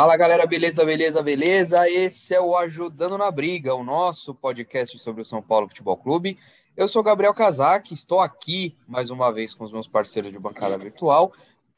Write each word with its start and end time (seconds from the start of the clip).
Fala 0.00 0.16
galera, 0.16 0.46
beleza, 0.46 0.82
beleza, 0.82 1.22
beleza? 1.22 1.86
Esse 1.86 2.34
é 2.34 2.40
o 2.40 2.56
Ajudando 2.56 3.18
na 3.18 3.30
Briga, 3.30 3.74
o 3.74 3.84
nosso 3.84 4.34
podcast 4.34 4.98
sobre 4.98 5.20
o 5.20 5.26
São 5.26 5.42
Paulo 5.42 5.68
Futebol 5.68 5.94
Clube. 5.94 6.38
Eu 6.74 6.88
sou 6.88 7.02
Gabriel 7.02 7.34
Casac, 7.34 7.92
estou 7.92 8.18
aqui 8.18 8.74
mais 8.88 9.10
uma 9.10 9.30
vez 9.30 9.52
com 9.52 9.62
os 9.62 9.70
meus 9.70 9.86
parceiros 9.86 10.32
de 10.32 10.38
bancada 10.38 10.78
virtual 10.78 11.34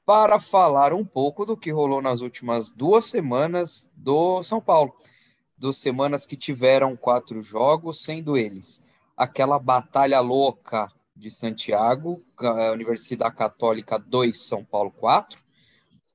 para 0.06 0.38
falar 0.38 0.93
um 0.93 1.04
pouco 1.04 1.45
do 1.45 1.56
que 1.56 1.72
rolou 1.72 2.00
nas 2.00 2.21
últimas 2.21 2.71
duas 2.71 3.06
semanas 3.06 3.90
do 3.96 4.41
São 4.45 4.61
Paulo. 4.61 4.95
Duas 5.59 5.79
semanas 5.79 6.25
que 6.25 6.36
tiveram 6.36 6.96
quatro 6.96 7.41
jogos, 7.41 8.04
sendo 8.04 8.36
eles 8.36 8.84
aquela 9.16 9.59
batalha 9.59 10.20
louca 10.20 10.89
de 11.16 11.29
Santiago, 11.29 12.23
Universidade 12.73 13.34
Católica 13.34 13.98
2, 13.98 14.39
São 14.39 14.64
Paulo 14.64 14.93
4, 14.93 15.43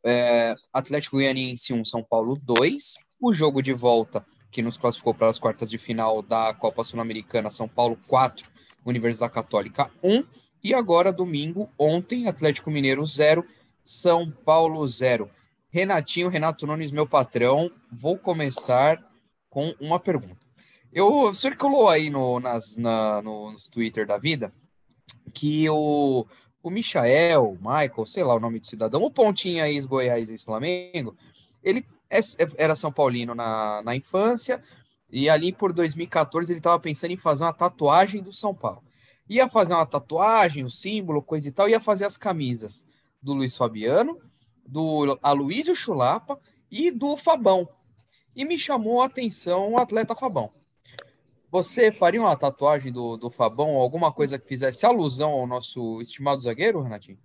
é, 0.08 0.56
Atlético 0.72 1.18
Goianiense 1.18 1.74
1, 1.74 1.84
São 1.86 2.04
Paulo 2.04 2.38
2, 2.42 2.96
o 3.20 3.34
jogo 3.34 3.62
de 3.62 3.74
volta 3.74 4.26
que 4.50 4.62
nos 4.62 4.78
classificou 4.78 5.14
para 5.14 5.28
as 5.28 5.38
quartas 5.38 5.70
de 5.70 5.78
final 5.78 6.22
da 6.22 6.54
Copa 6.54 6.84
Sul-Americana, 6.84 7.52
São 7.52 7.68
Paulo 7.68 8.00
4, 8.08 8.50
Universidade 8.86 9.34
Católica 9.34 9.92
1, 10.02 10.24
e 10.64 10.74
agora 10.74 11.12
domingo, 11.12 11.70
ontem, 11.78 12.28
Atlético 12.28 12.72
Mineiro 12.72 13.06
0, 13.06 13.46
São 13.84 14.32
Paulo 14.32 14.88
0. 14.88 15.30
Renatinho, 15.70 16.30
Renato 16.30 16.66
Nunes, 16.66 16.92
meu 16.92 17.06
patrão, 17.06 17.70
vou 17.92 18.18
começar 18.18 19.04
com 19.50 19.76
uma 19.80 20.00
pergunta. 20.00 20.48
Eu 20.92 21.34
circulou 21.34 21.90
aí 21.90 22.10
no, 22.10 22.40
nas, 22.40 22.78
na, 22.78 23.22
no, 23.22 23.56
Twitter 23.72 24.08
da 24.08 24.18
vida 24.18 24.54
que 25.34 25.70
o, 25.70 26.26
o 26.68 26.72
Michael, 26.72 27.58
Michael, 27.62 28.06
sei 28.06 28.24
lá 28.24 28.36
o 28.36 28.40
nome 28.40 28.60
do 28.60 28.68
cidadão, 28.68 29.02
o 29.02 29.12
Pontinha 29.12 29.70
ex-Goiás, 29.70 30.30
ex-Flamengo, 30.30 31.16
ele 31.64 31.86
é, 32.10 32.20
é, 32.20 32.48
era 32.58 32.76
São 32.76 32.92
Paulino 32.92 33.34
na, 33.34 33.82
na 33.84 33.96
infância 33.96 34.62
e 35.10 35.30
ali 35.30 35.54
por 35.54 35.72
2014 35.72 36.52
ele 36.52 36.60
estava 36.60 36.80
pensando 36.80 37.12
em 37.12 37.18
fazer 37.18 37.46
uma 37.46 37.54
tatuagem 37.54 38.22
do 38.22 38.34
São 38.34 38.54
Paulo. 38.54 38.84
Ia 39.30 39.48
fazer 39.48 39.74
uma 39.74 39.86
tatuagem, 39.86 40.64
o 40.64 40.68
um 40.68 40.70
símbolo, 40.70 41.22
coisa 41.22 41.48
e 41.48 41.52
tal, 41.52 41.70
ia 41.70 41.80
fazer 41.80 42.06
as 42.06 42.18
camisas 42.18 42.86
do 43.22 43.34
Luiz 43.34 43.56
Fabiano, 43.56 44.18
do 44.66 45.18
Aloysio 45.22 45.76
Chulapa 45.76 46.40
e 46.70 46.92
do 46.92 47.16
Fabão. 47.16 47.68
E 48.36 48.46
me 48.46 48.58
chamou 48.58 49.02
a 49.02 49.06
atenção 49.06 49.72
o 49.72 49.78
atleta 49.78 50.16
Fabão. 50.16 50.52
Você 51.58 51.92
faria 51.92 52.22
uma 52.22 52.38
tatuagem 52.38 52.94
do, 52.94 53.18
do 53.18 53.32
Fabão, 53.32 53.70
alguma 53.78 54.14
coisa 54.14 54.38
que 54.38 54.48
fizesse 54.48 54.86
alusão 54.86 55.32
ao 55.32 55.48
nosso 55.48 56.00
estimado 56.00 56.40
zagueiro, 56.40 56.84
Renatinho? 56.84 57.18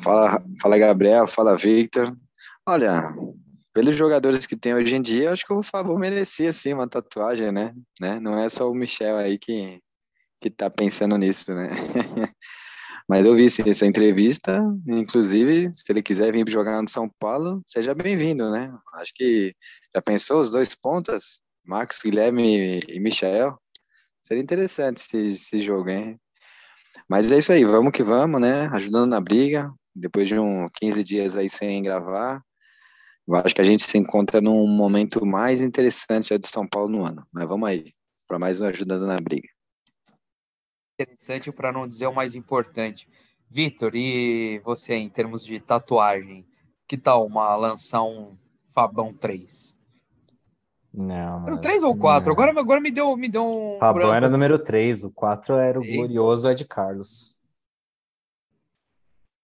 Fala, 0.00 0.40
fala 0.62 0.78
Gabriel, 0.78 1.26
fala 1.26 1.56
Victor. 1.56 2.16
Olha, 2.64 3.02
pelos 3.74 3.96
jogadores 3.96 4.46
que 4.46 4.54
tem 4.54 4.74
hoje 4.74 4.94
em 4.94 5.02
dia, 5.02 5.32
acho 5.32 5.44
que 5.44 5.52
o 5.52 5.60
Fabão 5.60 5.98
merecia 5.98 6.52
sim 6.52 6.72
uma 6.72 6.86
tatuagem, 6.86 7.50
né? 7.50 7.74
né? 8.00 8.20
Não 8.20 8.38
é 8.38 8.48
só 8.48 8.70
o 8.70 8.74
Michel 8.74 9.16
aí 9.16 9.38
que, 9.38 9.80
que 10.40 10.48
tá 10.48 10.70
pensando 10.70 11.18
nisso, 11.18 11.52
né? 11.52 11.66
Mas 13.08 13.24
eu 13.24 13.34
vi 13.34 13.48
sim, 13.48 13.68
essa 13.68 13.86
entrevista, 13.86 14.64
inclusive, 14.86 15.72
se 15.72 15.84
ele 15.90 16.02
quiser 16.02 16.32
vir 16.32 16.48
jogar 16.48 16.80
no 16.82 16.88
São 16.88 17.08
Paulo, 17.20 17.62
seja 17.64 17.94
bem-vindo, 17.94 18.50
né? 18.50 18.72
Acho 18.94 19.12
que 19.14 19.54
já 19.96 20.02
pensou 20.02 20.40
os 20.40 20.50
dois 20.50 20.74
pontas, 20.74 21.40
Marcos 21.64 22.00
Guilherme 22.02 22.80
e 22.86 23.00
Michael? 23.00 23.58
Seria 24.20 24.42
interessante 24.42 24.98
esse, 24.98 25.32
esse 25.32 25.60
jogo, 25.60 25.88
hein? 25.88 26.20
Mas 27.08 27.32
é 27.32 27.38
isso 27.38 27.52
aí, 27.52 27.64
vamos 27.64 27.92
que 27.92 28.02
vamos, 28.02 28.40
né? 28.40 28.68
Ajudando 28.72 29.10
na 29.10 29.20
briga, 29.20 29.72
depois 29.94 30.28
de 30.28 30.38
uns 30.38 30.70
15 30.74 31.02
dias 31.02 31.36
aí 31.36 31.48
sem 31.48 31.82
gravar, 31.82 32.42
acho 33.44 33.54
que 33.54 33.60
a 33.60 33.64
gente 33.64 33.84
se 33.84 33.98
encontra 33.98 34.40
num 34.40 34.66
momento 34.66 35.24
mais 35.24 35.60
interessante 35.60 36.36
do 36.36 36.46
São 36.46 36.68
Paulo 36.68 36.90
no 36.90 37.06
ano. 37.06 37.26
Mas 37.32 37.48
vamos 37.48 37.68
aí, 37.68 37.92
para 38.26 38.38
mais 38.38 38.60
um 38.60 38.66
Ajudando 38.66 39.06
na 39.06 39.20
Briga 39.20 39.48
interessante 40.98 41.52
para 41.52 41.72
não 41.72 41.86
dizer 41.86 42.06
o 42.06 42.14
mais 42.14 42.34
importante. 42.34 43.08
Vitor, 43.48 43.94
e 43.94 44.58
você 44.60 44.94
em 44.94 45.08
termos 45.08 45.44
de 45.44 45.60
tatuagem, 45.60 46.46
que 46.88 46.96
tal 46.96 47.26
uma 47.26 47.54
lançar 47.54 48.02
um 48.02 48.36
Fabão 48.74 49.12
3? 49.12 49.76
Não. 50.96 51.46
Era 51.46 51.54
o 51.54 51.60
3 51.60 51.82
ou 51.82 51.92
o 51.92 51.98
4? 51.98 52.32
Agora, 52.32 52.58
agora 52.58 52.80
me 52.80 52.90
deu, 52.90 53.14
me 53.18 53.28
deu 53.28 53.44
um. 53.44 53.78
Fabão 53.78 54.14
era 54.14 54.28
o 54.28 54.30
número 54.30 54.58
3, 54.58 55.04
o 55.04 55.12
4 55.12 55.56
era 55.56 55.78
o 55.78 55.84
Eita. 55.84 55.94
glorioso 55.94 56.50
Ed 56.50 56.64
Carlos. 56.64 57.36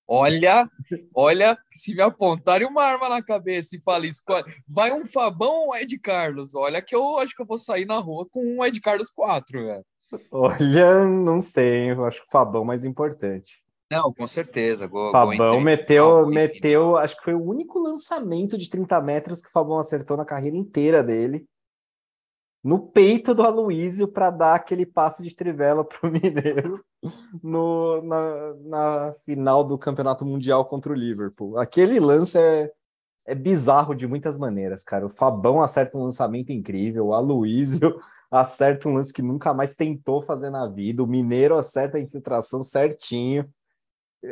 Olha, 0.09 0.69
olha, 1.15 1.57
se 1.71 1.95
me 1.95 2.01
apontarem 2.01 2.67
uma 2.67 2.83
arma 2.83 3.09
na 3.09 3.23
cabeça 3.23 3.77
e 3.77 3.81
falar 3.81 4.07
escolhe, 4.07 4.45
vai 4.67 4.93
um 4.93 5.05
Fabão 5.05 5.67
ou 5.67 5.77
Ed 5.77 5.99
Carlos? 5.99 6.55
Olha 6.55 6.83
que 6.83 6.95
eu 6.95 7.19
acho 7.19 7.35
que 7.35 7.43
eu 7.43 7.47
vou 7.47 7.59
sair 7.59 7.87
na 7.87 7.99
rua 7.99 8.27
com 8.31 8.43
um 8.45 8.65
Ed 8.65 8.81
Carlos 8.81 9.11
4, 9.11 9.65
velho. 9.65 9.84
Olha, 10.31 11.05
não 11.07 11.41
sei, 11.41 11.91
eu 11.91 12.05
acho 12.05 12.21
que 12.21 12.27
o 12.29 12.31
Fabão 12.31 12.63
é 12.63 12.67
mais 12.67 12.84
importante. 12.84 13.62
Não, 13.92 14.10
com 14.10 14.26
certeza. 14.26 14.86
Go, 14.86 15.12
Fabão 15.12 15.60
meteu, 15.60 16.26
meteu, 16.26 16.97
acho 16.97 17.14
que 17.19 17.25
foi 17.25 17.34
o 17.34 17.44
único 17.44 17.78
lançamento 17.78 18.56
de 18.56 18.70
30 18.70 19.03
metros 19.03 19.42
que 19.42 19.48
o 19.48 19.53
Fabão 19.53 19.78
acertou 19.78 20.16
na 20.16 20.25
carreira 20.25 20.56
inteira 20.56 21.03
dele. 21.03 21.44
No 22.64 22.78
peito 22.78 23.34
do 23.34 23.42
Aloísio 23.42 24.08
para 24.08 24.30
dar 24.30 24.54
aquele 24.54 24.86
passe 24.86 25.22
de 25.22 25.34
trivela 25.34 25.84
para 25.84 26.08
o 26.08 26.08
Mineiro 26.10 26.82
no, 27.42 28.00
na, 28.03 28.54
na 28.64 29.14
final 29.26 29.62
do 29.62 29.76
Campeonato 29.76 30.24
Mundial 30.24 30.64
contra 30.64 30.91
o 30.91 30.97
Liverpool. 30.97 31.59
Aquele 31.59 32.00
lance 32.00 32.38
é, 32.38 32.72
é 33.26 33.34
bizarro 33.34 33.94
de 33.94 34.06
muitas 34.06 34.38
maneiras, 34.38 34.82
cara. 34.82 35.04
O 35.04 35.10
Fabão 35.10 35.60
acerta 35.60 35.98
um 35.98 36.04
lançamento 36.04 36.50
incrível, 36.50 37.09
o 37.09 37.14
Aloísio 37.14 38.00
acerta 38.30 38.88
um 38.88 38.94
lance 38.94 39.12
que 39.12 39.20
nunca 39.20 39.53
mais 39.53 39.74
tentou 39.74 40.22
fazer 40.22 40.48
na 40.48 40.66
vida. 40.66 41.03
O 41.03 41.06
Mineiro 41.06 41.59
acerta 41.59 41.98
a 41.98 42.00
infiltração 42.00 42.62
certinho. 42.62 43.47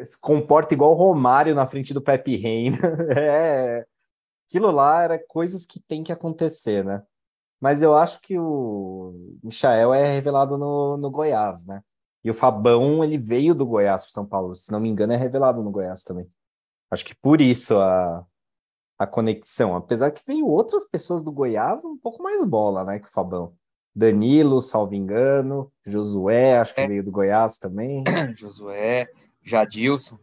Se 0.05 0.21
comporta 0.21 0.75
igual 0.75 0.93
o 0.93 0.97
Romário 0.97 1.55
na 1.55 1.67
frente 1.67 1.93
do 1.93 2.01
Pepe 2.01 2.37
Reina. 2.37 2.78
É, 3.17 3.84
aquilo 4.49 4.71
lá 4.71 5.03
era 5.03 5.19
coisas 5.28 5.67
que 5.67 5.81
tem 5.81 6.03
que 6.03 6.12
acontecer, 6.12 6.84
né? 6.84 7.03
Mas 7.61 7.83
eu 7.83 7.95
acho 7.95 8.21
que 8.23 8.39
o 8.39 9.39
Michael 9.43 9.93
é 9.93 10.12
revelado 10.12 10.56
no, 10.56 10.97
no 10.97 11.11
Goiás, 11.11 11.67
né? 11.67 11.83
E 12.25 12.31
o 12.31 12.34
Fabão, 12.34 13.03
ele 13.05 13.19
veio 13.19 13.55
do 13.55 13.67
Goiás 13.67 14.03
para 14.03 14.12
São 14.12 14.27
Paulo. 14.27 14.55
Se 14.55 14.73
não 14.73 14.81
me 14.81 14.89
engano, 14.89 15.12
é 15.12 15.17
revelado 15.17 15.62
no 15.62 15.71
Goiás 15.71 16.03
também. 16.03 16.27
Acho 16.91 17.05
que 17.05 17.15
por 17.15 17.41
isso 17.41 17.78
a, 17.78 18.25
a 18.99 19.07
conexão. 19.07 19.75
Apesar 19.75 20.11
que 20.11 20.22
veio 20.27 20.47
outras 20.47 20.89
pessoas 20.89 21.22
do 21.22 21.33
Goiás 21.33 21.84
um 21.84 21.97
pouco 21.97 22.22
mais 22.22 22.45
bola, 22.45 22.84
né, 22.84 22.99
que 22.99 23.07
o 23.07 23.11
Fabão. 23.11 23.55
Danilo, 23.95 24.61
salvo 24.61 24.95
engano, 24.95 25.72
Josué, 25.84 26.59
acho 26.59 26.75
que 26.75 26.81
é. 26.81 26.87
veio 26.87 27.03
do 27.03 27.11
Goiás 27.11 27.59
também. 27.59 28.05
Josué, 28.37 29.09
Jadilson. 29.50 30.16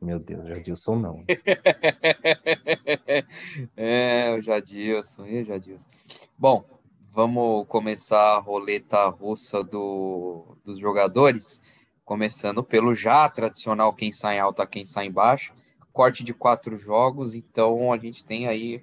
Meu 0.00 0.18
Deus, 0.18 0.48
Jadilson 0.48 0.96
não. 0.96 1.22
é, 3.76 4.34
o 4.34 4.40
Jadilson, 4.40 5.26
e 5.26 5.44
Jadilson. 5.44 5.90
Bom, 6.38 6.64
vamos 7.10 7.66
começar 7.68 8.36
a 8.36 8.38
roleta 8.38 9.06
russa 9.08 9.62
do, 9.62 10.56
dos 10.64 10.78
jogadores, 10.78 11.60
começando 12.06 12.64
pelo 12.64 12.94
já 12.94 13.28
tradicional 13.28 13.92
quem 13.92 14.10
sai 14.10 14.38
em 14.38 14.40
alta, 14.40 14.66
quem 14.66 14.86
sai 14.86 15.06
em 15.06 15.12
baixo. 15.12 15.52
Corte 15.92 16.24
de 16.24 16.32
quatro 16.32 16.78
jogos, 16.78 17.34
então 17.34 17.92
a 17.92 17.98
gente 17.98 18.24
tem 18.24 18.48
aí. 18.48 18.82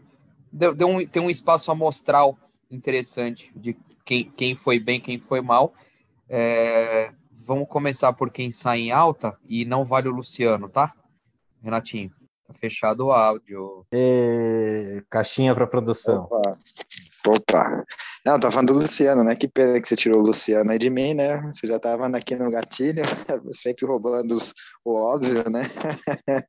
Deu, 0.54 0.76
deu 0.76 0.88
um, 0.88 1.04
tem 1.06 1.24
um 1.24 1.30
espaço 1.30 1.72
amostral 1.72 2.38
interessante 2.70 3.52
de 3.56 3.76
quem, 4.06 4.30
quem 4.30 4.56
foi 4.56 4.80
bem, 4.80 5.02
quem 5.02 5.20
foi 5.20 5.42
mal. 5.42 5.74
É, 6.30 7.12
vamos 7.50 7.68
começar 7.68 8.14
por 8.14 8.30
quem 8.30 8.52
sai 8.52 8.82
em 8.82 8.92
alta 8.92 9.36
e 9.48 9.66
não 9.66 9.84
vale 9.84 10.08
o 10.08 10.12
Luciano, 10.12 10.70
tá? 10.70 10.94
Renatinho, 11.64 12.12
tá 12.48 12.54
fechado 12.54 13.08
o 13.08 13.12
áudio. 13.12 13.88
E... 13.92 15.04
Caixinha 15.10 15.56
para 15.56 15.66
produção. 15.66 16.28
Opa. 16.30 16.54
Opa. 17.26 17.84
Não, 18.24 18.40
tá 18.40 18.52
falando 18.52 18.72
do 18.72 18.80
Luciano, 18.80 19.24
né? 19.24 19.36
Que 19.36 19.48
pena 19.48 19.82
que 19.82 19.88
você 19.88 19.96
tirou 19.96 20.22
o 20.22 20.26
Luciano 20.28 20.70
aí 20.70 20.78
de 20.78 20.92
mim, 20.92 21.16
né? 21.16 21.42
Você 21.52 21.66
já 21.66 21.80
tava 21.80 22.06
aqui 22.16 22.36
no 22.36 22.52
gatilho, 22.52 23.02
sempre 23.52 23.88
roubando 23.88 24.36
os, 24.36 24.54
o 24.86 24.94
óbvio, 24.94 25.50
né? 25.50 25.64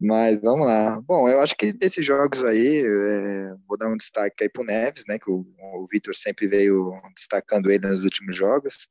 Mas 0.00 0.40
vamos 0.40 0.66
lá. 0.66 1.00
Bom, 1.02 1.28
eu 1.28 1.40
acho 1.40 1.54
que 1.56 1.72
desses 1.72 2.04
jogos 2.04 2.42
aí, 2.42 2.82
é, 2.84 3.54
vou 3.68 3.78
dar 3.78 3.88
um 3.88 3.96
destaque 3.96 4.42
aí 4.42 4.50
pro 4.50 4.64
Neves, 4.64 5.04
né? 5.06 5.20
Que 5.20 5.30
o, 5.30 5.46
o 5.56 5.86
Vitor 5.88 6.16
sempre 6.16 6.48
veio 6.48 6.92
destacando 7.14 7.70
ele 7.70 7.86
nos 7.86 8.02
últimos 8.02 8.34
jogos. 8.34 8.88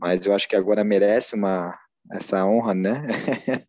Mas 0.00 0.24
eu 0.24 0.34
acho 0.34 0.48
que 0.48 0.56
agora 0.56 0.82
merece 0.82 1.34
uma, 1.34 1.78
essa 2.12 2.46
honra, 2.46 2.74
né? 2.74 3.04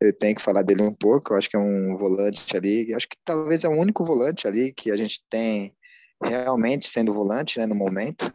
eu 0.00 0.16
tenho 0.16 0.36
que 0.36 0.42
falar 0.42 0.62
dele 0.62 0.82
um 0.82 0.94
pouco. 0.94 1.32
Eu 1.32 1.38
acho 1.38 1.50
que 1.50 1.56
é 1.56 1.60
um 1.60 1.96
volante 1.96 2.56
ali. 2.56 2.94
Acho 2.94 3.08
que 3.08 3.16
talvez 3.24 3.64
é 3.64 3.68
o 3.68 3.78
único 3.78 4.04
volante 4.04 4.46
ali 4.46 4.72
que 4.72 4.90
a 4.90 4.96
gente 4.96 5.20
tem 5.28 5.74
realmente 6.22 6.88
sendo 6.88 7.12
volante, 7.12 7.58
né, 7.58 7.66
no 7.66 7.74
momento. 7.74 8.32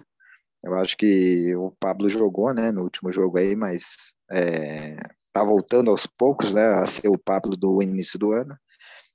Eu 0.64 0.74
acho 0.74 0.98
que 0.98 1.56
o 1.56 1.72
Pablo 1.80 2.10
jogou, 2.10 2.54
né, 2.54 2.72
no 2.72 2.84
último 2.84 3.10
jogo 3.12 3.40
aí, 3.40 3.56
mas 3.56 4.14
é, 4.30 4.98
tá 5.32 5.44
voltando 5.44 5.90
aos 5.90 6.06
poucos, 6.06 6.54
né, 6.54 6.68
a 6.68 6.86
ser 6.86 7.08
o 7.08 7.18
Pablo 7.18 7.56
do 7.56 7.82
início 7.82 8.20
do 8.20 8.34
ano. 8.34 8.58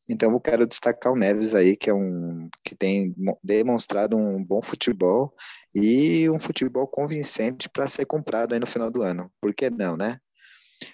Então 0.08 0.32
eu 0.32 0.40
quero 0.40 0.66
destacar 0.66 1.12
o 1.12 1.16
Neves 1.16 1.54
aí, 1.54 1.76
que 1.76 1.90
é 1.90 1.94
um 1.94 2.48
que 2.64 2.74
tem 2.74 3.14
demonstrado 3.42 4.16
um 4.16 4.42
bom 4.42 4.62
futebol 4.62 5.34
e 5.74 6.28
um 6.30 6.38
futebol 6.38 6.86
convincente 6.86 7.68
para 7.68 7.88
ser 7.88 8.04
comprado 8.06 8.52
aí 8.52 8.60
no 8.60 8.66
final 8.66 8.90
do 8.90 9.02
ano. 9.02 9.30
Por 9.40 9.54
que 9.54 9.70
não, 9.70 9.96
né? 9.96 10.18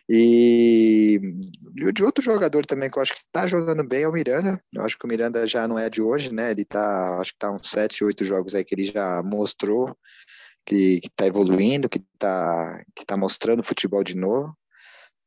E 0.08 1.18
de 1.94 2.04
outro 2.04 2.22
jogador 2.22 2.66
também 2.66 2.90
que 2.90 2.98
eu 2.98 3.02
acho 3.02 3.14
que 3.14 3.20
está 3.20 3.46
jogando 3.46 3.82
bem 3.82 4.02
é 4.02 4.08
o 4.08 4.12
Miranda. 4.12 4.62
Eu 4.72 4.82
acho 4.82 4.98
que 4.98 5.04
o 5.04 5.08
Miranda 5.08 5.46
já 5.46 5.66
não 5.66 5.78
é 5.78 5.88
de 5.88 6.02
hoje, 6.02 6.32
né? 6.32 6.50
Ele 6.50 6.64
tá, 6.64 7.18
acho 7.18 7.32
que 7.32 7.38
tá 7.38 7.50
uns 7.50 7.70
7, 7.70 8.04
8 8.04 8.24
jogos 8.24 8.54
aí 8.54 8.64
que 8.64 8.74
ele 8.74 8.84
já 8.84 9.22
mostrou 9.22 9.96
que, 10.66 11.00
está 11.02 11.26
evoluindo, 11.26 11.88
que 11.88 11.98
está 12.14 12.84
que 12.94 13.04
tá 13.04 13.16
mostrando 13.16 13.62
futebol 13.62 14.04
de 14.04 14.16
novo. 14.16 14.54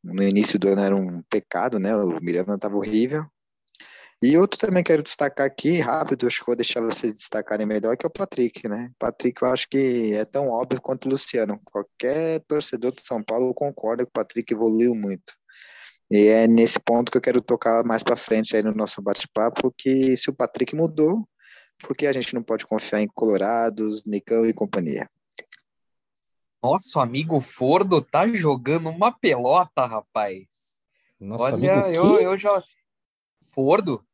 No 0.03 0.23
início 0.23 0.59
do 0.59 0.69
ano 0.69 0.81
era 0.81 0.95
um 0.95 1.21
pecado, 1.23 1.79
né? 1.79 1.95
O 1.95 2.19
Miranda 2.21 2.55
estava 2.55 2.75
horrível. 2.75 3.25
E 4.23 4.37
outro 4.37 4.59
também 4.59 4.83
quero 4.83 5.01
destacar 5.01 5.47
aqui, 5.47 5.79
rápido, 5.79 6.27
acho 6.27 6.41
que 6.41 6.45
vou 6.45 6.55
deixar 6.55 6.79
vocês 6.79 7.15
destacarem 7.15 7.65
melhor, 7.65 7.97
que 7.97 8.05
é 8.05 8.07
o 8.07 8.11
Patrick, 8.11 8.67
né? 8.67 8.91
Patrick 8.99 9.41
eu 9.41 9.49
acho 9.49 9.67
que 9.67 10.13
é 10.13 10.23
tão 10.25 10.47
óbvio 10.47 10.79
quanto 10.79 11.07
o 11.07 11.09
Luciano. 11.09 11.59
Qualquer 11.65 12.39
torcedor 12.41 12.91
de 12.91 13.01
São 13.03 13.23
Paulo 13.23 13.51
concorda 13.51 14.03
que 14.03 14.09
o 14.09 14.13
Patrick 14.13 14.53
evoluiu 14.53 14.93
muito. 14.93 15.33
E 16.11 16.27
é 16.27 16.47
nesse 16.47 16.79
ponto 16.79 17.11
que 17.11 17.17
eu 17.17 17.21
quero 17.21 17.41
tocar 17.41 17.83
mais 17.83 18.03
para 18.03 18.15
frente 18.15 18.55
aí 18.55 18.61
no 18.61 18.75
nosso 18.75 19.01
bate-papo, 19.01 19.73
que 19.75 20.15
se 20.15 20.29
o 20.29 20.33
Patrick 20.33 20.75
mudou, 20.75 21.27
por 21.81 21.97
que 21.97 22.05
a 22.05 22.13
gente 22.13 22.35
não 22.35 22.43
pode 22.43 22.63
confiar 22.63 23.01
em 23.01 23.07
Colorados, 23.07 24.03
Nicão 24.05 24.45
e 24.45 24.53
companhia? 24.53 25.09
Nosso 26.61 26.99
amigo 26.99 27.41
Fordo 27.41 28.03
tá 28.03 28.27
jogando 28.27 28.87
uma 28.87 29.11
pelota, 29.11 29.87
rapaz. 29.87 30.45
Nosso 31.19 31.43
Olha, 31.45 31.91
eu, 31.91 32.19
eu 32.19 32.37
já. 32.37 32.63
Fordo? 33.51 34.05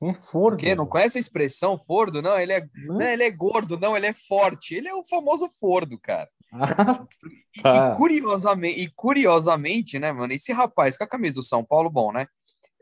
Quem 0.00 0.08
é 0.08 0.14
Fordo? 0.14 0.56
Porque 0.56 0.74
não 0.74 0.86
conhece 0.86 1.18
a 1.18 1.20
expressão 1.20 1.78
Fordo? 1.78 2.22
Não, 2.22 2.38
ele 2.38 2.54
é, 2.54 2.66
não. 2.86 2.96
Né, 2.96 3.12
ele 3.12 3.22
é 3.22 3.30
gordo, 3.30 3.78
não, 3.78 3.94
ele 3.94 4.06
é 4.06 4.14
forte. 4.14 4.74
Ele 4.74 4.88
é 4.88 4.94
o 4.94 5.04
famoso 5.04 5.46
Fordo, 5.48 5.98
cara. 5.98 6.28
Ah, 6.52 7.06
e, 7.54 7.62
tá. 7.62 7.92
e, 7.92 7.96
curiosamente, 7.96 8.80
e 8.80 8.90
curiosamente, 8.90 9.98
né, 9.98 10.10
mano, 10.10 10.32
esse 10.32 10.52
rapaz 10.52 10.96
com 10.96 11.04
a 11.04 11.08
camisa 11.08 11.34
do 11.34 11.42
São 11.42 11.62
Paulo, 11.62 11.90
bom, 11.90 12.10
né? 12.12 12.26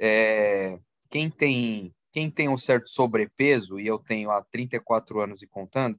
É, 0.01 0.79
quem 1.11 1.29
tem 1.29 1.93
quem 2.11 2.31
tem 2.31 2.49
um 2.49 2.57
certo 2.57 2.89
sobrepeso, 2.89 3.79
e 3.79 3.87
eu 3.87 3.99
tenho 3.99 4.31
há 4.31 4.43
34 4.51 5.21
anos 5.21 5.43
e 5.43 5.47
contando, 5.47 5.99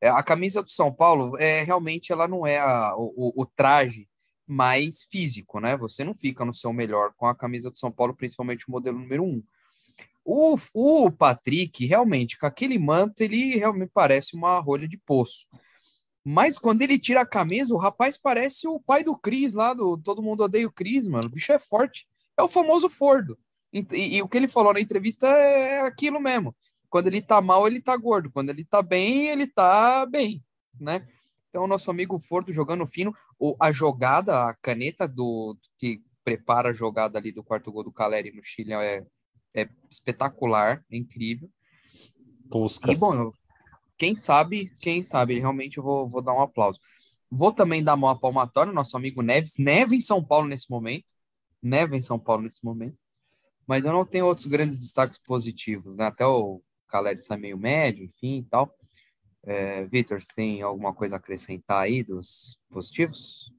é, 0.00 0.08
a 0.08 0.22
camisa 0.22 0.62
do 0.62 0.70
São 0.70 0.92
Paulo, 0.92 1.36
é 1.38 1.62
realmente, 1.62 2.12
ela 2.12 2.28
não 2.28 2.46
é 2.46 2.58
a, 2.58 2.94
o, 2.96 3.42
o 3.42 3.44
traje 3.44 4.08
mais 4.46 5.04
físico, 5.10 5.58
né? 5.60 5.76
Você 5.76 6.04
não 6.04 6.14
fica 6.14 6.44
no 6.44 6.54
seu 6.54 6.72
melhor 6.72 7.12
com 7.16 7.26
a 7.26 7.34
camisa 7.34 7.70
do 7.70 7.78
São 7.78 7.90
Paulo, 7.90 8.14
principalmente 8.14 8.68
o 8.68 8.70
modelo 8.70 8.98
número 8.98 9.24
um. 9.24 9.42
O, 10.24 10.56
o 10.72 11.10
Patrick, 11.10 11.84
realmente, 11.84 12.38
com 12.38 12.46
aquele 12.46 12.78
manto, 12.78 13.20
ele 13.20 13.56
realmente 13.56 13.90
parece 13.92 14.36
uma 14.36 14.58
rolha 14.60 14.86
de 14.86 14.96
poço. 14.96 15.46
Mas 16.24 16.58
quando 16.58 16.82
ele 16.82 16.98
tira 16.98 17.22
a 17.22 17.26
camisa, 17.26 17.74
o 17.74 17.78
rapaz 17.78 18.16
parece 18.16 18.68
o 18.68 18.78
pai 18.78 19.02
do 19.02 19.16
Cris 19.16 19.54
lá, 19.54 19.74
do 19.74 19.98
Todo 19.98 20.22
Mundo 20.22 20.44
Odeia 20.44 20.66
o 20.66 20.72
Cris, 20.72 21.06
mano. 21.06 21.26
O 21.26 21.30
bicho 21.30 21.52
é 21.52 21.58
forte. 21.58 22.06
É 22.38 22.42
o 22.42 22.48
famoso 22.48 22.88
Fordo. 22.88 23.38
E, 23.72 23.84
e, 23.92 24.16
e, 24.16 24.22
o 24.22 24.28
que 24.28 24.36
ele 24.36 24.48
falou 24.48 24.72
na 24.72 24.80
entrevista 24.80 25.26
é 25.26 25.80
aquilo 25.80 26.20
mesmo. 26.20 26.54
Quando 26.88 27.06
ele 27.06 27.22
tá 27.22 27.40
mal, 27.40 27.66
ele 27.66 27.80
tá 27.80 27.96
gordo. 27.96 28.30
Quando 28.30 28.50
ele 28.50 28.64
tá 28.64 28.82
bem, 28.82 29.28
ele 29.28 29.46
tá 29.46 30.06
bem, 30.06 30.42
né? 30.78 31.06
Então, 31.48 31.64
o 31.64 31.66
nosso 31.66 31.90
amigo 31.90 32.18
Fordo 32.18 32.52
jogando 32.52 32.86
fino. 32.86 33.14
O, 33.38 33.56
a 33.58 33.72
jogada, 33.72 34.48
a 34.48 34.54
caneta 34.54 35.08
do 35.08 35.56
que 35.78 36.02
prepara 36.24 36.70
a 36.70 36.72
jogada 36.72 37.18
ali 37.18 37.32
do 37.32 37.42
quarto 37.42 37.72
gol 37.72 37.82
do 37.82 37.92
Caleri 37.92 38.30
no 38.32 38.42
Chile 38.42 38.72
é 38.74 39.04
é 39.54 39.68
espetacular, 39.90 40.84
é 40.90 40.96
incrível. 40.96 41.50
Puscas. 42.50 42.96
E, 42.96 43.00
bom, 43.00 43.32
quem 43.96 44.14
sabe, 44.14 44.72
quem 44.80 45.04
sabe, 45.04 45.38
realmente 45.38 45.78
eu 45.78 45.84
vou, 45.84 46.08
vou 46.08 46.22
dar 46.22 46.34
um 46.34 46.40
aplauso. 46.40 46.80
Vou 47.30 47.52
também 47.52 47.82
dar 47.82 47.94
uma 47.94 48.18
palmatória 48.18 48.72
nosso 48.72 48.96
amigo 48.96 49.22
Neves. 49.22 49.54
Neve 49.58 49.96
em 49.96 50.00
São 50.00 50.22
Paulo 50.22 50.46
nesse 50.46 50.70
momento. 50.70 51.14
Neve 51.62 51.96
em 51.96 52.02
São 52.02 52.18
Paulo 52.18 52.42
nesse 52.42 52.62
momento. 52.64 52.98
Mas 53.66 53.84
eu 53.84 53.92
não 53.92 54.04
tenho 54.04 54.26
outros 54.26 54.46
grandes 54.46 54.78
destaques 54.78 55.18
positivos, 55.18 55.96
né? 55.96 56.06
Até 56.06 56.26
o 56.26 56.60
Caleri 56.88 57.18
sai 57.18 57.38
meio 57.38 57.56
médio, 57.56 58.04
enfim 58.04 58.38
e 58.38 58.42
tal. 58.42 58.74
É, 59.44 59.84
Vitor, 59.86 60.20
você 60.20 60.28
tem 60.34 60.62
alguma 60.62 60.92
coisa 60.92 61.16
a 61.16 61.18
acrescentar 61.18 61.82
aí 61.82 62.02
dos 62.02 62.58
positivos? 62.70 63.50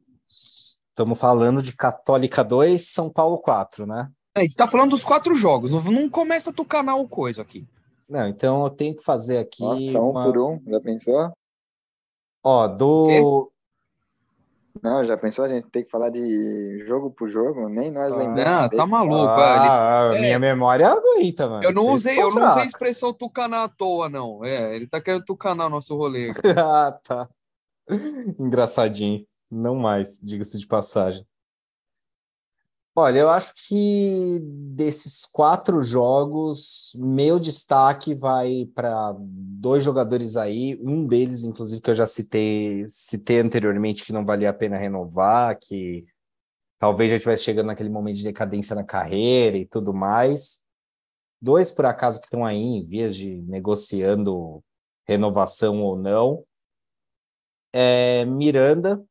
Estamos 0.89 1.17
falando 1.17 1.61
de 1.61 1.75
Católica 1.75 2.43
2, 2.43 2.89
São 2.89 3.09
Paulo 3.09 3.39
4, 3.39 3.87
né? 3.87 4.11
É, 4.35 4.39
a 4.39 4.43
gente 4.43 4.55
tá 4.55 4.67
falando 4.67 4.91
dos 4.91 5.03
quatro 5.03 5.35
jogos, 5.35 5.71
não, 5.71 5.81
não 5.91 6.09
começa 6.09 6.49
a 6.49 6.53
tucanar 6.53 6.97
o 6.97 7.07
coisa 7.07 7.41
aqui. 7.41 7.67
Não, 8.09 8.27
então 8.27 8.63
eu 8.63 8.69
tenho 8.69 8.95
que 8.95 9.03
fazer 9.03 9.37
aqui. 9.37 9.61
Nossa, 9.63 9.99
um 9.99 10.09
uma... 10.09 10.23
por 10.23 10.37
um, 10.37 10.61
já 10.67 10.81
pensou? 10.81 11.31
Ó, 12.43 12.67
do. 12.67 13.51
Não, 14.81 15.05
já 15.05 15.15
pensou? 15.15 15.45
A 15.45 15.47
gente 15.47 15.69
tem 15.69 15.83
que 15.83 15.89
falar 15.89 16.09
de 16.09 16.83
jogo 16.85 17.11
por 17.11 17.29
jogo? 17.29 17.69
Nem 17.69 17.91
nós 17.91 18.11
ah, 18.11 18.15
lembramos. 18.15 18.43
Não, 18.43 18.69
tá 18.69 18.85
maluco. 18.85 19.29
Ah, 19.29 20.09
ele... 20.11 20.21
Minha 20.21 20.35
é... 20.35 20.39
memória 20.39 20.89
aguenta, 20.89 21.47
mano. 21.47 21.63
Eu 21.63 21.71
não 21.71 21.91
usei, 21.91 22.19
eu 22.19 22.33
não 22.33 22.47
usei 22.47 22.63
a 22.63 22.65
expressão 22.65 23.13
tucanar 23.13 23.65
à 23.65 23.69
toa, 23.69 24.09
não. 24.09 24.43
É, 24.43 24.75
ele 24.75 24.87
tá 24.87 24.99
querendo 24.99 25.23
tucanar 25.23 25.67
o 25.67 25.69
nosso 25.69 25.95
rolê. 25.95 26.31
ah, 26.57 26.99
tá. 27.03 27.29
Engraçadinho. 28.39 29.25
Não 29.49 29.75
mais, 29.75 30.19
diga-se 30.19 30.57
de 30.57 30.65
passagem. 30.65 31.25
Olha, 32.95 33.19
eu 33.19 33.29
acho 33.29 33.53
que 33.67 34.39
desses 34.43 35.25
quatro 35.25 35.81
jogos, 35.81 36.91
meu 36.95 37.39
destaque 37.39 38.13
vai 38.13 38.69
para 38.75 39.15
dois 39.19 39.83
jogadores 39.83 40.37
aí, 40.37 40.79
um 40.79 41.07
deles, 41.07 41.43
inclusive, 41.43 41.81
que 41.81 41.89
eu 41.89 41.95
já 41.95 42.05
citei, 42.05 42.85
citei 42.87 43.39
anteriormente, 43.39 44.05
que 44.05 44.13
não 44.13 44.23
valia 44.23 44.51
a 44.51 44.53
pena 44.53 44.77
renovar, 44.77 45.57
que 45.59 46.05
talvez 46.77 47.09
já 47.09 47.15
estivesse 47.15 47.43
chegando 47.43 47.67
naquele 47.67 47.89
momento 47.89 48.17
de 48.17 48.23
decadência 48.25 48.75
na 48.75 48.83
carreira 48.83 49.57
e 49.57 49.65
tudo 49.65 49.91
mais. 49.91 50.63
Dois, 51.41 51.71
por 51.71 51.85
acaso, 51.87 52.19
que 52.19 52.27
estão 52.27 52.45
aí 52.45 52.57
em 52.57 52.85
vias 52.85 53.15
de 53.15 53.41
negociando 53.41 54.63
renovação 55.07 55.81
ou 55.81 55.97
não. 55.97 56.45
É 57.73 58.23
Miranda, 58.25 59.03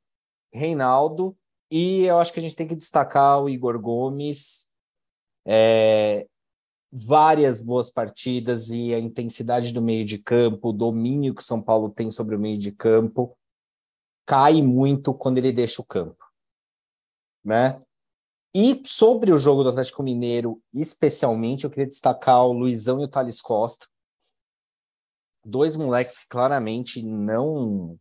Reinaldo 0.52 1.37
e 1.74 2.04
eu 2.04 2.19
acho 2.19 2.30
que 2.34 2.38
a 2.38 2.42
gente 2.42 2.54
tem 2.54 2.69
que 2.69 2.74
destacar 2.74 3.42
o 3.42 3.48
Igor 3.48 3.80
Gomes, 3.80 4.69
é, 5.46 6.28
várias 6.92 7.62
boas 7.62 7.88
partidas 7.88 8.69
e 8.69 8.93
a 8.93 8.98
intensidade 8.98 9.72
do 9.72 9.81
meio 9.81 10.05
de 10.05 10.19
campo, 10.19 10.69
o 10.69 10.72
domínio 10.74 11.34
que 11.34 11.41
o 11.41 11.44
São 11.44 11.62
Paulo 11.62 11.88
tem 11.88 12.10
sobre 12.10 12.36
o 12.36 12.38
meio 12.38 12.58
de 12.58 12.72
campo, 12.72 13.34
cai 14.26 14.60
muito 14.60 15.14
quando 15.14 15.38
ele 15.38 15.50
deixa 15.50 15.81
o 15.81 15.86
campo. 15.86 16.22
Né? 17.43 17.81
E 18.55 18.82
sobre 18.84 19.32
o 19.32 19.38
jogo 19.38 19.62
do 19.62 19.70
Atlético 19.70 20.02
Mineiro, 20.02 20.62
especialmente, 20.74 21.64
eu 21.64 21.70
queria 21.70 21.86
destacar 21.86 22.44
o 22.44 22.52
Luizão 22.52 23.00
e 23.00 23.05
o 23.05 23.08
Thales 23.08 23.41
Costa. 23.41 23.86
Dois 25.43 25.74
moleques 25.74 26.19
que 26.19 26.29
claramente 26.29 27.02
não 27.02 27.98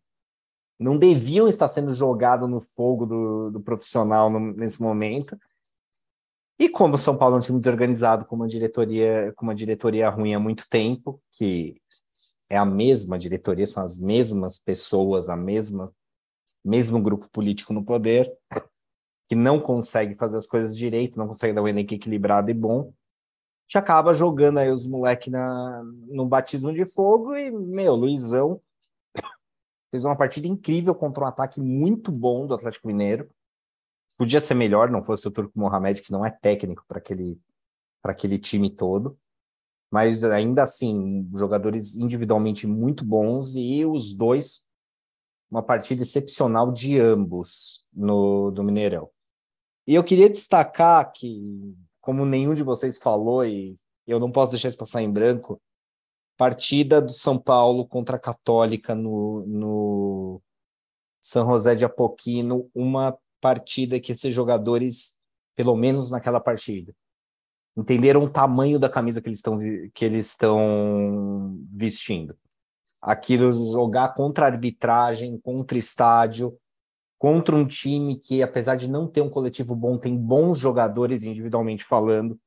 não 0.81 0.97
deviam 0.97 1.47
estar 1.47 1.67
sendo 1.67 1.93
jogados 1.93 2.50
no 2.50 2.59
fogo 2.59 3.05
do, 3.05 3.51
do 3.51 3.61
profissional 3.61 4.29
no, 4.31 4.39
nesse 4.53 4.81
momento. 4.81 5.38
E 6.57 6.67
como 6.67 6.95
o 6.95 6.97
São 6.97 7.15
Paulo 7.15 7.35
é 7.35 7.38
um 7.38 7.41
time 7.41 7.59
desorganizado, 7.59 8.25
com 8.25 8.35
uma 8.35 8.47
diretoria, 8.47 9.31
com 9.35 9.45
uma 9.45 9.53
diretoria 9.53 10.09
ruim 10.09 10.33
há 10.33 10.39
muito 10.39 10.67
tempo, 10.69 11.21
que 11.31 11.79
é 12.50 12.57
a 12.57 12.65
mesma 12.65 13.17
diretoria, 13.17 13.67
são 13.67 13.83
as 13.83 14.00
mesmas 14.00 14.57
pessoas, 14.57 15.29
a 15.29 15.35
mesma 15.35 15.93
mesmo 16.63 17.01
grupo 17.01 17.27
político 17.31 17.73
no 17.73 17.83
poder, 17.83 18.31
que 19.27 19.35
não 19.35 19.59
consegue 19.59 20.15
fazer 20.15 20.38
as 20.38 20.45
coisas 20.45 20.77
direito, 20.77 21.17
não 21.17 21.27
consegue 21.27 21.53
dar 21.53 21.61
um 21.61 21.67
elenco 21.67 21.93
equilibrado 21.93 22.51
e 22.51 22.53
bom, 22.53 22.93
já 23.67 23.79
acaba 23.79 24.13
jogando 24.13 24.59
aí 24.59 24.69
os 24.69 24.85
moleques 24.85 25.31
no 26.07 26.27
batismo 26.27 26.73
de 26.73 26.85
fogo 26.85 27.35
e, 27.35 27.50
meu, 27.50 27.95
Luizão 27.95 28.61
Fez 29.91 30.05
uma 30.05 30.15
partida 30.15 30.48
incrível 30.48 30.95
contra 30.95 31.24
um 31.24 31.27
ataque 31.27 31.60
muito 31.60 32.12
bom 32.12 32.48
do 32.48 32.53
Atlético 32.53 32.88
Mineiro. 32.88 33.29
Podia 34.17 34.39
ser 34.39 34.53
melhor, 34.53 34.89
não 34.89 35.03
fosse 35.03 35.27
o 35.27 35.31
Turco 35.31 35.51
Mohamed, 35.53 36.01
que 36.01 36.12
não 36.12 36.25
é 36.25 36.31
técnico 36.31 36.86
para 36.88 36.98
aquele, 37.00 37.38
aquele 38.01 38.39
time 38.39 38.69
todo. 38.69 39.17
Mas 39.91 40.24
ainda 40.24 40.63
assim, 40.63 41.29
jogadores 41.36 41.95
individualmente 41.95 42.65
muito 42.65 43.03
bons 43.03 43.55
e 43.55 43.86
os 43.86 44.13
dois, 44.13 44.65
uma 45.50 45.62
partida 45.62 46.03
excepcional 46.03 46.71
de 46.71 46.98
ambos 46.98 47.86
no, 47.91 48.51
do 48.51 48.63
Mineirão. 48.63 49.10
E 49.86 49.93
eu 49.93 50.03
queria 50.03 50.29
destacar 50.29 51.12
que, 51.12 51.75
como 52.00 52.25
nenhum 52.25 52.53
de 52.53 52.63
vocês 52.63 52.98
falou, 52.98 53.45
e 53.45 53.77
eu 54.07 54.19
não 54.19 54.31
posso 54.31 54.51
deixar 54.51 54.69
isso 54.69 54.77
passar 54.77 55.01
em 55.01 55.12
branco, 55.12 55.62
partida 56.38 57.01
do 57.01 57.11
São 57.11 57.38
Paulo 57.38 57.85
contra 57.85 58.15
a 58.15 58.19
Católica 58.19 58.95
no, 58.95 59.45
no 59.45 60.41
São 61.19 61.45
José 61.47 61.75
de 61.75 61.85
Apoquino, 61.85 62.69
uma 62.73 63.17
partida 63.39 64.00
que 64.00 64.11
esses 64.11 64.33
jogadores, 64.33 65.19
pelo 65.55 65.75
menos 65.75 66.11
naquela 66.11 66.39
partida, 66.39 66.93
entenderam 67.75 68.23
o 68.23 68.29
tamanho 68.29 68.79
da 68.79 68.89
camisa 68.89 69.21
que 69.21 69.29
eles 69.29 69.39
estão 69.39 69.59
que 69.93 70.05
eles 70.05 70.27
estão 70.27 71.57
vestindo. 71.71 72.38
Aquilo 73.01 73.51
jogar 73.73 74.13
contra 74.13 74.45
a 74.45 74.50
arbitragem, 74.50 75.39
contra 75.39 75.77
estádio, 75.77 76.55
contra 77.17 77.55
um 77.55 77.65
time 77.65 78.17
que, 78.17 78.43
apesar 78.43 78.75
de 78.75 78.89
não 78.89 79.07
ter 79.07 79.21
um 79.21 79.29
coletivo 79.29 79.75
bom, 79.75 79.97
tem 79.97 80.17
bons 80.17 80.59
jogadores 80.59 81.23
individualmente 81.23 81.83
falando. 81.83 82.39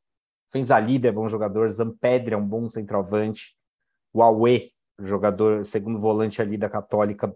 Fenzalida 0.52 1.08
é 1.08 1.12
bom 1.12 1.28
jogador, 1.28 1.68
Zampedre 1.68 2.34
é 2.34 2.36
um 2.36 2.46
bom 2.46 2.68
centroavante, 2.68 3.56
o 4.14 4.22
Aue, 4.22 4.72
jogador 5.00 5.64
segundo 5.64 6.00
volante 6.00 6.40
ali 6.40 6.56
da 6.56 6.70
Católica, 6.70 7.34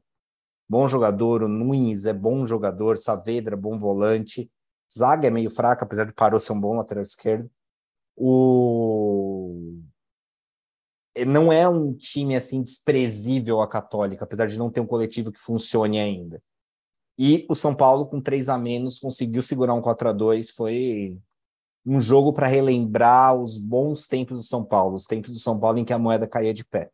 bom 0.69 0.89
jogador, 0.89 1.43
o 1.43 1.49
Nunes 1.49 2.07
é 2.07 2.13
bom 2.13 2.47
jogador, 2.47 2.97
Saavedra 2.97 3.57
bom 3.57 3.77
volante, 3.79 4.51
Zaga 4.91 5.27
é 5.29 5.31
meio 5.31 5.51
fraca, 5.51 5.85
apesar 5.85 6.05
de 6.05 6.15
Parou 6.15 6.41
ser 6.41 6.53
um 6.53 6.61
bom 6.61 6.77
lateral 6.77 7.03
esquerdo. 7.03 7.51
O 8.17 9.83
não 11.27 11.53
é 11.53 11.69
um 11.69 11.93
time 11.95 12.37
assim 12.37 12.63
desprezível 12.63 13.61
a 13.61 13.69
Católica, 13.69 14.25
apesar 14.25 14.47
de 14.47 14.57
não 14.57 14.71
ter 14.71 14.81
um 14.81 14.87
coletivo 14.87 15.33
que 15.33 15.41
funcione 15.41 15.99
ainda. 15.99 16.41
E 17.19 17.45
o 17.49 17.55
São 17.55 17.75
Paulo, 17.75 18.07
com 18.07 18.21
três 18.21 18.49
a 18.49 18.57
menos, 18.57 19.01
conseguiu 19.01 19.43
segurar 19.43 19.75
um 19.75 19.83
4 19.83 20.11
a 20.11 20.13
2 20.13 20.53
Foi 20.53 21.19
um 21.85 22.01
jogo 22.01 22.33
para 22.33 22.47
relembrar 22.47 23.35
os 23.35 23.59
bons 23.59 24.07
tempos 24.07 24.39
do 24.39 24.45
São 24.45 24.65
Paulo, 24.65 24.95
os 24.95 25.07
tempos 25.07 25.33
do 25.33 25.39
São 25.39 25.59
Paulo 25.59 25.79
em 25.79 25.85
que 25.85 25.93
a 25.93 25.99
moeda 25.99 26.27
caía 26.27 26.53
de 26.53 26.65
pé. 26.65 26.91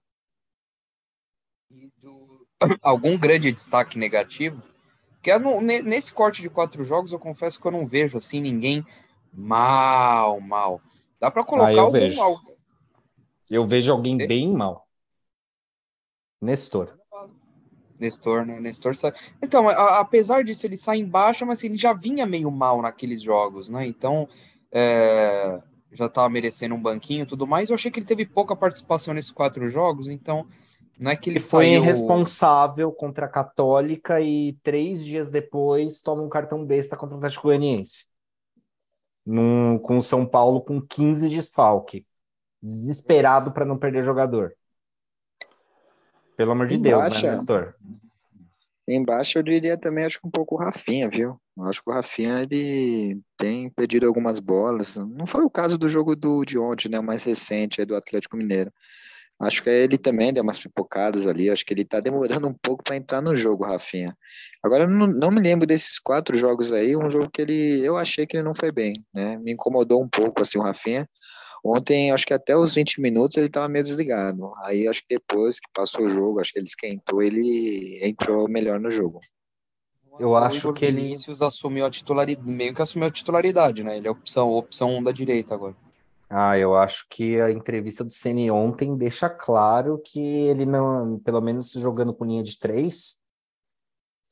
Do... 2.01 2.47
Algum 2.83 3.19
grande 3.19 3.51
destaque 3.51 3.99
negativo? 3.99 4.63
Que 5.23 5.37
no, 5.39 5.61
nesse 5.61 6.13
corte 6.13 6.43
de 6.43 6.51
quatro 6.51 6.85
jogos, 6.85 7.13
eu 7.13 7.19
confesso 7.19 7.59
que 7.59 7.67
eu 7.67 7.73
não 7.73 7.87
vejo 7.87 8.19
assim 8.19 8.41
ninguém 8.41 8.85
mal, 9.33 10.41
mal. 10.41 10.81
Dá 11.19 11.31
para 11.31 11.43
colocar 11.45 11.69
ah, 11.69 11.73
eu 11.73 11.81
algum, 11.81 11.93
vejo. 11.93 12.21
Eu 13.49 13.67
vejo 13.67 13.91
alguém 13.91 14.21
é? 14.21 14.27
bem 14.27 14.53
mal. 14.53 14.87
Nestor. 16.41 16.99
Nestor, 17.99 18.45
né? 18.45 18.61
Nestor 18.61 18.95
sa... 18.95 19.15
Então, 19.43 19.69
a, 19.69 20.01
apesar 20.01 20.45
disso, 20.45 20.67
ele 20.67 20.77
sai 20.77 20.99
em 20.99 21.07
baixa, 21.07 21.47
mas 21.47 21.65
ele 21.65 21.79
já 21.79 21.93
vinha 21.93 22.27
meio 22.27 22.51
mal 22.51 22.83
naqueles 22.83 23.23
jogos, 23.23 23.69
né? 23.69 23.87
Então, 23.87 24.29
é... 24.75 25.61
já 25.93 26.07
estava 26.07 26.29
merecendo 26.29 26.75
um 26.75 26.83
banquinho 26.83 27.23
e 27.23 27.27
tudo 27.27 27.47
mais. 27.47 27.71
Eu 27.71 27.75
achei 27.75 27.91
que 27.91 28.01
ele 28.01 28.07
teve 28.07 28.27
pouca 28.27 28.57
participação 28.57 29.15
nesses 29.15 29.31
quatro 29.31 29.69
jogos, 29.69 30.09
então 30.09 30.47
não 30.99 31.11
é 31.11 31.17
que 31.17 31.31
ele, 31.31 31.39
ele 31.39 31.45
foi 31.45 31.67
saiu... 31.67 31.83
irresponsável 31.83 32.93
contra 32.93 33.27
a 33.27 33.29
Católica 33.29 34.21
e 34.21 34.59
três 34.63 35.05
dias 35.05 35.31
depois 35.31 36.01
toma 36.01 36.23
um 36.23 36.29
cartão 36.29 36.65
besta 36.65 36.97
contra 36.97 37.15
o 37.15 37.19
Atlético 37.19 37.45
Goianiense. 37.45 38.07
Num, 39.25 39.79
com 39.79 39.99
o 39.99 40.03
São 40.03 40.27
Paulo 40.27 40.61
com 40.61 40.81
15 40.81 41.31
desfalque. 41.31 42.05
Desesperado 42.63 43.53
para 43.53 43.65
não 43.65 43.79
perder 43.79 44.05
jogador. 44.05 44.55
Pelo 46.37 46.53
amor 46.53 46.67
de 46.67 46.79
Deus, 46.79 47.23
né, 47.23 47.31
Nestor? 47.31 47.75
Embaixo 48.89 49.39
eu 49.39 49.43
diria 49.43 49.79
também, 49.79 50.05
acho 50.05 50.21
que 50.21 50.27
um 50.27 50.31
pouco 50.31 50.57
o 50.57 50.59
Rafinha, 50.59 51.09
viu? 51.09 51.41
Eu 51.57 51.65
acho 51.65 51.83
que 51.83 51.91
o 51.91 51.93
Rafinha 51.93 52.43
ele 52.43 53.21
tem 53.37 53.71
perdido 53.71 54.07
algumas 54.07 54.41
bolas. 54.41 54.97
Não 54.97 55.27
foi 55.27 55.45
o 55.45 55.51
caso 55.51 55.79
do 55.79 55.89
jogo 55.89 56.17
do, 56.17 56.45
de 56.45 56.59
ontem, 56.59 56.89
né? 56.89 56.99
O 56.99 57.05
mais 57.05 57.23
recente, 57.25 57.81
é 57.81 57.87
do 57.87 57.95
Atlético 57.95 58.37
Mineiro. 58.37 58.73
Acho 59.41 59.63
que 59.63 59.71
ele 59.71 59.99
também 59.99 60.33
deu 60.33 60.43
umas 60.43 60.59
pipocadas 60.59 61.27
ali. 61.27 61.51
Acho 61.51 61.65
que 61.65 61.75
ele 61.75 61.85
tá 61.85 62.01
demorando 62.01 62.49
um 62.49 62.55
pouco 62.55 62.83
para 62.83 62.97
entrar 62.97 63.21
no 63.21 63.35
jogo, 63.37 63.65
Rafinha. 63.65 64.17
Agora, 64.65 64.87
não, 64.87 65.07
não 65.07 65.31
me 65.31 65.41
lembro 65.41 65.67
desses 65.67 65.99
quatro 65.99 66.37
jogos 66.37 66.73
aí. 66.73 66.97
Um 66.97 67.11
jogo 67.11 67.31
que 67.31 67.43
ele. 67.43 67.81
Eu 67.85 67.97
achei 67.97 68.27
que 68.27 68.37
ele 68.37 68.45
não 68.45 68.55
foi 68.55 68.73
bem, 68.73 68.95
né? 69.15 69.37
Me 69.39 69.53
incomodou 69.53 70.03
um 70.03 70.09
pouco, 70.09 70.43
assim, 70.43 70.59
o 70.59 70.63
Rafinha. 70.63 71.09
Ontem, 71.65 72.13
acho 72.13 72.27
que 72.27 72.35
até 72.35 72.57
os 72.57 72.75
20 72.75 73.01
minutos 73.01 73.37
ele 73.37 73.47
estava 73.47 73.69
meio 73.69 73.85
desligado. 73.85 74.53
Aí, 74.65 74.87
acho 74.87 75.01
que 75.01 75.17
depois 75.17 75.59
que 75.59 75.69
passou 75.73 76.05
o 76.05 76.09
jogo, 76.09 76.41
acho 76.41 76.53
que 76.53 76.59
ele 76.59 76.67
esquentou, 76.67 77.23
ele 77.23 78.01
entrou 78.03 78.49
melhor 78.49 78.79
no 78.79 78.91
jogo. 78.91 79.21
Eu 80.19 80.37
acho 80.37 80.73
que 80.73 80.85
ele. 80.85 81.03
Vinícius 81.03 81.43
assumiu 81.43 81.85
a 81.85 81.91
titularidade, 81.91 82.49
meio 82.49 82.75
que 82.75 82.83
assumiu 82.83 83.09
a 83.09 83.11
titularidade, 83.11 83.83
né? 83.83 83.97
Ele 83.97 84.07
é 84.07 84.11
opção, 84.11 84.51
opção 84.51 85.03
da 85.03 85.11
direita 85.11 85.55
agora. 85.55 85.75
Ah, 86.29 86.59
eu 86.59 86.75
acho 86.75 87.07
que 87.09 87.41
a 87.41 87.51
entrevista 87.51 88.03
do 88.03 88.11
Ceni 88.11 88.51
ontem 88.51 88.97
deixa 88.97 89.29
claro 89.29 90.01
que 90.05 90.19
ele 90.19 90.65
não, 90.65 91.19
pelo 91.21 91.41
menos 91.41 91.73
jogando 91.73 92.15
com 92.15 92.25
linha 92.25 92.43
de 92.43 92.59
três, 92.59 93.21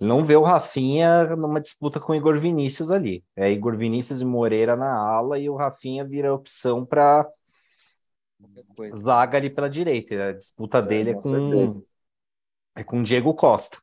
não 0.00 0.24
vê 0.24 0.34
o 0.34 0.42
Rafinha 0.42 1.36
numa 1.36 1.60
disputa 1.60 2.00
com 2.00 2.12
o 2.12 2.14
Igor 2.16 2.40
Vinícius 2.40 2.90
ali. 2.90 3.24
É 3.36 3.50
Igor 3.50 3.76
Vinícius 3.76 4.20
e 4.20 4.24
Moreira 4.24 4.74
na 4.74 4.92
ala 4.92 5.38
e 5.38 5.48
o 5.48 5.54
Rafinha 5.54 6.04
vira 6.04 6.34
opção 6.34 6.84
para 6.84 7.28
zaga 8.98 9.38
ali 9.38 9.48
pela 9.48 9.70
direita. 9.70 10.30
A 10.30 10.32
disputa 10.32 10.78
é, 10.78 10.82
dele 10.82 11.10
é 11.10 11.14
com 11.14 11.84
é 12.74 12.82
com 12.82 13.02
Diego 13.02 13.32
Costa. 13.34 13.78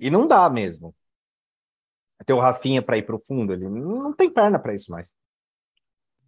E 0.00 0.10
não 0.10 0.26
dá 0.26 0.48
mesmo. 0.48 0.94
Ter 2.26 2.32
o 2.32 2.40
Rafinha 2.40 2.82
para 2.82 2.98
ir 2.98 3.04
para 3.04 3.16
o 3.16 3.20
fundo, 3.20 3.52
ele 3.52 3.68
não 3.68 4.12
tem 4.12 4.30
perna 4.30 4.58
para 4.58 4.74
isso 4.74 4.90
mais. 4.90 5.16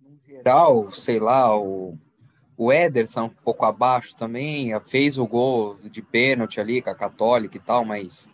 No 0.01 0.19
geral, 0.25 0.91
sei 0.93 1.19
lá, 1.19 1.57
o 1.57 1.99
o 2.63 2.71
Ederson 2.71 3.25
um 3.25 3.31
pouco 3.31 3.65
abaixo 3.65 4.15
também, 4.15 4.79
fez 4.87 5.17
o 5.17 5.27
gol 5.27 5.77
de 5.77 6.03
pênalti 6.03 6.61
ali 6.61 6.83
com 6.83 6.91
a 6.91 6.95
Católica 6.95 7.57
e 7.57 7.61
tal, 7.61 7.87
mas 7.87 8.29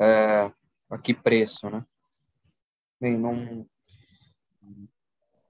é, 0.00 0.50
a 0.90 0.98
que 0.98 1.14
preço, 1.14 1.70
né? 1.70 1.84
Bem, 3.00 3.16
não. 3.16 3.64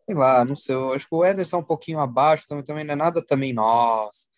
Sei 0.05 0.15
lá, 0.15 0.45
não 0.45 0.55
sei, 0.55 0.75
eu 0.75 0.93
acho 0.93 1.09
que 1.09 1.15
o 1.15 1.25
Ederson 1.25 1.57
é 1.57 1.61
um 1.61 1.65
pouquinho 1.65 1.99
abaixo 1.99 2.47
também, 2.47 2.63
também 2.63 2.85
não 2.85 2.93
é 2.93 2.97
nada 2.97 3.25
também, 3.25 3.55
nossa. 3.55 4.29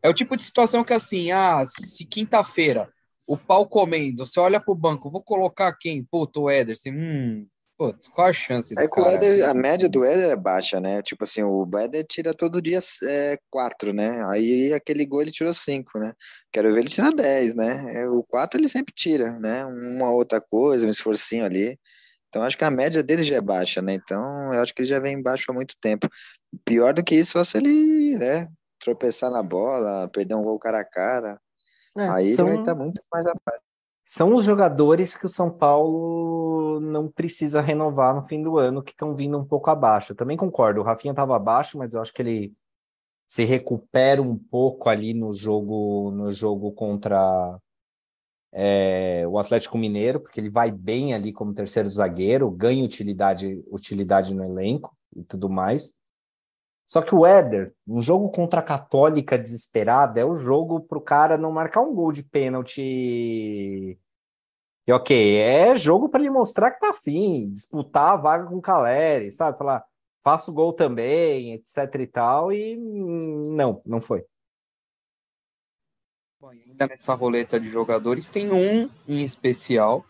É 0.00 0.08
o 0.08 0.14
tipo 0.14 0.36
de 0.36 0.44
situação 0.44 0.84
que 0.84 0.92
assim, 0.92 1.32
ah, 1.32 1.64
se 1.66 2.04
quinta-feira 2.04 2.88
o 3.26 3.36
pau 3.36 3.66
comendo, 3.66 4.26
você 4.26 4.38
olha 4.40 4.60
pro 4.60 4.74
banco, 4.74 5.10
vou 5.10 5.22
colocar 5.22 5.72
quem? 5.78 6.04
Puto, 6.04 6.42
o 6.42 6.50
Ederson, 6.50 6.90
hum, 6.90 7.46
Putz, 7.82 8.06
qual 8.06 8.28
a 8.28 8.32
chance? 8.32 8.74
É 8.78 8.86
que 8.86 9.00
o 9.00 9.04
Éder, 9.04 9.48
a 9.48 9.54
média 9.54 9.88
do 9.88 10.04
Éder 10.04 10.30
é 10.30 10.36
baixa, 10.36 10.78
né? 10.78 11.02
Tipo 11.02 11.24
assim, 11.24 11.42
o 11.42 11.68
Éder 11.74 12.06
tira 12.06 12.32
todo 12.32 12.62
dia 12.62 12.78
é, 13.02 13.36
quatro, 13.50 13.92
né? 13.92 14.24
Aí 14.26 14.72
aquele 14.72 15.04
gol 15.04 15.22
ele 15.22 15.32
tirou 15.32 15.52
cinco, 15.52 15.98
né? 15.98 16.12
Quero 16.52 16.72
ver 16.72 16.80
ele 16.80 16.88
tirar 16.88 17.10
dez, 17.10 17.54
né? 17.54 18.02
É, 18.02 18.08
o 18.08 18.22
quatro 18.22 18.60
ele 18.60 18.68
sempre 18.68 18.94
tira, 18.94 19.36
né? 19.40 19.64
Uma 19.66 20.12
outra 20.12 20.40
coisa, 20.40 20.86
um 20.86 20.90
esforcinho 20.90 21.44
ali. 21.44 21.76
Então 22.28 22.42
acho 22.42 22.56
que 22.56 22.64
a 22.64 22.70
média 22.70 23.02
dele 23.02 23.24
já 23.24 23.34
é 23.34 23.40
baixa, 23.40 23.82
né? 23.82 23.94
Então 23.94 24.52
eu 24.52 24.60
acho 24.62 24.72
que 24.72 24.82
ele 24.82 24.88
já 24.88 25.00
vem 25.00 25.20
baixo 25.20 25.50
há 25.50 25.54
muito 25.54 25.74
tempo. 25.80 26.08
Pior 26.64 26.94
do 26.94 27.02
que 27.02 27.16
isso, 27.16 27.32
só 27.32 27.42
se 27.42 27.58
ele, 27.58 28.16
né? 28.16 28.46
Tropeçar 28.78 29.30
na 29.32 29.42
bola, 29.42 30.08
perder 30.08 30.36
um 30.36 30.44
gol 30.44 30.58
cara 30.58 30.80
a 30.80 30.84
cara. 30.84 31.36
É, 31.96 32.08
aí 32.08 32.34
são... 32.34 32.46
ele 32.46 32.54
vai 32.56 32.62
estar 32.62 32.74
muito 32.74 33.02
mais 33.12 33.26
abaixo 33.26 33.62
são 34.12 34.34
os 34.34 34.44
jogadores 34.44 35.14
que 35.14 35.24
o 35.24 35.28
São 35.28 35.50
Paulo 35.50 36.78
não 36.80 37.10
precisa 37.10 37.62
renovar 37.62 38.14
no 38.14 38.26
fim 38.28 38.42
do 38.42 38.58
ano, 38.58 38.82
que 38.82 38.90
estão 38.90 39.14
vindo 39.14 39.38
um 39.38 39.44
pouco 39.44 39.70
abaixo. 39.70 40.12
Eu 40.12 40.16
também 40.16 40.36
concordo, 40.36 40.80
o 40.80 40.84
Rafinha 40.84 41.12
estava 41.12 41.34
abaixo, 41.34 41.78
mas 41.78 41.94
eu 41.94 42.02
acho 42.02 42.12
que 42.12 42.20
ele 42.20 42.52
se 43.26 43.44
recupera 43.44 44.20
um 44.20 44.36
pouco 44.36 44.90
ali 44.90 45.14
no 45.14 45.32
jogo 45.32 46.10
no 46.10 46.30
jogo 46.30 46.72
contra 46.72 47.58
é, 48.52 49.26
o 49.26 49.38
Atlético 49.38 49.78
Mineiro, 49.78 50.20
porque 50.20 50.38
ele 50.38 50.50
vai 50.50 50.70
bem 50.70 51.14
ali 51.14 51.32
como 51.32 51.54
terceiro 51.54 51.88
zagueiro, 51.88 52.50
ganha 52.50 52.84
utilidade, 52.84 53.64
utilidade 53.70 54.34
no 54.34 54.44
elenco 54.44 54.94
e 55.16 55.24
tudo 55.24 55.48
mais. 55.48 55.94
Só 56.84 57.00
que 57.00 57.14
o 57.14 57.24
Éder, 57.24 57.74
um 57.86 58.02
jogo 58.02 58.30
contra 58.30 58.60
a 58.60 58.62
Católica 58.62 59.38
desesperada, 59.38 60.20
é 60.20 60.24
o 60.24 60.34
jogo 60.34 60.80
para 60.80 60.98
o 60.98 61.02
cara 61.02 61.38
não 61.38 61.52
marcar 61.52 61.80
um 61.80 61.94
gol 61.94 62.12
de 62.12 62.22
pênalti. 62.22 63.98
E 64.86 64.92
ok, 64.92 65.38
é 65.38 65.76
jogo 65.76 66.08
para 66.08 66.20
ele 66.20 66.30
mostrar 66.30 66.72
que 66.72 66.80
tá 66.80 66.90
afim, 66.90 67.48
disputar 67.50 68.14
a 68.14 68.16
vaga 68.16 68.46
com 68.46 68.56
o 68.56 68.62
Caleri, 68.62 69.30
sabe? 69.30 69.56
Falar, 69.56 69.84
faço 70.22 70.52
gol 70.52 70.72
também, 70.72 71.52
etc 71.54 71.94
e 72.00 72.06
tal, 72.06 72.52
e 72.52 72.76
não, 72.76 73.80
não 73.86 74.00
foi. 74.00 74.24
Bom, 76.40 76.50
ainda 76.50 76.88
nessa 76.88 77.14
roleta 77.14 77.60
de 77.60 77.68
jogadores, 77.68 78.28
tem 78.28 78.50
um 78.52 78.88
em 79.06 79.20
especial 79.20 80.04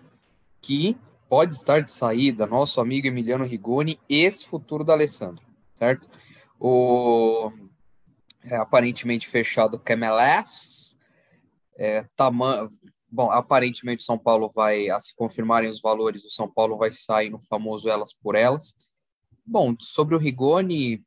que 0.62 0.96
pode 1.28 1.52
estar 1.54 1.80
de 1.80 1.92
saída, 1.92 2.46
nosso 2.46 2.80
amigo 2.80 3.06
Emiliano 3.06 3.44
Rigoni, 3.44 4.00
ex-futuro 4.08 4.82
da 4.82 4.94
Alessandro, 4.94 5.44
certo? 5.74 6.08
O 6.64 7.50
é, 8.45 8.54
aparentemente 8.57 9.28
fechado 9.28 9.81
Camelés. 9.81 10.97
É, 11.76 12.07
tamanho, 12.14 12.71
bom, 13.11 13.33
aparentemente 13.33 14.04
São 14.04 14.16
Paulo 14.16 14.49
vai, 14.49 14.88
a 14.88 15.00
se 15.00 15.12
confirmarem 15.16 15.69
os 15.69 15.81
valores, 15.81 16.25
o 16.25 16.31
São 16.31 16.49
Paulo 16.49 16.76
vai 16.76 16.92
sair 16.92 17.31
no 17.31 17.40
famoso 17.40 17.88
elas 17.88 18.14
por 18.14 18.37
elas. 18.37 18.76
Bom, 19.45 19.75
sobre 19.81 20.14
o 20.14 20.19
Rigoni, 20.19 21.04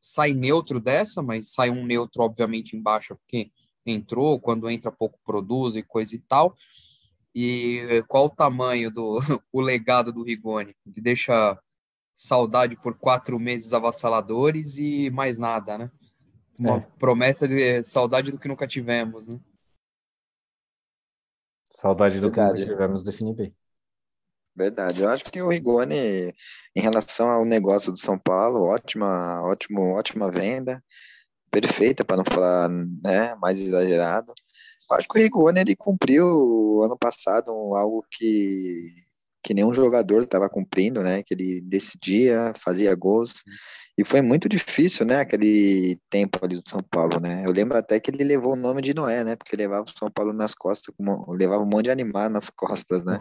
sai 0.00 0.32
neutro 0.32 0.78
dessa, 0.78 1.20
mas 1.20 1.52
sai 1.52 1.70
um 1.70 1.84
neutro, 1.84 2.22
obviamente, 2.22 2.76
embaixo, 2.76 3.16
porque 3.16 3.50
entrou, 3.84 4.38
quando 4.38 4.70
entra 4.70 4.92
pouco 4.92 5.18
produz 5.24 5.74
e 5.74 5.82
coisa 5.82 6.14
e 6.14 6.20
tal. 6.20 6.54
E 7.34 8.04
qual 8.06 8.26
o 8.26 8.30
tamanho 8.30 8.92
do 8.92 9.18
o 9.52 9.60
legado 9.60 10.12
do 10.12 10.22
Rigoni? 10.22 10.72
Ele 10.86 11.00
deixa 11.00 11.58
saudade 12.16 12.76
por 12.76 12.96
quatro 12.96 13.38
meses 13.38 13.72
avassaladores 13.72 14.78
e 14.78 15.10
mais 15.10 15.38
nada, 15.38 15.78
né? 15.78 15.90
Uma 16.58 16.76
é. 16.76 16.80
promessa 16.98 17.48
de 17.48 17.82
saudade 17.82 18.30
do 18.30 18.38
que 18.38 18.48
nunca 18.48 18.66
tivemos, 18.66 19.26
né? 19.26 19.38
Saudade 21.70 22.20
do 22.20 22.30
Verdade. 22.30 22.54
que 22.54 22.60
nunca 22.60 22.72
tivemos, 22.72 23.02
define 23.02 23.34
bem. 23.34 23.54
Verdade. 24.56 25.02
Eu 25.02 25.08
acho 25.08 25.24
que 25.24 25.42
o 25.42 25.48
Rigoni, 25.48 26.32
em 26.76 26.80
relação 26.80 27.28
ao 27.28 27.44
negócio 27.44 27.90
do 27.90 27.98
São 27.98 28.16
Paulo, 28.16 28.64
ótima, 28.64 29.42
ótimo, 29.42 29.92
ótima 29.92 30.30
venda, 30.30 30.80
perfeita 31.50 32.04
para 32.04 32.18
não 32.18 32.24
falar, 32.24 32.68
né, 32.68 33.34
mais 33.36 33.58
exagerado. 33.58 34.32
Eu 34.88 34.96
acho 34.96 35.08
que 35.08 35.18
o 35.18 35.22
Rigoni 35.22 35.60
ele 35.60 35.74
cumpriu 35.74 36.82
ano 36.82 36.96
passado 36.96 37.50
algo 37.50 38.04
que 38.08 39.03
que 39.44 39.52
nenhum 39.52 39.74
jogador 39.74 40.22
estava 40.22 40.48
cumprindo, 40.48 41.02
né? 41.02 41.22
Que 41.22 41.34
ele 41.34 41.60
decidia, 41.60 42.54
fazia 42.58 42.94
gols. 42.94 43.44
E 43.96 44.04
foi 44.04 44.20
muito 44.20 44.48
difícil, 44.48 45.06
né, 45.06 45.20
aquele 45.20 46.00
tempo 46.10 46.40
ali 46.42 46.56
do 46.56 46.68
São 46.68 46.82
Paulo, 46.82 47.20
né? 47.20 47.44
Eu 47.46 47.52
lembro 47.52 47.78
até 47.78 48.00
que 48.00 48.10
ele 48.10 48.24
levou 48.24 48.54
o 48.54 48.56
nome 48.56 48.82
de 48.82 48.92
Noé, 48.92 49.22
né? 49.22 49.36
Porque 49.36 49.54
levava 49.54 49.84
o 49.84 49.98
São 49.98 50.10
Paulo 50.10 50.32
nas 50.32 50.52
costas, 50.52 50.92
levava 51.28 51.62
um 51.62 51.66
monte 51.66 51.84
de 51.84 51.90
animais 51.92 52.30
nas 52.32 52.50
costas, 52.50 53.04
né? 53.04 53.20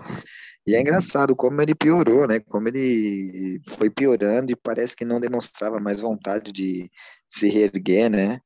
E 0.65 0.73
é 0.73 0.81
engraçado 0.81 1.35
como 1.35 1.61
ele 1.61 1.75
piorou, 1.75 2.27
né? 2.27 2.39
Como 2.39 2.67
ele 2.69 3.61
foi 3.77 3.89
piorando 3.89 4.51
e 4.51 4.55
parece 4.55 4.95
que 4.95 5.05
não 5.05 5.19
demonstrava 5.19 5.79
mais 5.79 5.99
vontade 5.99 6.51
de 6.51 6.89
se 7.27 7.49
reerguer, 7.49 8.09
né? 8.09 8.39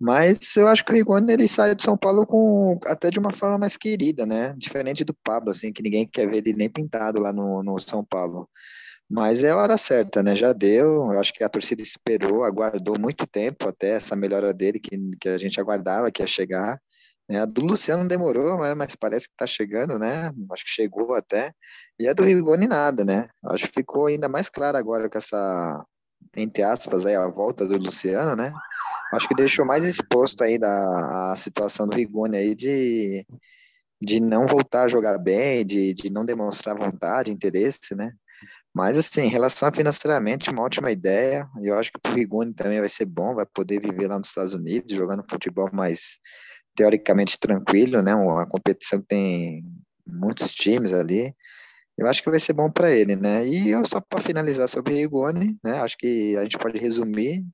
Mas 0.00 0.56
eu 0.56 0.68
acho 0.68 0.84
que 0.84 0.92
o 0.92 0.94
Rigoni 0.94 1.32
ele 1.32 1.48
sai 1.48 1.74
de 1.74 1.82
São 1.82 1.96
Paulo 1.96 2.26
com 2.26 2.78
até 2.86 3.10
de 3.10 3.18
uma 3.18 3.32
forma 3.32 3.58
mais 3.58 3.76
querida, 3.76 4.26
né? 4.26 4.54
Diferente 4.56 5.04
do 5.04 5.14
Pablo, 5.14 5.50
assim, 5.50 5.72
que 5.72 5.82
ninguém 5.82 6.06
quer 6.06 6.28
ver 6.28 6.38
ele 6.38 6.54
nem 6.54 6.68
pintado 6.68 7.20
lá 7.20 7.32
no, 7.32 7.62
no 7.62 7.78
São 7.78 8.04
Paulo. 8.04 8.48
Mas 9.08 9.42
é 9.44 9.50
a 9.50 9.56
hora 9.56 9.76
certa, 9.76 10.22
né? 10.22 10.34
Já 10.34 10.52
deu. 10.52 11.12
Eu 11.12 11.20
acho 11.20 11.32
que 11.32 11.44
a 11.44 11.48
torcida 11.48 11.82
esperou, 11.82 12.44
aguardou 12.44 12.98
muito 12.98 13.26
tempo 13.26 13.68
até 13.68 13.90
essa 13.90 14.16
melhora 14.16 14.52
dele, 14.52 14.80
que, 14.80 14.98
que 15.20 15.28
a 15.28 15.38
gente 15.38 15.60
aguardava 15.60 16.10
que 16.10 16.22
ia 16.22 16.26
chegar. 16.26 16.78
Né? 17.28 17.40
A 17.40 17.44
do 17.46 17.62
Luciano 17.62 18.06
demorou, 18.08 18.58
mas, 18.58 18.74
mas 18.74 18.96
parece 18.96 19.28
que 19.28 19.36
tá 19.36 19.46
chegando, 19.46 19.98
né? 19.98 20.30
Acho 20.52 20.64
que 20.64 20.70
chegou 20.70 21.14
até. 21.14 21.52
E 21.98 22.08
a 22.08 22.12
do 22.12 22.22
Rigoni 22.22 22.66
nada, 22.66 23.04
né? 23.04 23.28
Acho 23.46 23.68
que 23.68 23.74
ficou 23.74 24.06
ainda 24.06 24.28
mais 24.28 24.48
claro 24.48 24.76
agora 24.76 25.08
com 25.08 25.18
essa, 25.18 25.84
entre 26.36 26.62
aspas, 26.62 27.06
aí, 27.06 27.14
a 27.14 27.28
volta 27.28 27.66
do 27.66 27.76
Luciano, 27.76 28.36
né? 28.36 28.52
Acho 29.12 29.28
que 29.28 29.34
deixou 29.34 29.64
mais 29.64 29.84
exposto 29.84 30.42
aí 30.42 30.58
da, 30.58 31.32
a 31.32 31.36
situação 31.36 31.86
do 31.86 31.94
Rigoni 31.94 32.36
aí 32.36 32.54
de, 32.54 33.26
de 34.02 34.20
não 34.20 34.46
voltar 34.46 34.84
a 34.84 34.88
jogar 34.88 35.18
bem, 35.18 35.64
de, 35.64 35.94
de 35.94 36.10
não 36.10 36.24
demonstrar 36.24 36.76
vontade, 36.76 37.30
interesse, 37.30 37.94
né? 37.94 38.12
Mas, 38.74 38.98
assim, 38.98 39.22
em 39.22 39.30
relação 39.30 39.68
a 39.68 39.72
financeiramente, 39.72 40.50
uma 40.50 40.62
ótima 40.62 40.90
ideia. 40.90 41.48
Eu 41.62 41.78
acho 41.78 41.92
que 41.92 42.10
o 42.10 42.12
Rigoni 42.12 42.52
também 42.52 42.80
vai 42.80 42.88
ser 42.88 43.04
bom, 43.04 43.34
vai 43.34 43.46
poder 43.46 43.80
viver 43.80 44.08
lá 44.08 44.18
nos 44.18 44.28
Estados 44.28 44.52
Unidos, 44.52 44.92
jogando 44.92 45.24
futebol 45.30 45.70
mais 45.72 46.18
teoricamente 46.74 47.38
tranquilo, 47.38 48.02
né? 48.02 48.14
Uma 48.14 48.46
competição 48.46 49.00
que 49.00 49.06
tem 49.06 49.64
muitos 50.04 50.52
times 50.52 50.92
ali. 50.92 51.32
Eu 51.96 52.08
acho 52.08 52.22
que 52.22 52.30
vai 52.30 52.40
ser 52.40 52.52
bom 52.52 52.70
para 52.70 52.90
ele, 52.90 53.14
né? 53.14 53.46
E 53.46 53.70
eu, 53.70 53.86
só 53.86 54.00
para 54.00 54.20
finalizar 54.20 54.68
sobre 54.68 54.92
o 54.92 54.96
Rigoni, 54.96 55.56
né? 55.62 55.78
Acho 55.78 55.96
que 55.96 56.36
a 56.36 56.42
gente 56.42 56.58
pode 56.58 56.78
resumir, 56.78 57.44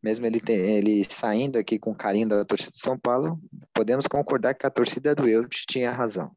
mesmo 0.00 0.24
ele, 0.24 0.40
ele 0.48 1.06
saindo 1.08 1.58
aqui 1.58 1.78
com 1.78 1.94
carinho 1.94 2.28
da 2.28 2.44
torcida 2.44 2.70
de 2.70 2.80
São 2.80 2.96
Paulo, 2.96 3.40
podemos 3.74 4.06
concordar 4.06 4.54
que 4.54 4.66
a 4.66 4.70
torcida 4.70 5.14
do 5.14 5.28
Elche 5.28 5.64
tinha 5.66 5.90
razão. 5.90 6.30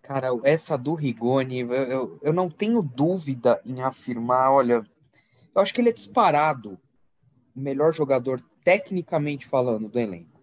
Cara, 0.00 0.28
essa 0.44 0.78
do 0.78 0.94
Rigoni, 0.94 1.60
eu, 1.60 1.72
eu, 1.72 2.18
eu, 2.22 2.32
não 2.32 2.48
tenho 2.48 2.80
dúvida 2.80 3.60
em 3.66 3.82
afirmar, 3.82 4.52
olha, 4.52 4.82
eu 5.54 5.60
acho 5.60 5.74
que 5.74 5.80
ele 5.80 5.90
é 5.90 5.92
disparado 5.92 6.78
o 7.54 7.60
melhor 7.60 7.92
jogador, 7.92 8.40
tecnicamente 8.64 9.46
falando, 9.46 9.88
do 9.88 9.98
elenco. 9.98 10.40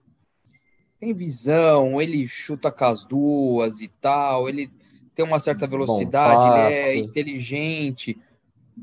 Tem 1.00 1.14
visão, 1.14 2.02
ele 2.02 2.28
chuta 2.28 2.72
com 2.72 2.86
as 2.86 3.04
duas 3.04 3.82
e 3.82 3.88
tal, 3.88 4.48
ele 4.48 4.70
tem 5.16 5.26
uma 5.26 5.40
certa 5.40 5.68
velocidade, 5.68 6.74
ele 6.74 6.76
é 6.76 6.96
inteligente. 6.98 8.20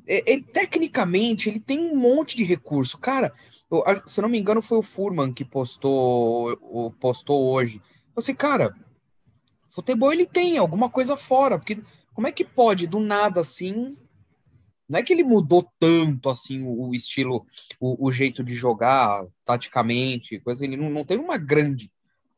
Ele, 0.06 0.42
tecnicamente, 0.42 1.48
ele 1.48 1.60
tem 1.60 1.80
um 1.80 1.96
monte 1.96 2.36
de 2.36 2.44
recurso. 2.44 2.98
Cara, 2.98 3.32
eu, 3.70 3.82
se 4.06 4.20
eu 4.20 4.22
não 4.22 4.28
me 4.28 4.38
engano, 4.38 4.62
foi 4.62 4.78
o 4.78 4.82
Furman 4.82 5.32
que 5.32 5.44
postou, 5.44 6.92
postou 7.00 7.50
hoje. 7.52 7.80
Eu 8.14 8.22
sei, 8.22 8.34
cara, 8.34 8.74
Futebol 9.70 10.12
ele 10.12 10.26
tem 10.26 10.58
alguma 10.58 10.90
coisa 10.90 11.16
fora, 11.16 11.56
porque 11.56 11.80
como 12.12 12.26
é 12.26 12.32
que 12.32 12.44
pode 12.44 12.88
do 12.88 12.98
nada 12.98 13.40
assim? 13.40 13.96
Não 14.88 14.98
é 14.98 15.02
que 15.02 15.12
ele 15.12 15.22
mudou 15.22 15.70
tanto 15.78 16.28
assim 16.28 16.64
o, 16.64 16.92
estilo, 16.92 17.46
o, 17.78 18.08
o, 18.08 18.10
jeito 18.10 18.42
de 18.42 18.52
jogar, 18.52 19.24
taticamente, 19.44 20.40
coisa. 20.40 20.64
Ele 20.64 20.76
não, 20.76 20.90
não 20.90 21.04
teve 21.04 21.22
uma 21.22 21.38
grande 21.38 21.90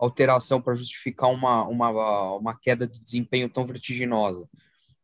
alteração 0.04 0.60
para 0.60 0.74
justificar 0.74 1.30
uma, 1.30 1.66
uma, 1.66 2.36
uma 2.36 2.58
queda 2.58 2.86
de 2.86 3.00
desempenho 3.00 3.48
tão 3.48 3.66
vertiginosa. 3.66 4.48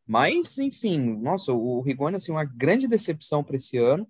Mas, 0.05 0.57
enfim, 0.57 0.99
nossa, 0.99 1.53
o 1.53 1.81
Rigoni 1.81 2.15
assim 2.15 2.31
uma 2.31 2.43
grande 2.43 2.87
decepção 2.87 3.43
para 3.43 3.55
esse 3.55 3.77
ano. 3.77 4.07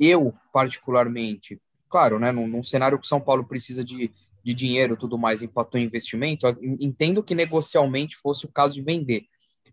Eu 0.00 0.32
particularmente, 0.52 1.60
claro, 1.88 2.18
né, 2.18 2.30
num, 2.30 2.46
num 2.46 2.62
cenário 2.62 2.98
que 2.98 3.06
São 3.06 3.20
Paulo 3.20 3.44
precisa 3.44 3.84
de 3.84 4.12
de 4.48 4.54
dinheiro 4.54 4.96
tudo 4.96 5.18
mais 5.18 5.42
empatou 5.42 5.78
em 5.78 5.84
investimento, 5.84 6.46
entendo 6.80 7.22
que 7.22 7.34
negocialmente 7.34 8.16
fosse 8.16 8.46
o 8.46 8.50
caso 8.50 8.72
de 8.72 8.80
vender. 8.80 9.26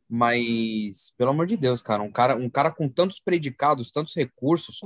Mas, 0.08 1.14
pelo 1.18 1.32
amor 1.32 1.48
de 1.48 1.56
Deus, 1.56 1.82
cara, 1.82 2.04
um 2.04 2.12
cara, 2.12 2.36
um 2.36 2.50
cara 2.50 2.70
com 2.70 2.90
tantos 2.90 3.20
predicados, 3.20 3.90
tantos 3.90 4.14
recursos, 4.14 4.82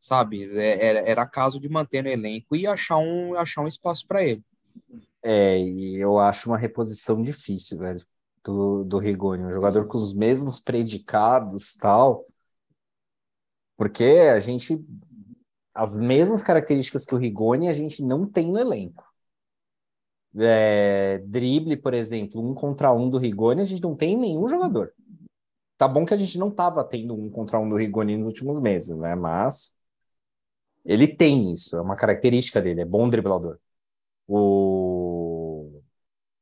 sabe? 0.00 0.44
É, 0.58 0.84
era, 0.84 0.98
era 1.00 1.26
caso 1.26 1.60
de 1.60 1.68
manter 1.68 2.02
no 2.02 2.08
elenco 2.08 2.56
e 2.56 2.66
achar 2.66 2.96
um, 2.98 3.34
achar 3.34 3.62
um 3.62 3.68
espaço 3.68 4.06
para 4.06 4.24
ele. 4.24 4.42
É, 5.22 5.58
e 5.58 5.96
eu 5.96 6.18
acho 6.18 6.48
uma 6.48 6.58
reposição 6.58 7.22
difícil, 7.22 7.78
velho, 7.78 8.04
do, 8.42 8.82
do 8.84 8.98
Rigoni. 8.98 9.44
Um 9.44 9.52
jogador 9.52 9.86
com 9.86 9.98
os 9.98 10.14
mesmos 10.14 10.58
predicados 10.58 11.76
tal. 11.76 12.26
Porque 13.76 14.04
a 14.04 14.38
gente. 14.40 14.84
As 15.72 15.96
mesmas 15.96 16.42
características 16.42 17.06
que 17.06 17.14
o 17.14 17.18
Rigoni 17.18 17.68
a 17.68 17.72
gente 17.72 18.02
não 18.02 18.26
tem 18.26 18.50
no 18.50 18.58
elenco 18.58 19.10
é, 20.38 21.18
drible, 21.18 21.76
por 21.76 21.94
exemplo, 21.94 22.40
um 22.40 22.54
contra 22.54 22.92
um 22.92 23.08
do 23.08 23.18
Rigoni, 23.18 23.60
a 23.60 23.64
gente 23.64 23.82
não 23.82 23.96
tem 23.96 24.16
nenhum 24.16 24.48
jogador. 24.48 24.92
Tá 25.76 25.88
bom 25.88 26.04
que 26.04 26.14
a 26.14 26.16
gente 26.16 26.38
não 26.38 26.48
estava 26.48 26.84
tendo 26.84 27.14
um 27.14 27.30
contra 27.30 27.58
um 27.58 27.68
do 27.68 27.76
Rigoni 27.76 28.16
nos 28.16 28.26
últimos 28.26 28.60
meses, 28.60 28.96
né? 28.96 29.14
Mas 29.14 29.74
ele 30.84 31.06
tem 31.08 31.52
isso, 31.52 31.76
é 31.76 31.80
uma 31.80 31.96
característica 31.96 32.60
dele, 32.62 32.82
é 32.82 32.84
bom 32.84 33.08
driblador. 33.08 33.58
O 34.28 35.82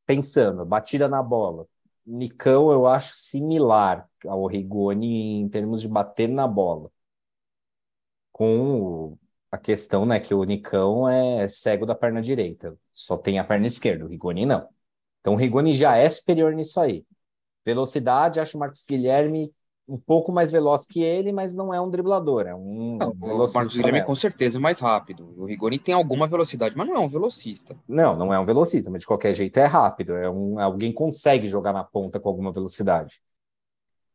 pensando, 0.07 0.65
batida 0.65 1.09
na 1.09 1.23
bola. 1.23 1.67
Nicão 2.07 2.73
eu 2.73 2.87
acho 2.87 3.15
similar 3.17 4.09
ao 4.27 4.47
Rigoni 4.47 5.41
em 5.43 5.49
termos 5.51 5.83
de 5.83 5.89
bater 5.89 6.29
na 6.29 6.49
bola. 6.49 6.91
Com 8.33 9.19
a 9.51 9.59
questão, 9.59 10.07
né, 10.07 10.21
que 10.21 10.35
o 10.35 10.45
Nicão 10.45 11.09
é 11.09 11.49
cego 11.49 11.87
da 11.87 11.95
perna 11.95 12.23
direita, 12.23 12.79
só 12.93 13.17
tem 13.17 13.39
a 13.39 13.45
perna 13.45 13.67
esquerda, 13.67 14.05
o 14.05 14.09
Rigoni 14.09 14.47
não. 14.47 14.69
Então 15.21 15.35
o 15.35 15.37
Rigoni 15.37 15.75
já 15.75 15.97
é 15.97 16.09
superior 16.09 16.55
nisso 16.55 16.81
aí. 16.81 17.05
Velocidade, 17.65 18.41
acho 18.41 18.57
o 18.57 18.61
Marcos 18.61 18.85
Guilherme 18.87 19.53
um 19.89 19.97
pouco 19.97 20.31
mais 20.31 20.51
veloz 20.51 20.87
que 20.87 21.03
ele, 21.03 21.33
mas 21.33 21.55
não 21.55 21.73
é 21.73 21.81
um 21.81 21.89
driblador, 21.89 22.47
é 22.47 22.55
um 22.55 22.99
não, 22.99 23.11
O 23.11 23.39
Marcos 23.53 23.75
Guilherme 23.75 24.05
com 24.05 24.15
certeza 24.15 24.59
é 24.59 24.61
mais 24.61 24.81
rápido. 24.81 25.35
O 25.37 25.47
Rigoni 25.47 25.79
tem 25.79 25.95
alguma 25.95 26.27
velocidade, 26.27 26.77
mas 26.77 26.87
não 26.87 26.95
é 26.95 26.99
um 26.99 27.09
velocista. 27.09 27.75
Não, 27.89 28.15
não 28.15 28.33
é 28.33 28.39
um 28.39 28.45
velocista, 28.45 28.91
mas 28.91 29.01
de 29.01 29.07
qualquer 29.07 29.33
jeito 29.33 29.57
é 29.59 29.65
rápido, 29.65 30.15
é 30.15 30.29
um 30.29 30.59
alguém 30.61 30.93
consegue 30.93 31.47
jogar 31.47 31.73
na 31.73 31.83
ponta 31.83 32.21
com 32.21 32.29
alguma 32.29 32.53
velocidade. 32.53 33.21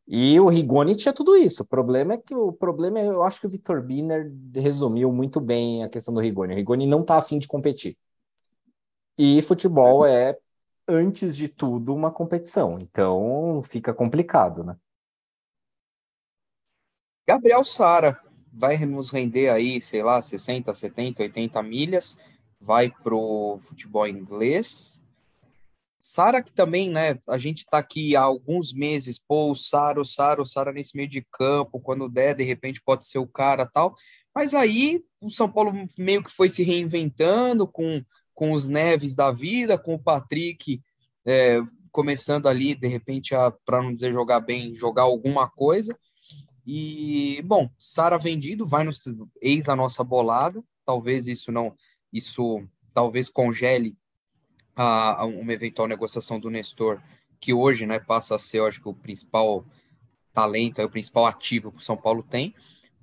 E 0.07 0.39
o 0.39 0.47
Rigoni 0.47 0.95
tinha 0.95 1.13
tudo 1.13 1.35
isso. 1.35 1.63
O 1.63 1.67
problema 1.67 2.13
é 2.13 2.17
que 2.17 2.35
o 2.35 2.51
problema 2.51 2.99
é, 2.99 3.07
eu 3.07 3.23
acho 3.23 3.39
que 3.39 3.47
o 3.47 3.49
Vitor 3.49 3.81
Biner 3.81 4.31
resumiu 4.53 5.11
muito 5.11 5.39
bem 5.39 5.83
a 5.83 5.89
questão 5.89 6.13
do 6.13 6.19
Rigoni. 6.19 6.53
O 6.53 6.57
Rigoni 6.57 6.85
não 6.85 7.01
está 7.01 7.17
afim 7.17 7.39
de 7.39 7.47
competir. 7.47 7.97
E 9.17 9.41
futebol 9.41 10.05
é, 10.05 10.37
antes 10.87 11.35
de 11.37 11.47
tudo, 11.47 11.95
uma 11.95 12.11
competição. 12.11 12.77
Então 12.79 13.61
fica 13.63 13.93
complicado, 13.93 14.63
né? 14.63 14.75
Gabriel 17.27 17.63
Sara 17.63 18.19
vai 18.51 18.77
nos 18.85 19.09
render 19.09 19.49
aí, 19.49 19.81
sei 19.81 20.03
lá, 20.03 20.21
60, 20.21 20.73
70, 20.73 21.23
80 21.23 21.63
milhas, 21.63 22.17
vai 22.59 22.89
pro 22.89 23.59
futebol 23.63 24.07
inglês 24.07 25.03
Sara, 26.05 26.43
que 26.43 26.51
também, 26.51 26.89
né, 26.89 27.17
a 27.29 27.37
gente 27.37 27.59
está 27.59 27.77
aqui 27.77 28.13
há 28.13 28.21
alguns 28.21 28.73
meses, 28.73 29.17
pô, 29.17 29.49
o 29.49 29.55
Sara, 29.55 30.01
o 30.01 30.05
Sara, 30.05 30.41
o 30.41 30.45
Sara 30.45 30.73
nesse 30.73 30.97
meio 30.97 31.07
de 31.07 31.25
campo, 31.31 31.79
quando 31.79 32.09
der, 32.09 32.35
de 32.35 32.43
repente 32.43 32.81
pode 32.83 33.05
ser 33.05 33.19
o 33.19 33.27
cara 33.27 33.65
tal. 33.65 33.95
Mas 34.35 34.53
aí 34.53 35.01
o 35.21 35.29
São 35.29 35.49
Paulo 35.49 35.71
meio 35.97 36.21
que 36.21 36.29
foi 36.29 36.49
se 36.49 36.61
reinventando 36.61 37.65
com, 37.65 38.03
com 38.33 38.51
os 38.51 38.67
Neves 38.67 39.15
da 39.15 39.31
vida, 39.31 39.77
com 39.77 39.95
o 39.95 39.99
Patrick 39.99 40.81
é, 41.25 41.61
começando 41.89 42.47
ali, 42.47 42.75
de 42.75 42.87
repente, 42.89 43.33
para 43.65 43.81
não 43.81 43.93
dizer 43.93 44.11
jogar 44.11 44.41
bem, 44.41 44.75
jogar 44.75 45.03
alguma 45.03 45.49
coisa. 45.49 45.97
E, 46.65 47.41
bom, 47.45 47.69
Sara 47.77 48.17
vendido, 48.17 48.65
vai 48.65 48.83
nos 48.83 49.01
eis 49.41 49.67
a 49.67 49.75
nossa 49.75 50.03
bolada. 50.03 50.63
Talvez 50.85 51.27
isso 51.27 51.51
não, 51.51 51.75
isso 52.11 52.65
talvez 52.93 53.29
congele 53.29 53.97
a, 54.75 55.21
a 55.21 55.25
uma 55.25 55.53
eventual 55.53 55.87
negociação 55.87 56.39
do 56.39 56.49
Nestor, 56.49 57.01
que 57.39 57.53
hoje, 57.53 57.85
né, 57.85 57.99
passa 57.99 58.35
a 58.35 58.39
ser, 58.39 58.59
eu 58.59 58.65
acho 58.65 58.81
que 58.81 58.89
o 58.89 58.93
principal 58.93 59.65
talento, 60.33 60.79
é 60.79 60.85
o 60.85 60.89
principal 60.89 61.25
ativo 61.25 61.71
que 61.71 61.79
o 61.79 61.83
São 61.83 61.97
Paulo 61.97 62.23
tem. 62.23 62.55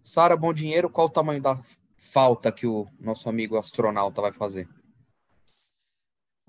Sara, 0.03 0.37
bom 0.37 0.53
dinheiro, 0.53 0.91
qual 0.91 1.07
o 1.07 1.11
tamanho 1.11 1.43
da 1.43 1.61
falta 1.97 2.51
que 2.51 2.67
o 2.67 2.87
nosso 2.99 3.29
amigo 3.29 3.57
astronauta 3.57 4.23
vai 4.23 4.33
fazer? 4.33 4.69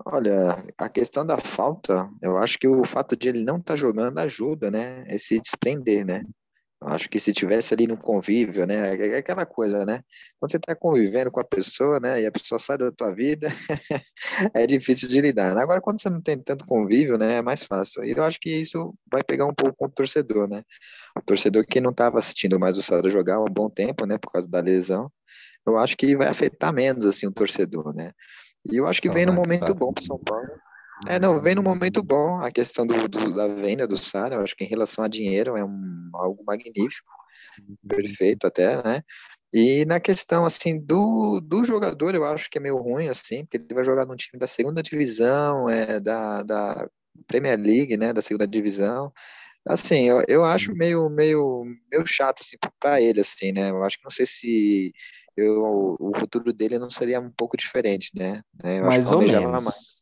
Olha, 0.04 0.56
a 0.76 0.88
questão 0.88 1.24
da 1.24 1.38
falta, 1.38 2.10
eu 2.20 2.36
acho 2.36 2.58
que 2.58 2.66
o 2.66 2.84
fato 2.84 3.16
de 3.16 3.28
ele 3.28 3.44
não 3.44 3.58
estar 3.58 3.74
tá 3.74 3.76
jogando 3.76 4.18
ajuda, 4.18 4.70
né? 4.70 5.04
É 5.06 5.16
se 5.16 5.40
desprender, 5.40 6.04
né? 6.04 6.24
Acho 6.86 7.08
que 7.08 7.20
se 7.20 7.32
tivesse 7.32 7.72
ali 7.74 7.86
no 7.86 7.96
convívio, 7.96 8.66
né? 8.66 8.96
É, 8.96 9.08
é 9.08 9.16
aquela 9.18 9.46
coisa, 9.46 9.84
né? 9.84 10.02
Quando 10.38 10.50
você 10.50 10.56
está 10.56 10.74
convivendo 10.74 11.30
com 11.30 11.40
a 11.40 11.44
pessoa, 11.44 12.00
né? 12.00 12.22
E 12.22 12.26
a 12.26 12.32
pessoa 12.32 12.58
sai 12.58 12.78
da 12.78 12.90
tua 12.90 13.14
vida, 13.14 13.48
é 14.54 14.66
difícil 14.66 15.08
de 15.08 15.20
lidar. 15.20 15.56
Agora, 15.58 15.80
quando 15.80 16.00
você 16.00 16.10
não 16.10 16.20
tem 16.20 16.38
tanto 16.38 16.66
convívio, 16.66 17.16
né? 17.18 17.36
É 17.38 17.42
mais 17.42 17.64
fácil. 17.64 18.04
E 18.04 18.12
eu 18.12 18.22
acho 18.24 18.40
que 18.40 18.50
isso 18.50 18.94
vai 19.10 19.22
pegar 19.22 19.46
um 19.46 19.54
pouco 19.54 19.76
com 19.76 19.86
o 19.86 19.90
torcedor, 19.90 20.48
né? 20.48 20.62
O 21.16 21.22
torcedor 21.22 21.64
que 21.66 21.80
não 21.80 21.90
estava 21.90 22.18
assistindo 22.18 22.58
mais 22.58 22.78
o 22.78 22.82
Sara 22.82 23.08
jogar 23.10 23.36
há 23.36 23.40
um 23.40 23.52
bom 23.52 23.68
tempo, 23.68 24.06
né? 24.06 24.18
Por 24.18 24.32
causa 24.32 24.48
da 24.48 24.60
lesão, 24.60 25.10
eu 25.66 25.78
acho 25.78 25.96
que 25.96 26.16
vai 26.16 26.28
afetar 26.28 26.72
menos, 26.72 27.06
assim, 27.06 27.26
o 27.26 27.32
torcedor, 27.32 27.94
né? 27.94 28.12
E 28.70 28.76
eu 28.76 28.86
acho 28.86 29.00
que 29.00 29.10
vem 29.10 29.26
no 29.26 29.32
momento 29.32 29.74
bom 29.74 29.92
para 29.92 30.04
São 30.04 30.18
Paulo. 30.18 30.48
É, 31.06 31.18
não, 31.18 31.40
vem 31.40 31.54
no 31.54 31.62
momento 31.62 32.02
bom 32.02 32.38
a 32.38 32.50
questão 32.50 32.86
do, 32.86 33.08
do 33.08 33.34
da 33.34 33.48
venda 33.48 33.86
do 33.86 33.96
Sara. 33.96 34.36
Eu 34.36 34.40
acho 34.40 34.54
que 34.56 34.64
em 34.64 34.68
relação 34.68 35.04
a 35.04 35.08
dinheiro 35.08 35.56
é 35.56 35.64
um, 35.64 36.10
algo 36.14 36.44
magnífico, 36.44 37.10
perfeito 37.88 38.46
até, 38.46 38.82
né? 38.82 39.02
E 39.52 39.84
na 39.84 40.00
questão, 40.00 40.46
assim, 40.46 40.78
do, 40.78 41.38
do 41.40 41.62
jogador, 41.64 42.14
eu 42.14 42.24
acho 42.24 42.48
que 42.48 42.56
é 42.56 42.60
meio 42.60 42.78
ruim, 42.78 43.08
assim, 43.08 43.44
porque 43.44 43.58
ele 43.58 43.74
vai 43.74 43.84
jogar 43.84 44.06
num 44.06 44.16
time 44.16 44.40
da 44.40 44.46
segunda 44.46 44.82
divisão, 44.82 45.68
é, 45.68 46.00
da, 46.00 46.42
da 46.42 46.88
Premier 47.26 47.58
League, 47.58 47.96
né, 47.98 48.14
da 48.14 48.22
segunda 48.22 48.46
divisão. 48.46 49.12
Assim, 49.66 50.08
eu, 50.08 50.24
eu 50.26 50.44
acho 50.44 50.74
meio, 50.74 51.08
meio, 51.10 51.64
meio 51.90 52.06
chato, 52.06 52.40
assim, 52.40 52.56
para 52.80 53.00
ele, 53.00 53.20
assim, 53.20 53.52
né? 53.52 53.70
Eu 53.70 53.84
acho 53.84 53.98
que 53.98 54.04
não 54.04 54.10
sei 54.10 54.24
se 54.24 54.92
eu, 55.36 55.96
o 56.00 56.12
futuro 56.18 56.52
dele 56.52 56.78
não 56.78 56.90
seria 56.90 57.20
um 57.20 57.30
pouco 57.30 57.56
diferente, 57.56 58.10
né? 58.16 58.40
Eu 58.64 58.86
mais 58.86 59.12
ou 59.12 59.20
menos. 59.20 59.64
Mais. 59.64 60.01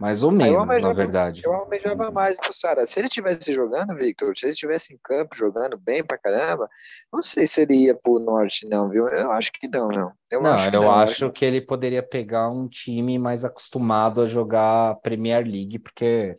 Mais 0.00 0.22
ou 0.22 0.30
menos, 0.30 0.56
almejava, 0.56 0.88
na 0.88 0.92
verdade. 0.94 1.42
Eu 1.44 1.52
almejava 1.52 2.10
mais 2.10 2.38
pro 2.38 2.54
Sara. 2.54 2.86
Se 2.86 2.98
ele 2.98 3.08
tivesse 3.10 3.52
jogando, 3.52 3.94
Victor, 3.94 4.34
se 4.34 4.46
ele 4.46 4.54
tivesse 4.54 4.94
em 4.94 4.98
campo 5.04 5.36
jogando 5.36 5.76
bem 5.76 6.02
pra 6.02 6.16
caramba, 6.16 6.70
não 7.12 7.20
sei 7.20 7.46
se 7.46 7.60
ele 7.60 7.74
ia 7.74 7.94
pro 7.94 8.18
norte, 8.18 8.66
não, 8.66 8.88
viu? 8.88 9.06
Eu 9.08 9.30
acho 9.32 9.52
que 9.52 9.68
não, 9.68 9.88
não. 9.88 10.10
Eu 10.30 10.42
não, 10.42 10.52
acho 10.52 10.70
eu 10.70 10.80
não, 10.80 10.90
acho 10.90 11.30
que 11.30 11.44
ele 11.44 11.60
poderia 11.60 12.02
pegar 12.02 12.48
um 12.48 12.66
time 12.66 13.18
mais 13.18 13.44
acostumado 13.44 14.22
a 14.22 14.26
jogar 14.26 14.94
Premier 15.02 15.44
League, 15.44 15.78
porque 15.78 16.34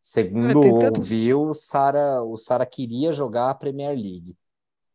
segundo 0.00 0.64
é, 0.64 0.88
ouviu, 0.88 1.42
o 1.42 1.54
Sara 1.54 2.22
o 2.22 2.38
Sara 2.38 2.64
queria 2.64 3.12
jogar 3.12 3.50
a 3.50 3.54
Premier 3.54 3.94
League. 3.94 4.34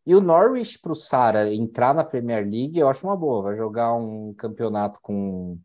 E 0.03 0.15
o 0.15 0.19
Norwich 0.19 0.79
para 0.79 0.91
o 0.93 0.95
Sara 0.95 1.53
entrar 1.53 1.93
na 1.93 2.03
Premier 2.03 2.43
League, 2.43 2.79
eu 2.79 2.89
acho 2.89 3.05
uma 3.05 3.15
boa. 3.15 3.43
Vai 3.43 3.55
jogar 3.55 3.93
um 3.93 4.33
campeonato 4.33 4.99
com 4.99 5.59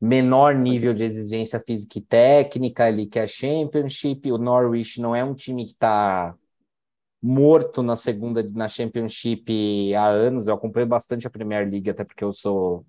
menor 0.00 0.54
nível 0.54 0.92
de 0.92 1.04
exigência 1.04 1.60
física 1.60 1.98
e 1.98 2.02
técnica 2.02 2.84
ali, 2.86 3.06
que 3.06 3.18
é 3.18 3.22
a 3.22 3.26
Championship. 3.26 4.30
O 4.30 4.38
Norwich 4.38 5.00
não 5.00 5.14
é 5.14 5.24
um 5.24 5.34
time 5.34 5.64
que 5.64 5.72
está 5.72 6.34
morto 7.22 7.82
na 7.82 7.96
segunda 7.96 8.42
na 8.50 8.68
Championship 8.68 9.94
há 9.94 10.06
anos. 10.08 10.48
Eu 10.48 10.54
acompanho 10.54 10.86
bastante 10.86 11.26
a 11.26 11.30
Premier 11.30 11.68
League, 11.68 11.90
até 11.90 12.04
porque 12.04 12.24
eu 12.24 12.32
sou 12.32 12.86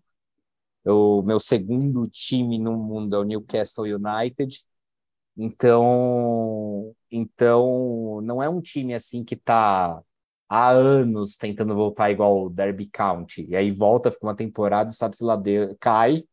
o 0.85 1.21
meu 1.21 1.39
segundo 1.39 2.07
time 2.07 2.57
no 2.57 2.77
mundo 2.77 3.15
é 3.15 3.19
o 3.19 3.23
Newcastle 3.23 3.85
United. 3.85 4.57
Então, 5.35 6.95
então 7.11 8.21
não 8.23 8.41
é 8.41 8.49
um 8.49 8.61
time 8.61 8.93
assim 8.93 9.23
que 9.23 9.35
está 9.35 10.01
há 10.49 10.69
anos 10.69 11.37
tentando 11.37 11.75
voltar 11.75 12.09
igual 12.11 12.45
o 12.45 12.49
Derby 12.49 12.87
County. 12.87 13.45
E 13.49 13.55
aí 13.55 13.71
volta, 13.71 14.11
fica 14.11 14.25
uma 14.25 14.35
temporada 14.35 14.91
sabe-se 14.91 15.23
lá, 15.23 15.35
de... 15.35 15.75
cai 15.79 16.23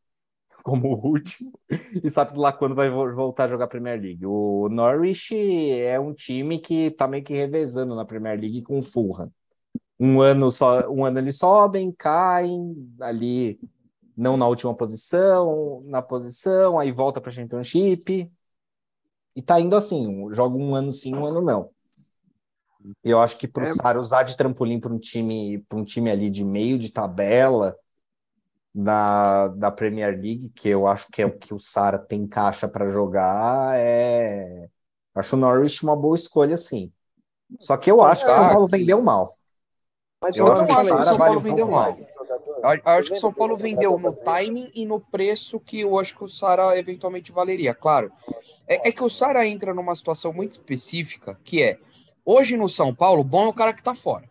como 0.65 0.95
o 0.95 1.07
último, 1.09 1.53
e 2.03 2.09
sabe-se 2.09 2.39
lá 2.39 2.51
quando 2.51 2.75
vai 2.75 2.89
voltar 2.89 3.45
a 3.45 3.49
jogar 3.49 3.69
Premier 3.69 4.01
League. 4.01 4.25
O 4.25 4.67
Norwich 4.71 5.37
é 5.37 6.01
um 6.01 6.15
time 6.15 6.59
que 6.59 6.91
tá 6.93 7.07
meio 7.07 7.23
que 7.23 7.35
revezando 7.35 7.95
na 7.95 8.05
Premier 8.07 8.41
League 8.41 8.63
com 8.63 8.79
o 8.79 8.83
Fulham. 8.83 9.31
Um 10.01 10.23
ano 10.23 10.51
só, 10.51 10.91
um 10.91 11.05
ano 11.05 11.19
eles 11.19 11.37
sobem, 11.37 11.93
caem 11.93 12.75
ali 12.99 13.61
não 14.17 14.39
na 14.39 14.49
última 14.49 14.75
posição, 14.75 15.83
na 15.85 16.01
posição, 16.01 16.79
aí 16.79 16.91
volta 16.91 17.21
para 17.21 17.31
Championship. 17.31 18.31
E 19.37 19.43
tá 19.43 19.61
indo 19.61 19.77
assim, 19.77 20.33
joga 20.33 20.57
um 20.57 20.75
ano 20.75 20.91
sim, 20.91 21.15
um 21.15 21.27
ano 21.27 21.43
não. 21.43 21.69
Eu 23.03 23.19
acho 23.19 23.37
que 23.37 23.47
para 23.47 23.65
o 23.65 23.67
é... 23.67 23.99
Usar 23.99 24.23
de 24.23 24.37
trampolim 24.37 24.81
para 24.81 24.93
um 24.93 24.99
time, 24.99 25.59
para 25.69 25.79
um 25.79 25.85
time 25.85 26.11
ali 26.11 26.31
de 26.31 26.43
meio 26.43 26.79
de 26.79 26.91
tabela 26.91 27.77
da, 28.75 29.49
da 29.49 29.71
Premier 29.71 30.11
League, 30.11 30.51
que 30.51 30.69
eu 30.69 30.87
acho 30.87 31.07
que 31.11 31.23
é 31.23 31.27
o 31.27 31.39
que 31.39 31.55
o 31.55 31.59
Sara 31.59 31.99
tem 31.99 32.27
caixa 32.27 32.67
para 32.67 32.89
jogar, 32.89 33.79
é 33.79 34.69
acho 35.15 35.37
o 35.37 35.39
Norwich 35.39 35.85
uma 35.85 35.95
boa 35.95 36.17
escolha, 36.17 36.57
sim. 36.57 36.93
Só 37.61 37.77
que 37.77 37.91
eu 37.91 38.03
acho 38.03 38.25
que 38.25 38.33
o 38.33 38.35
São 38.35 38.49
Paulo 38.49 38.67
vendeu 38.67 39.01
mal. 39.01 39.33
Mas 40.21 40.37
eu, 40.37 40.47
eu 40.47 40.53
acho 40.53 40.67
que 40.67 40.73
o 40.73 40.75
Sara 40.75 41.15
vale 41.15 41.37
um 41.37 41.41
vendeu 41.41 41.69
mal. 41.69 41.95
Eu 41.95 42.93
acho 42.93 43.11
que 43.11 43.17
o 43.17 43.21
São 43.21 43.33
Paulo 43.33 43.57
vendeu 43.57 43.99
no 43.99 44.13
timing 44.13 44.71
e 44.75 44.85
no 44.87 44.99
preço 44.99 45.61
que 45.61 45.81
eu 45.81 45.99
acho 45.99 46.17
que 46.17 46.25
o 46.25 46.29
Sara 46.29 46.77
eventualmente 46.77 47.31
valeria. 47.31 47.75
Claro, 47.75 48.11
é, 48.67 48.89
é 48.89 48.93
que 48.93 49.05
o 49.05 49.11
Sara 49.11 49.47
entra 49.47 49.73
numa 49.73 49.95
situação 49.95 50.33
muito 50.33 50.53
específica, 50.53 51.39
que 51.45 51.63
é 51.63 51.79
Hoje 52.25 52.57
no 52.57 52.69
São 52.69 52.95
Paulo, 52.95 53.23
bom 53.23 53.45
é 53.45 53.49
o 53.49 53.53
cara 53.53 53.75
que 53.75 53.83
tá 53.83 53.95
fora. 53.95 54.29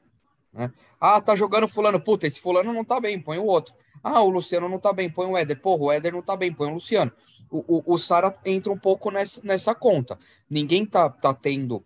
Né? 0.51 0.71
Ah, 0.99 1.21
tá 1.21 1.35
jogando 1.35 1.67
fulano, 1.67 1.99
puta, 1.99 2.25
esse 2.25 2.41
fulano 2.41 2.73
não 2.73 2.83
tá 2.83 2.99
bem, 2.99 3.21
põe 3.21 3.37
o 3.37 3.45
outro. 3.45 3.73
Ah, 4.03 4.21
o 4.21 4.29
Luciano 4.29 4.67
não 4.67 4.79
tá 4.79 4.91
bem, 4.91 5.09
põe 5.09 5.25
o 5.27 5.37
Éder. 5.37 5.59
Porra, 5.59 5.83
o 5.83 5.91
Éder 5.91 6.11
não 6.11 6.21
tá 6.21 6.35
bem, 6.35 6.51
põe 6.51 6.69
o 6.69 6.73
Luciano. 6.73 7.11
O, 7.49 7.77
o, 7.77 7.93
o 7.93 7.97
Sara 7.97 8.35
entra 8.43 8.71
um 8.71 8.77
pouco 8.77 9.09
nessa, 9.09 9.41
nessa 9.43 9.73
conta. 9.73 10.19
Ninguém 10.49 10.85
tá, 10.85 11.09
tá 11.09 11.33
tendo. 11.33 11.83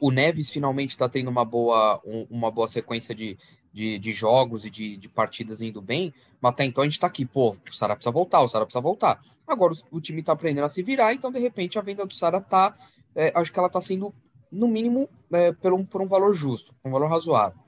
O 0.00 0.10
Neves 0.10 0.50
finalmente 0.50 0.98
tá 0.98 1.08
tendo 1.08 1.28
uma 1.28 1.44
boa, 1.44 2.00
um, 2.04 2.26
uma 2.28 2.50
boa 2.50 2.68
sequência 2.68 3.14
de, 3.14 3.38
de, 3.72 3.98
de, 3.98 4.12
jogos 4.12 4.66
e 4.66 4.70
de, 4.70 4.96
de 4.98 5.08
partidas 5.08 5.62
indo 5.62 5.80
bem, 5.80 6.12
mas 6.40 6.50
até 6.52 6.64
então 6.66 6.82
a 6.82 6.86
gente 6.86 7.00
tá 7.00 7.06
aqui, 7.06 7.24
pô, 7.24 7.52
o 7.52 7.72
Sara 7.72 7.96
precisa 7.96 8.12
voltar, 8.12 8.42
o 8.42 8.48
Sara 8.48 8.66
precisa 8.66 8.82
voltar. 8.82 9.22
Agora 9.46 9.72
o, 9.72 9.96
o, 9.96 10.00
time 10.00 10.22
tá 10.22 10.32
aprendendo 10.32 10.64
a 10.64 10.68
se 10.68 10.82
virar, 10.82 11.14
então 11.14 11.32
de 11.32 11.38
repente 11.38 11.78
a 11.78 11.82
venda 11.82 12.04
do 12.04 12.12
Sara 12.12 12.38
tá. 12.38 12.76
É, 13.14 13.32
acho 13.34 13.50
que 13.50 13.58
ela 13.58 13.70
tá 13.70 13.80
sendo 13.80 14.14
no 14.52 14.68
mínimo, 14.68 15.08
é, 15.32 15.52
por, 15.52 15.72
um, 15.72 15.84
por 15.84 16.02
um 16.02 16.06
valor 16.06 16.34
justo, 16.34 16.74
um 16.84 16.90
valor 16.90 17.08
razoável. 17.08 17.58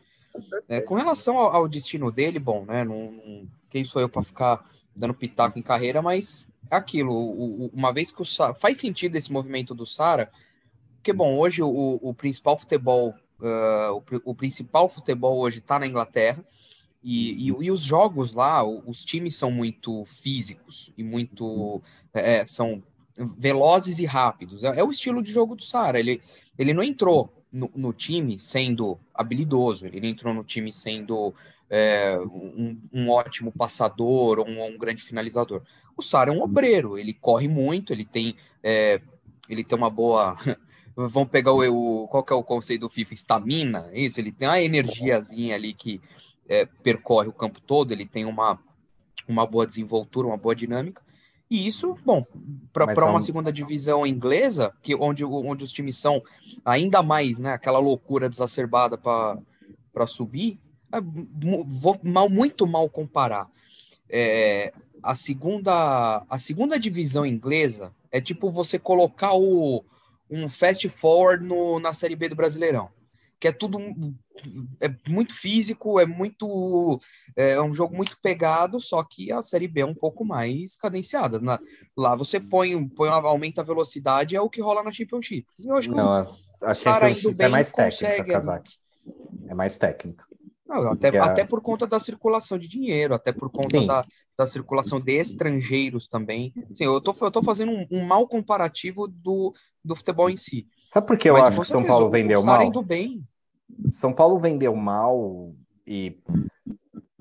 É, 0.69 0.81
com 0.81 0.95
relação 0.95 1.39
ao, 1.39 1.55
ao, 1.55 1.69
destino 1.69 2.11
dele, 2.13 2.39
bom, 2.39 2.65
né? 2.65 2.85
Não, 2.85 3.11
não, 3.11 3.49
quem 3.71 3.85
sou 3.85 4.03
eu 4.03 4.09
para 4.09 4.23
ficar 4.23 4.69
dando 4.95 5.15
pitaco 5.15 5.59
em 5.59 5.63
carreira, 5.63 6.03
mas 6.03 6.47
é 6.71 6.77
aquilo. 6.77 7.13
O, 7.13 7.67
o, 7.67 7.71
uma 7.73 7.93
vez 7.93 8.13
que 8.13 8.21
o 8.21 8.27
Sara, 8.27 8.55
faz 8.55 8.79
sentido 8.79 9.17
esse 9.17 9.33
movimento 9.33 9.75
do 9.75 9.87
Sara, 9.87 10.31
porque 10.97 11.13
bom, 11.13 11.39
hoje 11.39 11.63
o, 11.63 11.99
o 12.03 12.13
principal 12.13 12.59
futebol, 12.59 13.15
uh, 13.41 14.21
o, 14.25 14.35
principal 14.35 14.89
futebol 14.89 15.39
hoje 15.39 15.61
está 15.61 15.79
na 15.79 15.87
Inglaterra. 15.87 16.45
E, 17.03 17.49
e, 17.49 17.49
e, 17.49 17.71
os 17.71 17.81
jogos 17.81 18.35
lá, 18.35 18.63
os 18.63 19.07
times 19.07 19.35
são 19.35 19.51
muito 19.51 20.05
físicos 20.05 20.93
e 20.99 21.03
muito 21.03 21.81
é, 22.13 22.45
são 22.47 22.83
velozes 23.39 23.99
e 23.99 24.05
rápidos. 24.05 24.65
É, 24.65 24.81
é, 24.81 24.85
o 24.85 24.91
estilo 24.91 25.23
de 25.23 25.33
jogo 25.33 25.55
do 25.55 25.65
Sara. 25.65 25.99
Ele, 25.99 26.21
ele 26.59 26.75
não 26.75 26.83
entrou 26.83 27.33
no, 27.53 27.71
no, 27.75 27.93
time 27.93 28.39
sendo 28.39 28.99
habilidoso, 29.15 29.87
ele 29.87 30.09
entrou 30.09 30.33
no 30.33 30.45
time 30.45 30.73
sendo 30.73 31.35
é, 31.71 32.19
um, 32.19 32.77
um, 32.93 33.09
ótimo 33.09 33.53
passador 33.53 34.41
ou 34.41 34.47
um, 34.47 34.65
um, 34.65 34.77
grande 34.77 35.05
finalizador. 35.05 35.63
O 35.97 36.03
Sara 36.03 36.31
é 36.31 36.35
um 36.35 36.43
obreiro, 36.43 36.99
ele 36.99 37.15
corre 37.15 37.47
muito, 37.47 37.93
ele 37.93 38.05
tem, 38.05 38.35
é, 38.63 39.01
ele 39.49 39.63
tem 39.63 39.79
uma 39.79 39.89
boa. 39.89 40.37
Vamos 40.97 41.31
pegar 41.31 41.53
o, 41.53 42.03
o, 42.03 42.09
Qual 42.09 42.25
que 42.25 42.33
é 42.33 42.37
o 42.37 42.43
conceito 42.43 42.83
do 42.83 42.89
FIFA? 42.89 43.15
Estamina, 43.15 43.91
isso? 43.95 44.21
Ele 44.21 44.33
tem 44.33 44.49
uma 44.49 44.61
energiazinha 44.61 45.55
ali 45.55 45.73
que 45.73 46.01
é, 46.49 46.67
percorre 46.67 47.29
o 47.29 47.33
campo 47.33 47.61
todo, 47.61 47.93
ele 47.93 48.05
tem 48.05 48.25
uma, 48.25 48.59
uma 49.29 49.47
boa 49.47 49.65
desenvoltura, 49.65 50.27
uma 50.27 50.37
boa 50.37 50.55
dinâmica. 50.55 51.01
E 51.49 51.67
isso, 51.67 51.97
bom, 52.05 52.25
para 52.73 52.95
são... 52.95 53.11
uma 53.11 53.21
segunda 53.21 53.53
divisão 53.53 54.07
inglesa, 54.07 54.73
que 54.83 54.95
onde, 54.95 55.25
onde 55.25 55.65
os 55.65 55.73
times 55.73 55.97
são 55.97 56.23
ainda 56.65 57.03
mais, 57.03 57.39
né, 57.39 57.53
aquela 57.53 57.79
loucura 57.79 58.27
exacerbada 58.27 58.97
para 58.97 60.07
subir, 60.07 60.61
é, 60.63 60.70
vou 61.67 61.99
mal, 62.03 62.29
muito 62.29 62.67
mal 62.67 62.89
comparar. 62.89 63.49
É, 64.09 64.73
a 65.03 65.15
segunda 65.15 66.25
a 66.29 66.39
segunda 66.39 66.79
divisão 66.79 67.25
inglesa 67.25 67.95
É 68.11 68.21
tipo 68.21 68.51
você 68.51 68.79
colocar 68.79 69.35
o, 69.35 69.85
um 70.29 70.49
fast 70.49 70.89
forward 70.89 71.45
no, 71.45 71.79
na 71.79 71.93
Série 71.93 72.17
B 72.17 72.29
do 72.29 72.37
Brasileirão. 72.37 72.89
Que 73.39 73.49
é 73.49 73.53
tudo 73.53 73.79
é 74.81 74.95
muito 75.09 75.35
físico, 75.35 75.99
é 76.01 76.07
muito 76.07 77.01
é 77.37 77.61
um 77.61 77.73
jogo 77.73 77.97
muito 77.97 78.19
pegado, 78.21 78.81
só 78.81 79.03
que 79.03 79.33
a 79.33 79.43
Série 79.43 79.69
B 79.69 79.81
é 79.81 79.87
um 79.87 79.95
pouco 79.95 80.25
mais 80.25 80.77
cadenciada. 80.77 81.41
Na, 81.41 81.59
lá 81.97 82.15
você 82.15 82.39
põe, 82.39 82.87
põe 82.89 83.09
aumenta 83.09 83.63
a 83.63 83.65
velocidade, 83.65 84.37
é 84.37 84.41
o 84.41 84.51
que 84.51 84.61
rola 84.61 84.83
na 84.83 84.93
Championship. 84.93 85.47
Eu 85.65 85.77
acho 85.77 85.89
que 85.89 85.97
Não, 85.97 86.37
a 86.63 86.75
Championship 86.75 87.41
é 87.41 87.49
mais 87.49 87.73
técnica, 87.73 88.25
Kazaki. 88.25 88.79
É 89.49 89.55
mais 89.55 89.79
técnica. 89.79 90.30
Não, 90.71 90.93
até, 90.93 91.19
a... 91.19 91.25
até 91.25 91.45
por 91.45 91.61
conta 91.61 91.85
da 91.85 91.99
circulação 91.99 92.57
de 92.57 92.69
dinheiro, 92.69 93.13
até 93.13 93.33
por 93.33 93.51
conta 93.51 93.85
da, 93.85 94.05
da 94.39 94.47
circulação 94.47 95.01
de 95.01 95.13
estrangeiros 95.19 96.07
também. 96.07 96.55
Sim, 96.73 96.85
eu 96.85 97.01
tô, 97.01 97.13
eu 97.21 97.31
tô 97.31 97.43
fazendo 97.43 97.73
um, 97.73 97.87
um 97.91 98.05
mal 98.07 98.29
comparativo 98.29 99.09
do, 99.09 99.53
do 99.85 99.97
futebol 99.97 100.31
em 100.31 100.37
si. 100.37 100.69
Sabe 100.87 101.09
por 101.09 101.19
que 101.19 101.29
eu 101.29 101.35
Mas, 101.35 101.49
acho 101.49 101.61
que 101.61 101.67
São 101.67 101.83
Paulo 101.83 102.09
vendeu 102.09 102.41
mal? 102.45 102.71
Bem. 102.85 103.27
São 103.91 104.13
Paulo 104.13 104.39
vendeu 104.39 104.77
mal 104.77 105.53
e 105.85 106.17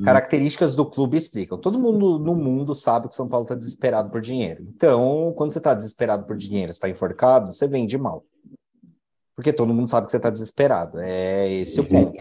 características 0.04 0.76
do 0.76 0.86
clube 0.86 1.18
explicam. 1.18 1.58
Todo 1.58 1.80
mundo 1.80 2.20
no 2.20 2.36
mundo 2.36 2.76
sabe 2.76 3.10
que 3.10 3.16
São 3.16 3.28
Paulo 3.28 3.46
está 3.46 3.56
desesperado 3.56 4.12
por 4.12 4.22
dinheiro. 4.22 4.64
Então, 4.76 5.34
quando 5.36 5.52
você 5.52 5.58
está 5.58 5.74
desesperado 5.74 6.26
por 6.26 6.38
dinheiro, 6.38 6.72
está 6.72 6.88
enforcado, 6.88 7.52
você 7.52 7.68
vende 7.68 7.98
mal. 7.98 8.24
Porque 9.40 9.54
todo 9.54 9.74
mundo 9.74 9.90
sabe 9.90 10.06
que 10.06 10.12
você 10.12 10.18
está 10.18 10.30
desesperado. 10.30 11.00
É 11.00 11.50
esse 11.50 11.80
o 11.80 11.86
ponto. 11.86 12.14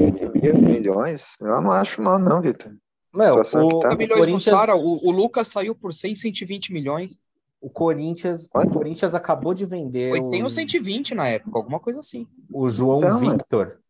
milhões? 0.56 1.34
Eu 1.40 1.60
não 1.60 1.72
acho 1.72 2.00
mal, 2.00 2.16
não, 2.16 2.40
Vitor. 2.40 2.72
Não, 3.12 3.40
o, 3.40 3.80
tá... 3.80 3.96
milhões 3.96 4.20
Corinthians... 4.20 4.56
Sara, 4.56 4.76
o, 4.76 5.04
o 5.04 5.10
Lucas 5.10 5.48
saiu 5.48 5.74
por 5.74 5.92
100, 5.92 6.14
120 6.14 6.72
milhões. 6.72 7.20
O 7.60 7.68
Corinthians, 7.68 8.48
o 8.54 8.70
Corinthians 8.70 9.16
acabou 9.16 9.52
de 9.52 9.66
vender. 9.66 10.10
Foi 10.10 10.22
100 10.22 10.40
o... 10.40 10.44
ou 10.44 10.50
120 10.50 11.14
na 11.16 11.26
época, 11.26 11.58
alguma 11.58 11.80
coisa 11.80 11.98
assim. 11.98 12.24
O 12.52 12.68
João 12.68 13.00
então, 13.00 13.18
Victor. 13.18 13.80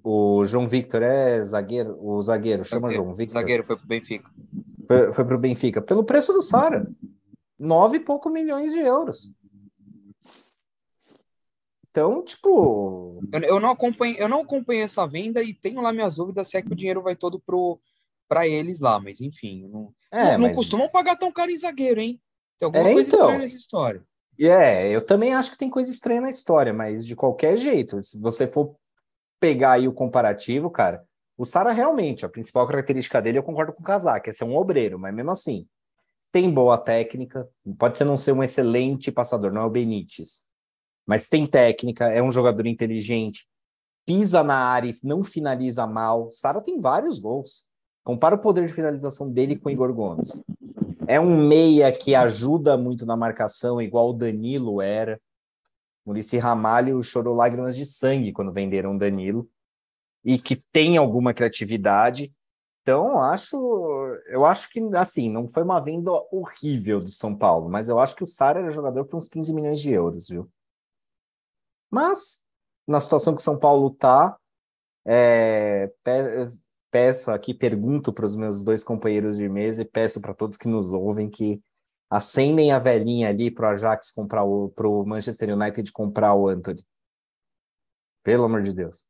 O 0.00 0.44
João 0.44 0.68
Victor 0.68 1.02
é 1.02 1.42
zagueiro, 1.42 1.98
o 2.00 2.22
zagueiro, 2.22 2.64
chama 2.64 2.82
zagueiro, 2.82 3.02
João 3.02 3.16
Victor. 3.16 3.40
Zagueiro 3.40 3.64
foi 3.64 3.76
pro 3.76 3.86
Benfica. 3.88 4.30
Foi, 4.86 5.10
foi 5.10 5.24
pro 5.24 5.38
Benfica. 5.38 5.82
Pelo 5.82 6.04
preço 6.04 6.32
do 6.32 6.40
Sara. 6.40 6.86
Nove 7.58 7.96
e 7.96 8.00
pouco 8.00 8.30
milhões 8.30 8.70
de 8.70 8.78
euros. 8.78 9.32
Então, 11.94 12.24
tipo. 12.24 13.22
Eu, 13.32 13.40
eu, 13.42 13.60
não 13.60 13.70
acompanhei, 13.70 14.16
eu 14.18 14.28
não 14.28 14.44
essa 14.70 15.06
venda 15.06 15.40
e 15.40 15.54
tenho 15.54 15.80
lá 15.80 15.92
minhas 15.92 16.16
dúvidas 16.16 16.48
se 16.48 16.56
é 16.56 16.62
que 16.62 16.72
o 16.72 16.74
dinheiro 16.74 17.00
vai 17.00 17.14
todo 17.14 17.38
pro 17.38 17.80
para 18.28 18.48
eles 18.48 18.80
lá, 18.80 18.98
mas 18.98 19.20
enfim, 19.20 19.68
não, 19.68 19.94
é, 20.10 20.32
não, 20.32 20.48
mas... 20.48 20.56
costumam 20.56 20.88
pagar 20.88 21.14
tão 21.14 21.30
caro 21.30 21.52
em 21.52 21.56
zagueiro, 21.56 22.00
hein? 22.00 22.20
Tem 22.58 22.66
alguma 22.66 22.88
é, 22.88 22.92
coisa 22.94 23.08
então... 23.08 23.20
estranha 23.20 23.38
nessa 23.38 23.56
história. 23.56 24.02
É, 24.40 24.88
eu 24.90 25.04
também 25.04 25.34
acho 25.34 25.52
que 25.52 25.58
tem 25.58 25.70
coisa 25.70 25.90
estranha 25.90 26.22
na 26.22 26.30
história, 26.30 26.72
mas 26.72 27.06
de 27.06 27.14
qualquer 27.14 27.56
jeito, 27.56 28.02
se 28.02 28.18
você 28.18 28.48
for 28.48 28.74
pegar 29.38 29.72
aí 29.72 29.86
o 29.86 29.92
comparativo, 29.92 30.70
cara, 30.70 31.04
o 31.36 31.44
Sara 31.44 31.70
realmente, 31.70 32.24
a 32.24 32.28
principal 32.28 32.66
característica 32.66 33.22
dele, 33.22 33.38
eu 33.38 33.42
concordo 33.42 33.72
com 33.72 33.82
o 33.82 33.84
Casaque, 33.84 34.30
é 34.30 34.32
ser 34.32 34.44
um 34.44 34.56
obreiro, 34.56 34.98
mas 34.98 35.14
mesmo 35.14 35.30
assim, 35.30 35.68
tem 36.32 36.50
boa 36.50 36.78
técnica, 36.78 37.48
pode 37.78 37.96
ser 37.96 38.04
não 38.04 38.16
ser 38.16 38.32
um 38.32 38.42
excelente 38.42 39.12
passador, 39.12 39.52
não 39.52 39.62
é 39.62 39.66
o 39.66 39.70
Benítez, 39.70 40.43
mas 41.06 41.28
tem 41.28 41.46
técnica, 41.46 42.06
é 42.06 42.22
um 42.22 42.30
jogador 42.30 42.66
inteligente, 42.66 43.46
pisa 44.06 44.42
na 44.42 44.56
área 44.56 44.90
e 44.90 44.94
não 45.02 45.22
finaliza 45.22 45.86
mal. 45.86 46.30
Sara 46.30 46.60
tem 46.60 46.80
vários 46.80 47.18
gols. 47.18 47.66
Compara 48.02 48.34
o 48.34 48.38
poder 48.38 48.66
de 48.66 48.72
finalização 48.72 49.30
dele 49.30 49.56
com 49.56 49.68
o 49.68 49.72
Igor 49.72 49.92
Gomes. 49.92 50.44
É 51.06 51.18
um 51.20 51.46
meia 51.46 51.90
que 51.90 52.14
ajuda 52.14 52.76
muito 52.76 53.06
na 53.06 53.16
marcação, 53.16 53.80
igual 53.80 54.10
o 54.10 54.14
Danilo 54.14 54.80
era. 54.80 55.20
Murici 56.04 56.36
Ramalho 56.36 57.02
chorou 57.02 57.34
lágrimas 57.34 57.74
de 57.74 57.86
sangue 57.86 58.32
quando 58.32 58.52
venderam 58.52 58.94
o 58.94 58.98
Danilo. 58.98 59.48
E 60.22 60.38
que 60.38 60.56
tem 60.72 60.96
alguma 60.96 61.32
criatividade. 61.34 62.32
Então, 62.82 63.22
acho, 63.22 63.56
eu 64.28 64.44
acho 64.44 64.70
que, 64.70 64.80
assim, 64.94 65.30
não 65.30 65.48
foi 65.48 65.62
uma 65.62 65.80
venda 65.80 66.10
horrível 66.30 67.00
de 67.00 67.10
São 67.10 67.34
Paulo, 67.34 67.70
mas 67.70 67.88
eu 67.88 67.98
acho 67.98 68.14
que 68.14 68.24
o 68.24 68.26
Sara 68.26 68.60
era 68.60 68.70
jogador 68.70 69.06
por 69.06 69.16
uns 69.16 69.26
15 69.26 69.54
milhões 69.54 69.80
de 69.80 69.90
euros, 69.90 70.28
viu? 70.28 70.50
Mas, 71.94 72.44
na 72.88 72.98
situação 72.98 73.36
que 73.36 73.40
o 73.40 73.44
São 73.44 73.56
Paulo 73.56 73.88
tá, 73.88 74.36
é, 75.06 75.92
peço 76.90 77.30
aqui, 77.30 77.54
pergunto 77.54 78.12
para 78.12 78.26
os 78.26 78.34
meus 78.34 78.64
dois 78.64 78.82
companheiros 78.82 79.36
de 79.36 79.48
mesa 79.48 79.82
e 79.82 79.84
peço 79.84 80.20
para 80.20 80.34
todos 80.34 80.56
que 80.56 80.66
nos 80.66 80.92
ouvem 80.92 81.30
que 81.30 81.62
acendem 82.10 82.72
a 82.72 82.80
velhinha 82.80 83.28
ali 83.28 83.48
para 83.48 83.68
o 83.68 83.70
Ajax 83.70 84.10
comprar 84.10 84.42
o 84.42 84.70
para 84.70 84.88
o 84.88 85.06
Manchester 85.06 85.56
United 85.56 85.92
comprar 85.92 86.34
o 86.34 86.48
Anthony. 86.48 86.84
Pelo 88.24 88.42
amor 88.42 88.62
de 88.62 88.72
Deus. 88.72 89.06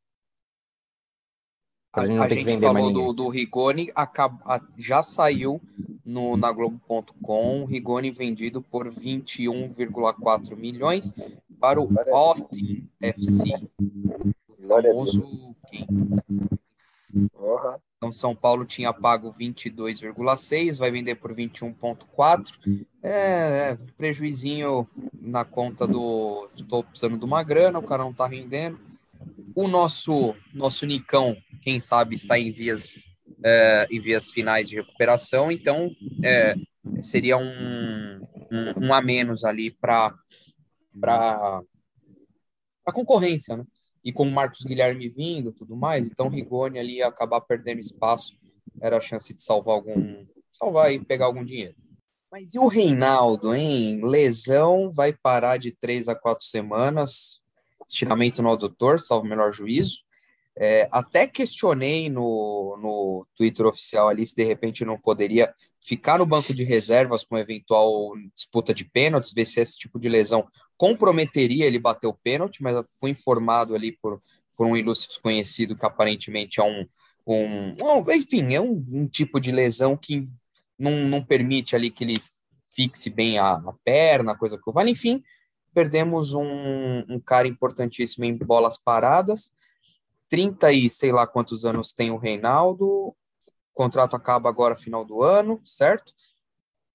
A, 1.95 2.07
gente, 2.07 2.21
a 2.21 2.29
gente 2.29 2.61
falou 2.61 2.93
do, 2.93 3.13
do 3.13 3.29
Rigoni, 3.29 3.91
acaba, 3.95 4.61
já 4.77 5.03
saiu 5.03 5.61
no, 6.05 6.37
na 6.37 6.51
Globo.com, 6.51 7.65
Rigoni 7.65 8.11
vendido 8.11 8.61
por 8.61 8.93
21,4 8.93 10.57
milhões 10.57 11.15
para 11.61 11.81
o 11.81 11.89
Austin 12.13 12.89
FC. 13.01 13.69
O 14.49 14.67
famoso 14.69 15.55
quem? 15.69 15.87
Uhum. 15.89 17.29
Então, 17.97 18.13
São 18.13 18.35
Paulo 18.35 18.67
tinha 18.67 18.93
pago 18.93 19.33
22,6, 19.33 20.79
vai 20.79 20.91
vender 20.91 21.15
por 21.15 21.35
21,4. 21.35 22.87
É, 23.03 23.11
é, 23.11 23.79
prejuizinho 23.97 24.87
na 25.23 25.45
conta 25.45 25.87
do. 25.87 26.49
Estou 26.55 26.85
precisando 26.85 27.17
de 27.17 27.25
uma 27.25 27.43
grana, 27.43 27.79
o 27.79 27.83
cara 27.83 28.03
não 28.03 28.11
está 28.11 28.27
rendendo. 28.27 28.79
O 29.55 29.69
nosso 29.69 30.35
nosso 30.53 30.85
Nicão, 30.87 31.37
quem 31.63 31.79
sabe, 31.79 32.15
está 32.15 32.39
em 32.39 32.51
vias, 32.51 33.05
é, 33.45 33.87
em 33.91 34.01
vias 34.01 34.31
finais 34.31 34.69
de 34.69 34.77
recuperação, 34.77 35.51
então 35.51 35.91
é, 36.23 36.55
seria 37.03 37.37
um, 37.37 38.21
um, 38.51 38.87
um, 38.87 38.95
a 38.95 39.01
menos 39.01 39.45
ali 39.45 39.71
para 39.71 40.13
a 42.87 42.93
concorrência, 42.93 43.57
né? 43.57 43.65
e 44.05 44.13
com 44.13 44.25
o 44.25 44.31
Marcos 44.31 44.65
Guilherme 44.65 45.09
vindo 45.09 45.53
tudo 45.53 45.75
mais, 45.75 46.05
então 46.05 46.29
Rigoni 46.29 46.79
ali 46.79 46.97
ia 46.97 47.07
acabar 47.07 47.41
perdendo 47.41 47.81
espaço, 47.81 48.37
era 48.81 48.99
a 48.99 49.01
chance 49.01 49.33
de 49.33 49.43
salvar 49.43 49.77
algum, 49.77 50.27
salvar 50.53 50.93
e 50.93 51.03
pegar 51.03 51.27
algum 51.27 51.45
dinheiro. 51.45 51.75
Mas 52.31 52.53
e 52.53 52.59
o 52.59 52.67
Reinaldo, 52.67 53.55
hein? 53.55 54.01
Lesão 54.05 54.91
vai 54.91 55.13
parar 55.13 55.57
de 55.57 55.71
três 55.71 56.09
a 56.09 56.15
quatro 56.15 56.45
semanas, 56.45 57.41
estiramento 57.89 58.43
no 58.43 58.51
adutor, 58.51 59.01
salvo 59.01 59.27
o 59.27 59.29
melhor 59.29 59.53
juízo. 59.53 59.99
É, 60.57 60.89
até 60.93 61.27
questionei 61.27 62.09
no, 62.09 62.79
no 62.81 63.27
Twitter 63.37 63.67
oficial 63.67 64.09
ali 64.09 64.25
se 64.25 64.37
de 64.37 64.45
repente 64.45 64.85
não 64.85 64.97
poderia 64.97 65.53
ficar 65.83 66.19
no 66.19 66.27
banco 66.27 66.55
de 66.55 66.63
reservas 66.63 67.25
com 67.25 67.37
eventual 67.37 68.13
disputa 68.35 68.73
de 68.73 68.85
pênaltis, 68.85 69.33
ver 69.33 69.45
se 69.45 69.61
esse 69.61 69.77
tipo 69.77 69.99
de 69.99 70.09
lesão 70.09 70.47
comprometeria 70.77 71.67
ele 71.67 71.79
bater 71.79 72.07
o 72.07 72.15
pênalti, 72.15 72.63
mas 72.63 72.77
fui 73.01 73.11
informado 73.11 73.75
ali 73.75 73.93
por, 74.01 74.19
por 74.57 74.67
um 74.67 74.77
ilustre 74.77 75.09
desconhecido 75.09 75.77
que 75.77 75.85
aparentemente 75.85 76.61
é 76.61 76.63
um, 76.63 76.87
um, 77.27 77.77
um 77.83 78.13
enfim, 78.13 78.55
é 78.55 78.61
um, 78.61 78.85
um, 78.93 79.09
tipo 79.09 79.41
de 79.41 79.51
lesão 79.51 79.97
que 79.97 80.25
não, 80.79 81.09
não 81.09 81.25
permite 81.25 81.75
ali 81.75 81.91
que 81.91 82.05
ele 82.05 82.21
fixe 82.75 83.11
bem 83.11 83.39
a, 83.39 83.55
a 83.55 83.75
perna, 83.85 84.37
coisa 84.37 84.57
que 84.57 84.73
vale, 84.73 84.91
enfim, 84.91 85.23
perdemos 85.75 86.33
um, 86.33 87.05
um 87.09 87.21
cara 87.21 87.49
importantíssimo 87.49 88.25
em 88.25 88.37
bolas 88.37 88.79
paradas, 88.79 89.53
30 90.29 90.73
e 90.73 90.89
sei 90.89 91.13
lá 91.13 91.27
quantos 91.27 91.65
anos 91.65 91.93
tem 91.93 92.11
o 92.11 92.17
Reinaldo, 92.17 92.87
o 92.87 93.15
contrato 93.75 94.15
acaba 94.15 94.49
agora 94.49 94.77
final 94.77 95.05
do 95.05 95.23
ano, 95.23 95.61
certo? 95.65 96.13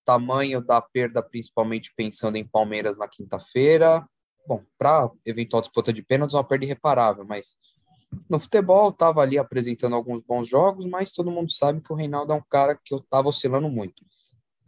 Tamanho 0.06 0.62
da 0.62 0.82
perda, 0.82 1.22
principalmente 1.22 1.94
pensando 1.96 2.38
em 2.38 2.48
Palmeiras 2.48 2.98
na 2.98 3.08
quinta-feira. 3.08 4.08
Bom, 4.48 4.63
para 4.78 5.12
eventual 5.26 5.62
disputa 5.62 5.94
de 5.94 6.02
pênaltis, 6.02 6.34
uma 6.34 6.44
perda 6.44 6.65
irreparável, 6.65 7.26
mas 7.26 7.58
no 8.30 8.39
futebol 8.39 8.89
estava 8.89 9.22
ali 9.22 9.38
apresentando 9.38 9.96
alguns 9.96 10.24
bons 10.24 10.48
jogos, 10.48 10.86
mas 10.86 11.12
todo 11.12 11.30
mundo 11.30 11.52
sabe 11.52 11.82
que 11.82 11.94
o 11.94 11.96
Reinaldo 11.96 12.34
é 12.34 12.36
um 12.36 12.44
cara 12.50 12.80
que 12.84 12.94
eu 12.94 13.00
estava 13.00 13.28
oscilando 13.28 13.70
muito. 13.70 14.04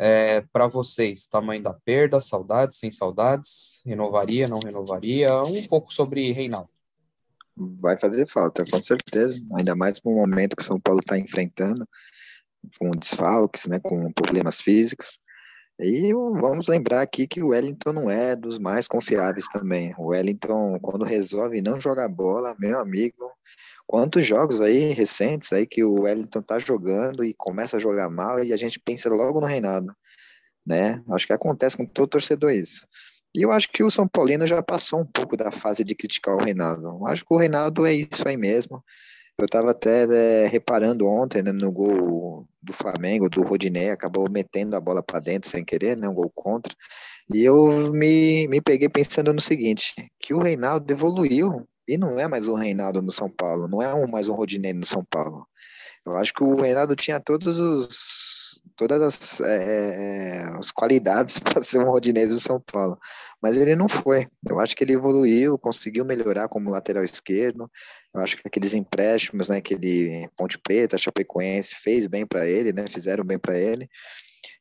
É, 0.04 0.42
para 0.52 0.68
vocês, 0.68 1.28
tamanho 1.28 1.62
da 1.62 1.74
perda, 1.74 2.20
saudades, 2.20 2.80
sem 2.80 2.90
saudades, 2.90 3.82
renovaria, 3.86 4.48
não 4.48 4.58
renovaria, 4.58 5.44
um 5.44 5.68
pouco 5.68 5.94
sobre 5.94 6.32
Reinaldo 6.32 6.72
vai 7.56 8.00
fazer 8.00 8.28
falta, 8.28 8.64
com 8.70 8.82
certeza. 8.82 9.42
Ainda 9.56 9.76
mais 9.76 10.02
no 10.04 10.12
momento 10.12 10.56
que 10.56 10.64
o 10.64 10.66
São 10.66 10.80
Paulo 10.80 11.00
está 11.00 11.18
enfrentando, 11.18 11.88
com 12.80 12.90
desfalques, 12.92 13.66
né, 13.66 13.80
com 13.80 14.12
problemas 14.12 14.62
físicos. 14.62 15.20
E 15.80 16.14
vamos 16.14 16.68
lembrar 16.68 17.02
aqui 17.02 17.28
que 17.28 17.42
o 17.42 17.50
Wellington 17.50 17.94
não 17.94 18.10
é 18.10 18.36
dos 18.36 18.60
mais 18.60 18.88
confiáveis 18.88 19.48
também. 19.52 19.94
O 19.98 20.08
Wellington, 20.08 20.78
quando 20.80 21.04
resolve 21.04 21.62
não 21.62 21.80
jogar 21.80 22.08
bola, 22.08 22.56
meu 22.60 22.80
amigo, 22.80 23.32
quantos 23.92 24.26
jogos 24.26 24.62
aí 24.62 24.94
recentes 24.94 25.52
aí 25.52 25.68
que 25.68 25.84
o 25.84 26.04
Wellington 26.04 26.42
tá 26.42 26.58
jogando 26.58 27.26
e 27.26 27.34
começa 27.34 27.76
a 27.76 27.80
jogar 27.80 28.10
mal 28.10 28.42
e 28.42 28.54
a 28.54 28.56
gente 28.56 28.80
pensa 28.80 29.10
logo 29.10 29.42
no 29.42 29.46
Reinaldo, 29.46 29.94
né? 30.66 31.04
Acho 31.10 31.28
que 31.28 31.34
acontece 31.34 31.76
com 31.76 31.86
todo 31.86 32.08
torcedor 32.08 32.54
isso. 32.54 32.88
E 33.36 33.42
eu 33.42 33.52
acho 33.52 33.70
que 33.70 33.84
o 33.84 33.92
São 33.92 34.08
Paulino 34.08 34.48
já 34.48 34.64
passou 34.64 35.02
um 35.02 35.06
pouco 35.06 35.36
da 35.36 35.52
fase 35.52 35.84
de 35.84 35.94
criticar 35.94 36.36
o 36.36 36.42
Reinaldo. 36.42 36.88
Eu 36.88 37.06
acho 37.06 37.26
que 37.26 37.34
o 37.34 37.38
Reinaldo 37.38 37.86
é 37.86 37.94
isso 37.94 38.26
aí 38.26 38.38
mesmo. 38.38 38.82
Eu 39.38 39.44
estava 39.44 39.72
até 39.72 40.06
é, 40.10 40.48
reparando 40.48 41.06
ontem 41.06 41.44
né, 41.44 41.52
no 41.52 41.70
gol 41.70 42.48
do 42.64 42.72
Flamengo, 42.72 43.30
do 43.30 43.42
Rodinei, 43.42 43.90
acabou 43.90 44.30
metendo 44.30 44.78
a 44.78 44.80
bola 44.80 45.04
para 45.04 45.20
dentro 45.20 45.50
sem 45.50 45.66
querer, 45.66 45.98
né, 45.98 46.08
um 46.08 46.14
gol 46.14 46.32
contra. 46.34 46.74
E 47.34 47.44
eu 47.44 47.92
me, 47.92 48.48
me 48.48 48.62
peguei 48.62 48.88
pensando 48.88 49.34
no 49.34 49.42
seguinte, 49.42 49.94
que 50.18 50.34
o 50.34 50.40
Reinaldo 50.40 50.90
evoluiu 50.94 51.68
e 51.92 51.98
não 51.98 52.18
é 52.18 52.26
mais 52.26 52.48
o 52.48 52.56
Reinaldo 52.56 53.02
no 53.02 53.12
São 53.12 53.30
Paulo, 53.30 53.68
não 53.68 53.82
é 53.82 53.94
um, 53.94 54.08
mais 54.08 54.30
um 54.30 54.34
Rodinei 54.34 54.72
no 54.72 54.86
São 54.86 55.04
Paulo. 55.04 55.46
Eu 56.06 56.16
acho 56.16 56.34
que 56.34 56.42
o 56.42 56.56
Reinaldo 56.56 56.96
tinha 56.96 57.20
todos 57.20 57.60
os, 57.60 58.62
todas 58.78 59.02
as, 59.02 59.42
é, 59.42 59.66
é 59.66 60.44
as 60.58 60.72
qualidades 60.72 61.38
para 61.44 61.62
ser 61.62 61.80
um 61.80 61.90
Rodinei 61.90 62.26
do 62.26 62.40
São 62.40 62.62
Paulo, 62.62 62.98
mas 63.44 63.58
ele 63.58 63.76
não 63.76 63.90
foi. 63.90 64.26
Eu 64.50 64.58
acho 64.62 64.74
que 64.74 64.86
ele 64.86 64.94
evoluiu, 64.94 65.60
conseguiu 65.60 66.06
melhorar 66.06 66.48
como 66.48 66.70
lateral 66.70 67.04
esquerdo. 67.04 67.70
Eu 68.16 68.22
acho 68.22 68.38
que 68.38 68.48
aqueles 68.48 68.74
empréstimos, 68.74 69.50
né, 69.50 69.58
aquele 69.58 70.30
Ponte 70.38 70.58
Preta, 70.58 70.98
Chapecoense, 70.98 71.76
fez 71.76 72.08
bem 72.08 72.26
para 72.26 72.48
ele, 72.48 72.72
né, 72.72 72.88
fizeram 72.88 73.26
bem 73.26 73.38
para 73.38 73.60
ele. 73.60 73.90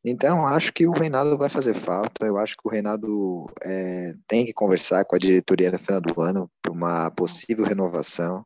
Então, 0.05 0.47
acho 0.47 0.73
que 0.73 0.87
o 0.87 0.93
Reinaldo 0.93 1.37
vai 1.37 1.49
fazer 1.49 1.75
falta. 1.75 2.25
Eu 2.25 2.39
acho 2.39 2.57
que 2.57 2.67
o 2.67 2.71
Reinaldo 2.71 3.47
é, 3.63 4.15
tem 4.27 4.47
que 4.47 4.53
conversar 4.53 5.05
com 5.05 5.15
a 5.15 5.19
diretoria 5.19 5.71
no 5.71 5.79
final 5.79 6.01
do 6.01 6.21
ano 6.21 6.51
para 6.63 6.73
uma 6.73 7.11
possível 7.11 7.65
renovação. 7.65 8.45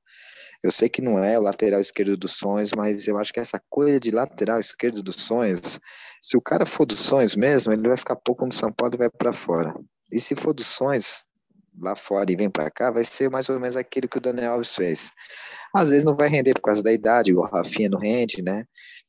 Eu 0.64 0.72
sei 0.72 0.88
que 0.88 1.02
não 1.02 1.22
é 1.22 1.38
o 1.38 1.42
lateral 1.42 1.78
esquerdo 1.78 2.16
dos 2.16 2.32
sonhos, 2.32 2.72
mas 2.72 3.06
eu 3.06 3.18
acho 3.18 3.32
que 3.32 3.38
essa 3.38 3.60
coisa 3.68 4.00
de 4.00 4.10
lateral 4.10 4.58
esquerdo 4.58 5.02
dos 5.02 5.16
sonhos, 5.16 5.78
se 6.22 6.36
o 6.36 6.40
cara 6.40 6.64
for 6.64 6.86
dos 6.86 6.98
sonhos 6.98 7.36
mesmo, 7.36 7.72
ele 7.72 7.86
vai 7.86 7.96
ficar 7.96 8.16
pouco 8.16 8.46
no 8.46 8.52
São 8.52 8.72
Paulo 8.72 8.94
e 8.94 8.98
vai 8.98 9.10
para 9.10 9.32
fora. 9.32 9.74
E 10.10 10.18
se 10.18 10.34
for 10.34 10.54
dos 10.54 10.66
sonhos 10.66 11.24
lá 11.80 11.94
fora 11.94 12.32
e 12.32 12.36
vem 12.36 12.48
para 12.48 12.70
cá, 12.70 12.90
vai 12.90 13.04
ser 13.04 13.30
mais 13.30 13.48
ou 13.48 13.60
menos 13.60 13.76
aquilo 13.76 14.08
que 14.08 14.18
o 14.18 14.20
Daniel 14.20 14.52
Alves 14.52 14.74
fez. 14.74 15.12
Às 15.74 15.90
vezes 15.90 16.04
não 16.04 16.16
vai 16.16 16.28
render 16.28 16.54
por 16.54 16.62
causa 16.62 16.82
da 16.82 16.92
idade, 16.92 17.34
o 17.34 17.42
Rafinha 17.42 17.90
não 17.90 17.98
rende, 17.98 18.42
né? 18.42 18.64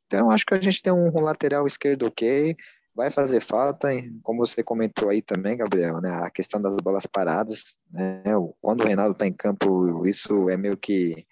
Então, 0.08 0.30
acho 0.30 0.46
que 0.46 0.54
a 0.54 0.62
gente 0.62 0.82
tem 0.82 0.94
um, 0.94 1.20
lateral 1.20 1.66
esquerdo 1.66 2.06
ok, 2.06 2.56
vai 2.96 3.10
fazer 3.10 3.42
falta, 3.42 3.90
como 4.24 4.46
você 4.46 4.64
comentou 4.64 5.10
aí 5.10 5.22
também, 5.22 5.58
Gabriel, 5.58 6.00
né? 6.02 6.10
A 6.24 6.30
questão 6.30 6.62
das 6.62 6.76
bolas 6.78 7.06
paradas, 7.06 7.78
né? 7.92 8.24
Quando 8.62 8.82
o 8.82 8.86
Reinaldo 8.86 9.14
está 9.14 9.28
em 9.28 9.34
campo, 9.34 10.08
isso 10.08 10.50
é 10.50 10.58
meio 10.58 10.78
que 10.78 11.26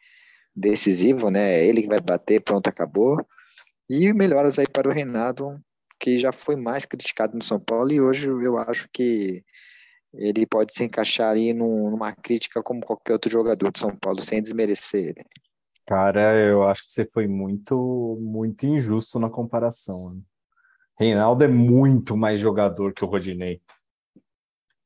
decisivo, 0.55 1.29
né? 1.29 1.59
É 1.59 1.65
ele 1.65 1.81
que 1.83 1.87
vai 1.87 2.01
bater, 2.01 2.41
pronto, 2.41 2.67
acabou. 2.67 3.17
E 3.89 4.13
melhoras 4.13 4.59
aí 4.59 4.67
para 4.67 4.89
o 4.89 4.91
Reinaldo, 4.91 5.59
que 5.99 6.19
já 6.19 6.31
foi 6.31 6.55
mais 6.55 6.85
criticado 6.85 7.35
no 7.37 7.43
São 7.43 7.59
Paulo 7.59 7.91
e 7.91 8.01
hoje 8.01 8.27
eu 8.27 8.57
acho 8.57 8.89
que 8.91 9.43
ele 10.13 10.45
pode 10.45 10.73
se 10.75 10.83
encaixar 10.83 11.33
aí 11.33 11.53
numa 11.53 12.11
crítica 12.11 12.61
como 12.61 12.85
qualquer 12.85 13.13
outro 13.13 13.31
jogador 13.31 13.71
de 13.71 13.79
São 13.79 13.95
Paulo, 13.95 14.21
sem 14.21 14.41
desmerecer 14.41 15.07
ele. 15.07 15.25
Cara, 15.85 16.35
eu 16.35 16.63
acho 16.63 16.85
que 16.85 16.91
você 16.91 17.05
foi 17.05 17.27
muito, 17.27 18.17
muito 18.21 18.65
injusto 18.65 19.19
na 19.19 19.29
comparação. 19.29 20.11
Né? 20.11 20.21
Reinaldo 20.97 21.43
é 21.43 21.47
muito 21.47 22.15
mais 22.15 22.39
jogador 22.39 22.93
que 22.93 23.03
o 23.03 23.07
Rodinei. 23.07 23.61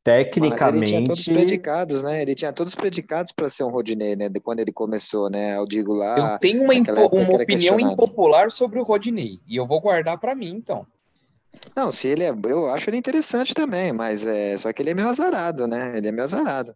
Tecnicamente. 0.03 0.79
Mas 0.79 0.81
ele 0.81 0.87
tinha 0.87 1.05
todos 1.05 1.19
os 1.19 1.33
predicados, 1.33 2.03
né? 2.03 2.21
Ele 2.21 2.35
tinha 2.35 2.53
todos 2.53 2.71
os 2.71 2.75
predicados 2.75 3.33
para 3.33 3.49
ser 3.49 3.65
um 3.65 3.69
Rodinei, 3.69 4.15
né? 4.15 4.29
De 4.29 4.39
quando 4.39 4.61
ele 4.61 4.71
começou, 4.71 5.29
né? 5.29 5.57
Eu 5.57 5.67
digo 5.67 5.93
lá. 5.93 6.33
Eu 6.33 6.39
tenho 6.39 6.63
uma, 6.63 6.73
impo 6.73 6.93
uma 6.93 7.35
opinião 7.35 7.77
impopular 7.77 8.49
sobre 8.49 8.79
o 8.79 8.83
Rodinei 8.83 9.41
e 9.45 9.57
eu 9.57 9.67
vou 9.67 9.81
guardar 9.81 10.17
para 10.17 10.33
mim, 10.33 10.55
então. 10.55 10.87
Não, 11.75 11.91
se 11.91 12.07
ele 12.07 12.23
é. 12.23 12.33
Eu 12.45 12.69
acho 12.69 12.89
ele 12.89 12.95
interessante 12.95 13.53
também, 13.53 13.91
mas 13.91 14.25
é. 14.25 14.57
Só 14.57 14.71
que 14.71 14.81
ele 14.81 14.91
é 14.91 14.93
meio 14.93 15.09
azarado, 15.09 15.67
né? 15.67 15.97
Ele 15.97 16.07
é 16.07 16.11
meio 16.11 16.23
azarado. 16.23 16.73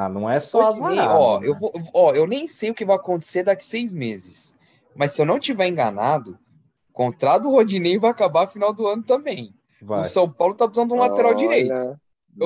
Ah, 0.00 0.08
não 0.08 0.30
é 0.30 0.38
só 0.38 0.68
azarado. 0.68 1.20
Ó, 1.20 1.40
né? 1.40 1.48
eu 1.48 1.56
vou, 1.56 1.72
ó, 1.92 2.12
eu 2.12 2.24
nem 2.24 2.46
sei 2.46 2.70
o 2.70 2.74
que 2.74 2.84
vai 2.84 2.94
acontecer 2.94 3.42
daqui 3.42 3.66
seis 3.66 3.92
meses. 3.92 4.54
Mas 4.94 5.10
se 5.10 5.20
eu 5.20 5.26
não 5.26 5.40
tiver 5.40 5.66
enganado, 5.66 6.38
o 6.88 6.92
contrato 6.92 7.42
do 7.42 7.50
Rodinei 7.50 7.98
vai 7.98 8.12
acabar 8.12 8.42
no 8.42 8.52
final 8.52 8.72
do 8.72 8.86
ano 8.86 9.02
também. 9.02 9.52
Vai. 9.82 10.02
O 10.02 10.04
São 10.04 10.30
Paulo 10.30 10.54
tá 10.54 10.66
precisando 10.68 10.90
de 10.90 10.94
um 10.94 11.00
lateral 11.00 11.32
Olha, 11.32 11.38
direito. 11.38 11.72
Eu 11.72 11.98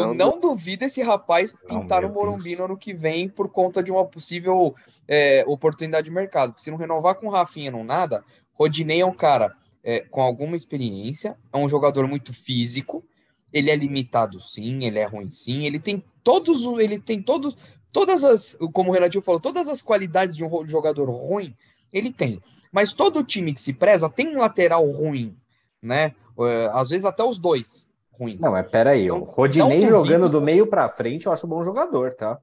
não, 0.07 0.15
não 0.15 0.41
duvido 0.41 0.87
esse 0.87 1.03
rapaz 1.03 1.55
pintar 1.69 2.01
no 2.01 2.09
Morumbi 2.09 2.57
no 2.57 2.65
ano 2.65 2.77
que 2.79 2.95
vem 2.95 3.29
por 3.29 3.51
conta 3.51 3.83
de 3.83 3.93
uma 3.93 4.07
possível 4.07 4.75
é, 5.07 5.45
oportunidade 5.47 6.07
de 6.07 6.11
mercado. 6.11 6.53
Porque 6.53 6.62
se 6.62 6.71
não 6.71 6.79
renovar 6.79 7.17
com 7.17 7.27
o 7.27 7.31
Rafinha 7.31 7.71
não 7.71 7.85
nada, 7.85 8.25
Rodinei 8.55 9.03
é 9.03 9.07
um 9.07 9.12
cara 9.12 9.55
é, 9.85 10.01
com 10.01 10.23
alguma 10.23 10.57
experiência, 10.57 11.37
é 11.53 11.59
um 11.59 11.69
jogador 11.69 12.09
muito 12.09 12.33
físico, 12.33 13.05
ele 13.53 13.71
é 13.71 13.77
limitado 13.77 14.41
sim, 14.41 14.85
ele 14.85 14.99
é 14.99 15.05
ruim 15.05 15.31
sim, 15.31 15.65
ele 15.65 15.79
tem 15.79 16.03
todos, 16.23 16.65
ele 16.79 16.99
tem 16.99 17.23
todos, 17.23 17.57
todas 17.93 18.25
as, 18.25 18.57
como 18.73 18.91
o 18.91 18.95
Renatinho 18.95 19.23
falou, 19.23 19.41
todas 19.41 19.69
as 19.69 19.83
qualidades 19.83 20.37
de 20.37 20.45
um 20.45 20.67
jogador 20.67 21.11
ruim, 21.11 21.55
ele 21.93 22.12
tem. 22.12 22.41
Mas 22.71 22.93
todo 22.93 23.23
time 23.23 23.53
que 23.53 23.61
se 23.61 23.75
preza 23.75 24.09
tem 24.09 24.35
um 24.35 24.38
lateral 24.38 24.91
ruim, 24.91 25.37
né? 25.83 26.15
É, 26.38 26.71
às 26.73 26.88
vezes 26.88 27.05
até 27.05 27.23
os 27.23 27.38
dois 27.38 27.87
ruins. 28.11 28.41
Não, 28.41 28.53
mas 28.53 28.71
peraí, 28.71 29.05
então, 29.05 29.21
o 29.21 29.25
Rodinei 29.25 29.85
jogando 29.85 30.29
do 30.29 30.41
meio 30.41 30.67
para 30.67 30.88
frente, 30.88 31.27
eu 31.27 31.33
acho 31.33 31.47
bom 31.47 31.62
jogador, 31.62 32.15
tá? 32.15 32.41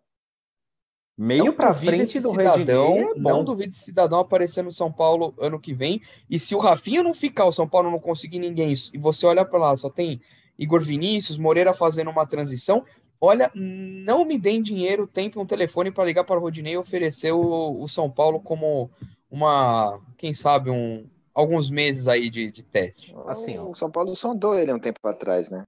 Meio 1.17 1.52
para 1.52 1.74
frente 1.74 2.17
do 2.22 2.30
cidadão, 2.30 2.98
é 2.98 3.13
Não 3.17 3.43
duvido 3.43 3.72
esse 3.72 3.82
cidadão 3.84 4.19
aparecer 4.19 4.63
no 4.63 4.72
São 4.72 4.89
Paulo 4.89 5.34
ano 5.38 5.60
que 5.60 5.74
vem. 5.74 6.02
E 6.30 6.39
se 6.39 6.56
o 6.56 6.60
Rafinha 6.60 7.04
não 7.04 7.13
ficar, 7.13 7.43
o 7.43 7.52
São 7.52 7.67
Paulo 7.67 7.91
não 7.91 8.00
conseguir 8.00 8.39
ninguém, 8.39 8.74
e 8.93 8.98
você 8.98 9.26
olha 9.26 9.43
para 9.43 9.60
lá, 9.60 9.76
só 9.76 9.89
tem 9.89 10.22
Igor 10.60 10.82
Vinícius, 10.82 11.38
Moreira 11.38 11.74
fazendo 11.74 12.12
uma 12.12 12.28
transição. 12.28 12.84
Olha, 13.22 13.50
não 13.56 14.26
me 14.26 14.38
deem 14.38 14.62
dinheiro, 14.62 15.08
tempo, 15.08 15.41
um 15.41 15.45
telefone 15.45 15.91
para 15.91 16.04
ligar 16.04 16.26
para 16.26 16.38
o 16.38 16.41
Rodinei 16.41 16.74
e 16.74 16.78
oferecer 16.78 17.32
o, 17.32 17.82
o, 17.82 17.88
São 17.88 18.10
Paulo 18.10 18.39
como 18.41 18.91
uma, 19.32 20.00
quem 20.17 20.34
sabe, 20.34 20.69
um, 20.69 21.06
alguns 21.34 21.69
meses 21.69 22.08
aí 22.08 22.30
de, 22.30 22.52
de 22.52 22.63
teste. 22.63 23.15
Assim, 23.26 23.58
ó. 23.58 23.69
o 23.69 23.76
São 23.76 23.89
Paulo 23.89 24.15
sondou 24.15 24.58
ele 24.58 24.74
um 24.74 24.80
tempo 24.80 25.00
atrás, 25.06 25.50
né? 25.50 25.63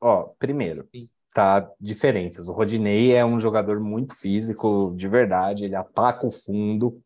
Ó, 0.00 0.30
primeiro, 0.38 0.88
tá 1.34 1.68
diferenças. 1.80 2.48
O 2.48 2.52
Rodinei 2.52 3.14
é 3.14 3.24
um 3.24 3.38
jogador 3.40 3.80
muito 3.80 4.14
físico, 4.14 4.92
de 4.96 5.08
verdade, 5.08 5.64
ele 5.64 5.76
ataca 5.76 6.26
o 6.26 6.32
fundo, 6.32 7.00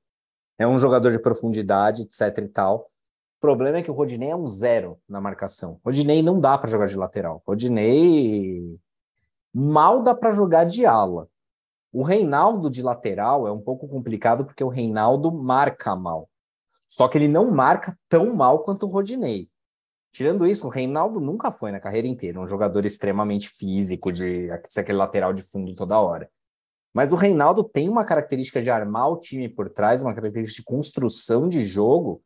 é 0.59 0.67
um 0.67 0.79
jogador 0.79 1.11
de 1.11 1.19
profundidade, 1.19 2.03
etc 2.03 2.39
e 2.39 2.49
tal. 2.49 2.92
Problema 3.43 3.79
é 3.79 3.83
que 3.83 3.91
o 3.91 3.95
Rodinei 3.95 4.31
é 4.31 4.37
um 4.37 4.47
zero 4.47 5.01
na 5.09 5.21
marcação. 5.21 5.81
Rodinei 5.85 6.23
não 6.23 6.39
dá 6.39 6.57
para 6.57 6.71
jogar 6.71 6.87
de 6.87 6.97
lateral. 6.97 7.43
Rodinei 7.45 8.79
mal 9.53 10.01
dá 10.01 10.15
para 10.15 10.31
jogar 10.31 10.63
de 10.63 10.87
ala. 10.87 11.29
O 11.93 12.05
Reinaldo 12.05 12.71
de 12.71 12.85
lateral 12.85 13.49
é 13.49 13.51
um 13.51 13.61
pouco 13.61 13.89
complicado 13.89 14.45
porque 14.45 14.63
o 14.63 14.69
Reinaldo 14.69 15.33
marca 15.33 15.97
mal. 15.97 16.31
Só 16.87 17.09
que 17.09 17.19
ele 17.19 17.27
não 17.27 17.51
marca 17.51 17.99
tão 18.09 18.33
mal 18.33 18.61
quanto 18.63 18.87
o 18.87 18.89
Rodinei. 18.89 19.49
Tirando 20.13 20.47
isso, 20.47 20.69
o 20.69 20.71
Reinaldo 20.71 21.19
nunca 21.19 21.51
foi 21.51 21.73
na 21.73 21.81
carreira 21.81 22.07
inteira 22.07 22.41
um 22.41 22.47
jogador 22.47 22.87
extremamente 22.87 23.49
físico, 23.49 24.13
de 24.13 24.51
ser 24.67 24.81
aquele 24.83 24.99
lateral 24.99 25.33
de 25.33 25.43
fundo 25.43 25.75
toda 25.75 25.99
hora. 25.99 26.31
Mas 26.95 27.13
o 27.13 27.17
Reinaldo 27.17 27.65
tem 27.65 27.89
uma 27.89 28.05
característica 28.05 28.63
de 28.63 28.71
armar 28.71 29.11
o 29.11 29.19
time 29.19 29.49
por 29.49 29.69
trás, 29.69 30.01
uma 30.01 30.15
característica 30.15 30.63
de 30.63 30.65
construção 30.65 31.49
de 31.49 31.65
jogo 31.65 32.23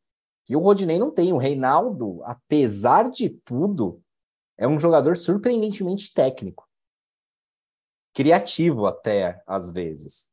que 0.46 0.56
o 0.56 0.61
Rodinei 0.61 0.98
não 0.98 1.11
tem. 1.11 1.32
O 1.32 1.38
Reinaldo, 1.38 2.22
apesar 2.24 3.11
de 3.11 3.28
tudo, 3.28 4.00
é 4.56 4.66
um 4.66 4.78
jogador 4.78 5.16
surpreendentemente 5.16 6.14
técnico. 6.14 6.66
Criativo 8.14 8.87
até, 8.87 9.42
às 9.46 9.70
vezes. 9.70 10.30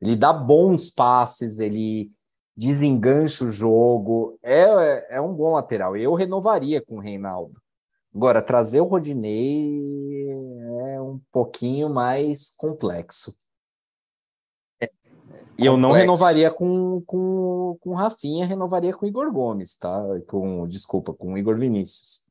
Ele 0.00 0.16
dá 0.16 0.32
bons 0.32 0.90
passes, 0.90 1.60
ele 1.60 2.10
desengancha 2.56 3.44
o 3.44 3.52
jogo. 3.52 4.38
É, 4.42 5.16
é 5.16 5.20
um 5.20 5.34
bom 5.34 5.52
lateral. 5.52 5.96
Eu 5.96 6.14
renovaria 6.14 6.82
com 6.82 6.96
o 6.96 7.00
Reinaldo. 7.00 7.60
Agora, 8.12 8.42
trazer 8.42 8.80
o 8.80 8.86
Rodinei 8.86 10.28
é 10.94 11.00
um 11.00 11.20
pouquinho 11.30 11.88
mais 11.88 12.54
complexo. 12.56 13.38
E 15.60 15.66
eu 15.66 15.76
não 15.76 15.92
renovaria 15.92 16.50
com, 16.50 17.02
com, 17.02 17.76
com 17.80 17.94
Rafinha, 17.94 18.46
renovaria 18.46 18.94
com 18.94 19.06
Igor 19.06 19.30
Gomes, 19.30 19.76
tá? 19.76 20.02
Com, 20.26 20.66
desculpa, 20.66 21.12
com 21.12 21.36
Igor 21.36 21.58
Vinícius. 21.58 22.24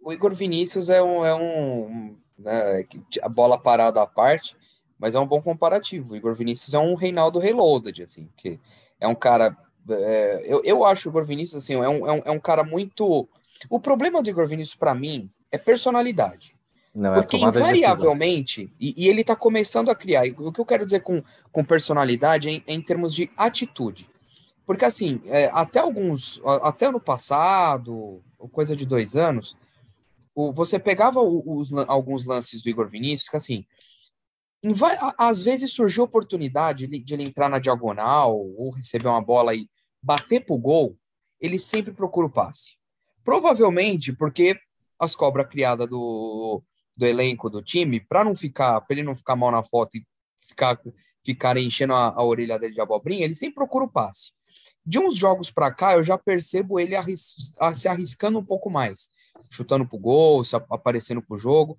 O 0.00 0.12
Igor 0.12 0.32
Vinícius 0.32 0.88
é 0.88 1.02
um, 1.02 1.26
é 1.26 1.34
um 1.34 2.16
né, 2.38 2.86
a 3.20 3.28
bola 3.28 3.58
parada 3.58 4.00
à 4.00 4.06
parte, 4.06 4.56
mas 4.96 5.16
é 5.16 5.18
um 5.18 5.26
bom 5.26 5.42
comparativo. 5.42 6.12
O 6.12 6.16
Igor 6.16 6.34
Vinícius 6.36 6.72
é 6.72 6.78
um 6.78 6.94
Reinaldo 6.94 7.40
Reloaded, 7.40 8.00
assim, 8.00 8.28
que 8.36 8.60
é 9.00 9.08
um 9.08 9.14
cara. 9.16 9.56
É, 9.88 10.42
eu, 10.44 10.62
eu 10.64 10.84
acho 10.84 11.08
o 11.08 11.10
Igor 11.10 11.24
Vinícius 11.24 11.64
assim, 11.64 11.74
é 11.74 11.88
um, 11.88 12.06
é 12.06 12.12
um, 12.12 12.22
é 12.26 12.30
um 12.30 12.38
cara 12.38 12.62
muito. 12.62 13.28
O 13.68 13.80
problema 13.80 14.22
do 14.22 14.30
Igor 14.30 14.46
Vinícius, 14.46 14.76
para 14.76 14.94
mim, 14.94 15.28
é 15.50 15.58
personalidade. 15.58 16.56
Não, 16.94 17.14
é 17.14 17.22
Porque 17.22 17.38
invariavelmente, 17.38 18.70
e, 18.78 18.94
e, 18.96 19.08
ele 19.08 19.22
está 19.22 19.34
começando 19.34 19.90
a 19.90 19.94
criar, 19.94 20.24
o 20.38 20.52
que 20.52 20.60
eu 20.60 20.66
quero 20.66 20.84
dizer 20.84 21.00
com, 21.00 21.22
com 21.50 21.64
personalidade 21.64 22.48
é 22.48 22.52
em, 22.52 22.64
é 22.66 22.74
em 22.74 22.82
termos 22.82 23.14
de 23.14 23.30
atitude. 23.36 24.08
Porque 24.66 24.84
assim, 24.84 25.20
é, 25.26 25.50
até 25.54 25.80
alguns, 25.80 26.40
até 26.62 26.86
ano 26.86 27.00
passado, 27.00 28.22
coisa 28.52 28.76
de 28.76 28.84
dois 28.84 29.16
anos, 29.16 29.56
o, 30.34 30.52
você 30.52 30.78
pegava 30.78 31.20
os, 31.20 31.72
alguns 31.88 32.24
lances 32.24 32.62
do 32.62 32.68
Igor 32.68 32.88
Vinícius, 32.88 33.28
que 33.28 33.36
assim, 33.36 33.64
às 35.18 35.42
vezes 35.42 35.72
surgiu 35.72 36.04
a 36.04 36.06
oportunidade 36.06 36.86
de 36.86 37.14
ele 37.14 37.24
entrar 37.24 37.48
na 37.48 37.58
diagonal 37.58 38.38
ou 38.38 38.70
receber 38.70 39.08
uma 39.08 39.20
bola 39.20 39.54
e 39.54 39.68
bater 40.02 40.44
pro 40.44 40.58
gol, 40.58 40.96
ele 41.40 41.58
sempre 41.58 41.92
procura 41.92 42.26
o 42.26 42.30
passe. 42.30 42.72
Provavelmente 43.24 44.12
porque 44.12 44.58
as 44.98 45.16
cobras 45.16 45.48
criadas 45.48 45.88
do, 45.88 46.62
do 46.96 47.06
elenco 47.06 47.48
do 47.48 47.62
time, 47.62 48.00
para 48.00 48.24
não 48.24 48.34
ficar, 48.34 48.80
para 48.80 48.94
ele 48.94 49.02
não 49.02 49.14
ficar 49.14 49.36
mal 49.36 49.50
na 49.50 49.62
foto 49.62 49.96
e 49.96 50.06
ficar, 50.46 50.78
ficar 51.24 51.56
enchendo 51.56 51.94
a, 51.94 52.08
a 52.08 52.22
orelha 52.22 52.58
dele 52.58 52.74
de 52.74 52.80
abobrinha, 52.80 53.24
ele 53.24 53.34
sempre 53.34 53.54
procura 53.54 53.84
o 53.84 53.90
passe. 53.90 54.30
De 54.84 54.98
uns 54.98 55.16
jogos 55.16 55.50
para 55.50 55.72
cá, 55.72 55.94
eu 55.94 56.02
já 56.02 56.18
percebo 56.18 56.78
ele 56.78 56.94
arris, 56.94 57.34
se 57.74 57.88
arriscando 57.88 58.38
um 58.38 58.44
pouco 58.44 58.68
mais, 58.70 59.08
chutando 59.50 59.86
pro 59.86 59.98
gol, 59.98 60.44
se 60.44 60.54
aparecendo 60.54 61.22
pro 61.22 61.38
jogo. 61.38 61.78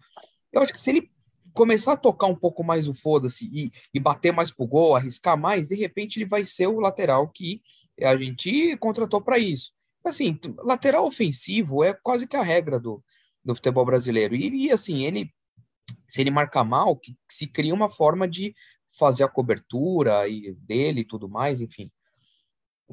Eu 0.52 0.62
acho 0.62 0.74
que 0.74 0.80
se 0.80 0.90
ele 0.90 1.12
começar 1.54 1.94
a 1.94 1.98
tocar 1.98 2.28
um 2.28 2.36
pouco 2.36 2.64
mais 2.64 2.88
o 2.88 2.94
foda-se 2.94 3.46
e, 3.46 3.72
e 3.94 4.00
bater 4.00 4.34
mais 4.34 4.50
pro 4.50 4.66
gol, 4.66 4.96
arriscar 4.96 5.38
mais, 5.38 5.68
de 5.68 5.76
repente 5.76 6.18
ele 6.18 6.26
vai 6.28 6.44
ser 6.46 6.68
o 6.68 6.80
lateral 6.80 7.30
que 7.30 7.62
a 8.02 8.18
gente 8.18 8.76
contratou 8.78 9.22
para 9.22 9.38
isso. 9.38 9.72
Assim, 10.04 10.38
lateral 10.58 11.06
ofensivo 11.06 11.84
é 11.84 11.94
quase 11.94 12.28
que 12.28 12.36
a 12.36 12.44
regra 12.44 12.80
do, 12.80 13.04
do 13.44 13.56
futebol 13.56 13.86
brasileiro. 13.86 14.36
E, 14.36 14.68
e 14.68 14.72
assim, 14.72 15.04
ele 15.04 15.32
se 16.08 16.22
ele 16.22 16.32
marcar 16.32 16.64
mal, 16.64 16.96
que, 16.96 17.14
que, 17.14 17.34
se 17.34 17.48
cria 17.48 17.74
uma 17.74 17.90
forma 17.90 18.28
de 18.28 18.56
fazer 18.98 19.24
a 19.24 19.28
cobertura 19.28 20.28
e 20.28 20.54
dele 20.54 21.02
e 21.02 21.06
tudo 21.06 21.28
mais, 21.28 21.60
enfim. 21.60 21.92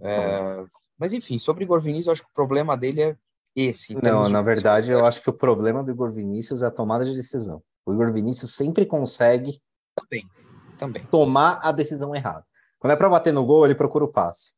É, 0.01 0.65
mas 0.99 1.13
enfim, 1.13 1.39
sobre 1.39 1.65
Igor 1.65 1.81
Vinícius, 1.81 2.07
eu 2.07 2.13
acho 2.13 2.23
que 2.23 2.31
o 2.31 2.35
problema 2.35 2.77
dele 2.77 3.03
é 3.03 3.17
esse. 3.55 3.95
Não, 3.95 4.29
na 4.29 4.43
verdade, 4.43 4.93
eu 4.93 5.05
acho 5.05 5.23
que 5.23 5.31
o 5.31 5.35
problema 5.35 5.83
do 5.83 5.91
Igor 5.91 6.13
Vinícius 6.13 6.63
é 6.63 6.67
a 6.67 6.71
tomada 6.71 7.05
de 7.05 7.15
decisão. 7.15 7.63
O 7.85 7.93
Igor 7.93 8.13
Vinícius 8.13 8.55
sempre 8.55 8.87
consegue 8.87 9.61
também, 9.95 10.29
também. 10.79 11.05
tomar 11.07 11.61
a 11.63 11.73
decisão 11.73 12.15
errada. 12.15 12.45
Quando 12.79 12.93
é 12.93 12.97
para 12.97 13.09
bater 13.09 13.33
no 13.33 13.45
gol, 13.45 13.67
ele 13.67 13.75
procura 13.75 14.05
o 14.05 14.13
passe. 14.13 14.55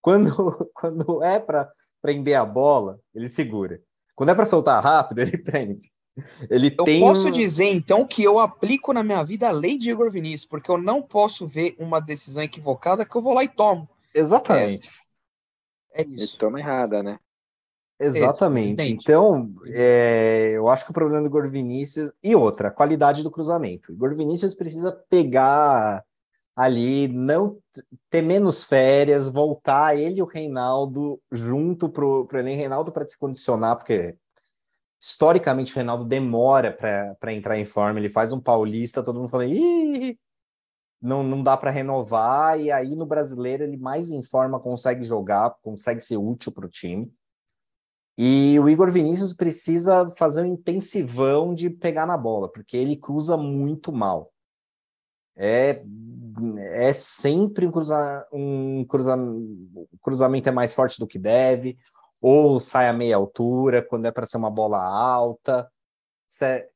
Quando, 0.00 0.30
quando 0.74 1.22
é 1.22 1.38
para 1.38 1.70
prender 2.02 2.34
a 2.34 2.44
bola, 2.44 2.98
ele 3.14 3.28
segura. 3.28 3.80
Quando 4.14 4.30
é 4.30 4.34
para 4.34 4.46
soltar 4.46 4.82
rápido, 4.82 5.18
ele 5.22 5.38
prende. 5.38 5.92
Ele 6.48 6.74
eu 6.78 6.84
tem 6.84 7.00
posso 7.00 7.30
dizer, 7.30 7.64
então, 7.64 8.06
que 8.06 8.22
eu 8.22 8.38
aplico 8.38 8.92
na 8.92 9.02
minha 9.02 9.22
vida 9.24 9.48
a 9.48 9.52
lei 9.52 9.76
de 9.76 9.90
Igor 9.90 10.10
Vinícius, 10.10 10.48
porque 10.48 10.70
eu 10.70 10.78
não 10.78 11.02
posso 11.02 11.46
ver 11.46 11.74
uma 11.78 12.00
decisão 12.00 12.42
equivocada 12.42 13.04
que 13.04 13.16
eu 13.16 13.22
vou 13.22 13.34
lá 13.34 13.42
e 13.42 13.48
tomo. 13.48 13.88
Exatamente. 14.14 14.90
É, 15.92 16.02
é 16.02 16.06
isso. 16.06 16.34
Ele 16.34 16.38
toma 16.38 16.60
errada, 16.60 17.02
né? 17.02 17.18
Exatamente. 17.98 18.82
É, 18.82 18.86
então, 18.86 19.52
é, 19.68 20.52
eu 20.54 20.68
acho 20.68 20.84
que 20.84 20.90
o 20.90 20.94
problema 20.94 21.22
do 21.22 21.28
Igor 21.28 21.48
Vinícius. 21.48 22.12
E 22.22 22.34
outra, 22.34 22.68
a 22.68 22.72
qualidade 22.72 23.22
do 23.22 23.30
cruzamento. 23.30 23.90
O 23.90 23.94
Igor 23.94 24.14
Vinícius 24.14 24.54
precisa 24.54 24.92
pegar 25.08 26.04
ali, 26.54 27.08
não 27.08 27.58
ter 28.08 28.22
menos 28.22 28.64
férias, 28.64 29.28
voltar 29.28 29.96
ele 29.98 30.20
e 30.20 30.22
o 30.22 30.26
Reinaldo 30.26 31.20
junto 31.32 31.88
pro, 31.88 32.26
pro 32.26 32.38
Enem 32.38 32.56
Reinaldo 32.56 32.92
para 32.92 33.08
se 33.08 33.18
condicionar, 33.18 33.76
porque 33.76 34.16
historicamente 35.00 35.72
o 35.72 35.74
Reinaldo 35.74 36.04
demora 36.04 36.72
para 36.72 37.32
entrar 37.32 37.58
em 37.58 37.64
forma, 37.64 37.98
ele 37.98 38.08
faz 38.08 38.32
um 38.32 38.40
paulista, 38.40 39.02
todo 39.02 39.18
mundo 39.18 39.28
fala, 39.28 39.44
não, 41.02 41.22
não 41.22 41.42
dá 41.42 41.56
para 41.56 41.70
renovar, 41.70 42.58
e 42.58 42.70
aí 42.70 42.96
no 42.96 43.04
brasileiro 43.04 43.64
ele 43.64 43.76
mais 43.76 44.10
em 44.10 44.22
forma 44.22 44.58
consegue 44.60 45.02
jogar, 45.02 45.54
consegue 45.60 46.00
ser 46.00 46.16
útil 46.16 46.52
para 46.52 46.66
o 46.66 46.70
time. 46.70 47.12
E 48.16 48.58
o 48.60 48.68
Igor 48.68 48.92
Vinícius 48.92 49.34
precisa 49.34 50.08
fazer 50.16 50.42
um 50.42 50.54
intensivão 50.54 51.52
de 51.52 51.68
pegar 51.68 52.06
na 52.06 52.16
bola, 52.16 52.50
porque 52.50 52.76
ele 52.76 52.96
cruza 52.96 53.36
muito 53.36 53.92
mal. 53.92 54.32
É 55.36 55.82
é 56.58 56.92
sempre 56.92 57.66
um, 57.66 57.70
cruza, 57.70 58.26
um 58.32 58.84
cruza, 58.84 59.16
cruzamento 60.02 60.48
é 60.48 60.52
mais 60.52 60.74
forte 60.74 60.98
do 60.98 61.06
que 61.06 61.18
deve, 61.18 61.78
ou 62.20 62.58
sai 62.58 62.88
a 62.88 62.92
meia 62.92 63.16
altura, 63.16 63.82
quando 63.82 64.06
é 64.06 64.10
para 64.10 64.26
ser 64.26 64.36
uma 64.38 64.50
bola 64.50 64.82
alta, 64.82 65.70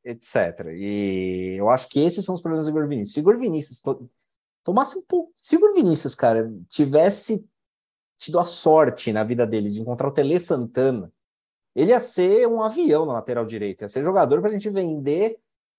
etc. 0.04 0.66
E 0.74 1.56
eu 1.58 1.68
acho 1.70 1.88
que 1.88 2.00
esses 2.00 2.24
são 2.24 2.34
os 2.34 2.40
problemas 2.40 2.66
do 2.66 2.70
Igor 2.70 2.86
Vinícius. 2.86 3.14
Se 3.14 3.20
o 3.20 3.22
Igor 3.22 3.38
Vinícius 3.38 3.80
to, 3.80 4.08
tomasse 4.62 4.98
um 4.98 5.02
pouco. 5.02 5.32
Se 5.34 5.56
o 5.56 5.58
Igor 5.58 5.74
Vinícius, 5.74 6.14
cara, 6.14 6.52
tivesse 6.68 7.44
tido 8.18 8.38
a 8.38 8.44
sorte 8.44 9.12
na 9.12 9.24
vida 9.24 9.46
dele 9.46 9.70
de 9.70 9.80
encontrar 9.80 10.08
o 10.08 10.12
Tele 10.12 10.38
Santana, 10.38 11.12
ele 11.74 11.92
ia 11.92 12.00
ser 12.00 12.46
um 12.46 12.60
avião 12.60 13.06
na 13.06 13.14
lateral 13.14 13.46
direita, 13.46 13.84
ia 13.84 13.88
ser 13.88 14.02
jogador 14.02 14.40
para 14.40 14.50
a 14.50 14.52
gente 14.52 14.68
vender 14.68 15.38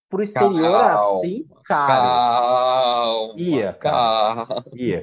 pro 0.10 0.24
exterior 0.24 0.72
calma, 0.72 1.20
assim, 1.20 1.46
cara. 1.64 2.04
Calma, 2.04 3.34
ia, 3.38 3.74
calma. 3.74 4.66
Ia. 4.74 5.02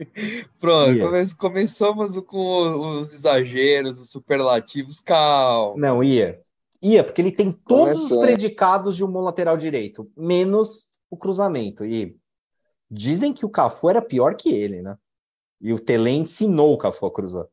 Pronto, 0.58 0.92
ia. 0.92 1.04
Come 1.04 1.34
começamos 1.36 2.18
com 2.20 2.96
os 2.96 3.12
exageros, 3.12 4.00
os 4.00 4.10
superlativos, 4.10 5.00
calma. 5.00 5.74
Não, 5.76 6.02
ia. 6.02 6.42
Ia, 6.82 7.04
porque 7.04 7.20
ele 7.20 7.32
tem 7.32 7.52
todos 7.52 7.94
Começou. 7.94 8.20
os 8.20 8.26
predicados 8.26 8.96
de 8.96 9.04
um 9.04 9.10
bom 9.10 9.20
lateral 9.20 9.56
direito, 9.56 10.10
menos 10.16 10.90
o 11.10 11.16
cruzamento. 11.16 11.84
E 11.84 12.16
dizem 12.90 13.32
que 13.32 13.44
o 13.44 13.50
Cafu 13.50 13.90
era 13.90 14.00
pior 14.00 14.34
que 14.34 14.50
ele, 14.50 14.80
né? 14.80 14.96
E 15.60 15.72
o 15.72 15.78
Tele 15.78 16.10
ensinou 16.10 16.72
o 16.72 16.78
Cafu 16.78 17.04
a 17.06 17.12
cruzar. 17.12 17.46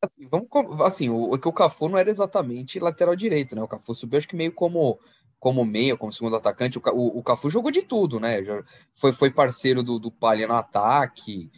Assim, 0.00 0.28
vamos, 0.28 0.48
assim 0.82 1.08
o, 1.08 1.30
o, 1.30 1.34
o 1.34 1.52
Cafu 1.52 1.88
não 1.88 1.98
era 1.98 2.08
exatamente 2.08 2.78
lateral 2.78 3.16
direito, 3.16 3.56
né? 3.56 3.62
O 3.62 3.68
Cafu 3.68 3.94
subiu, 3.94 4.18
acho 4.18 4.28
que 4.28 4.36
meio 4.36 4.52
como 4.52 5.00
como 5.38 5.64
meia, 5.64 5.96
como 5.96 6.12
segundo 6.12 6.36
atacante. 6.36 6.78
O, 6.78 6.82
o, 6.92 7.18
o 7.18 7.22
Cafu 7.22 7.50
jogou 7.50 7.70
de 7.70 7.82
tudo, 7.82 8.18
né? 8.18 8.42
Já 8.42 8.62
foi, 8.92 9.12
foi 9.12 9.30
parceiro 9.30 9.82
do, 9.82 9.98
do 9.98 10.10
Palha 10.10 10.46
no 10.46 10.54
ataque, 10.54 11.50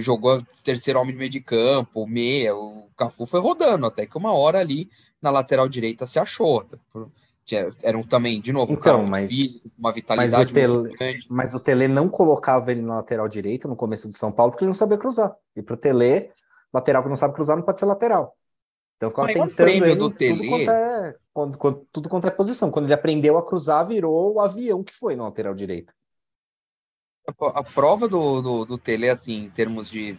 jogou 0.00 0.40
terceiro 0.62 1.00
homem 1.00 1.12
de 1.12 1.18
meio 1.18 1.30
de 1.30 1.40
campo, 1.40 2.06
meia. 2.06 2.54
O 2.54 2.88
Cafu 2.96 3.26
foi 3.26 3.40
rodando 3.40 3.86
até 3.86 4.06
que 4.06 4.16
uma 4.16 4.32
hora 4.32 4.58
ali 4.58 4.88
na 5.20 5.30
lateral 5.30 5.68
direita 5.68 6.06
se 6.06 6.18
achou. 6.18 6.66
Era 7.82 7.98
um, 7.98 8.02
também, 8.02 8.40
de 8.40 8.52
novo, 8.52 8.72
então, 8.72 9.02
um 9.02 9.06
mas, 9.06 9.30
físico, 9.30 9.70
uma 9.78 9.92
vitalidade 9.92 10.32
mas 10.32 10.50
o, 10.50 10.54
Tele, 10.54 11.18
mas 11.28 11.54
o 11.54 11.60
Tele 11.60 11.88
não 11.88 12.08
colocava 12.08 12.72
ele 12.72 12.80
na 12.80 12.96
lateral 12.96 13.28
direita 13.28 13.68
no 13.68 13.76
começo 13.76 14.08
do 14.08 14.16
São 14.16 14.32
Paulo 14.32 14.52
porque 14.52 14.64
ele 14.64 14.70
não 14.70 14.74
sabia 14.74 14.96
cruzar. 14.96 15.34
E 15.54 15.62
para 15.62 15.74
o 15.74 15.76
Tele, 15.76 16.30
lateral 16.72 17.02
que 17.02 17.08
não 17.10 17.16
sabe 17.16 17.34
cruzar 17.34 17.56
não 17.56 17.62
pode 17.62 17.78
ser 17.78 17.84
lateral. 17.84 18.34
Então 18.96 19.10
ficava 19.10 19.28
tentando 19.28 19.68
ele 19.68 19.94
do 19.94 20.08
Tele... 20.08 20.66
é, 20.66 21.14
quando, 21.34 21.58
quando, 21.58 21.86
tudo 21.92 22.08
quanto 22.08 22.28
é 22.28 22.30
posição. 22.30 22.70
Quando 22.70 22.86
ele 22.86 22.94
aprendeu 22.94 23.36
a 23.36 23.44
cruzar, 23.44 23.86
virou 23.86 24.32
o 24.32 24.40
avião 24.40 24.84
que 24.84 24.94
foi 24.94 25.16
no 25.16 25.24
lateral 25.24 25.52
direito. 25.52 25.92
A, 27.28 27.58
a 27.58 27.64
prova 27.64 28.06
do, 28.06 28.40
do, 28.40 28.64
do 28.64 28.78
Tele, 28.78 29.10
assim, 29.10 29.44
em 29.44 29.50
termos 29.50 29.90
de 29.90 30.16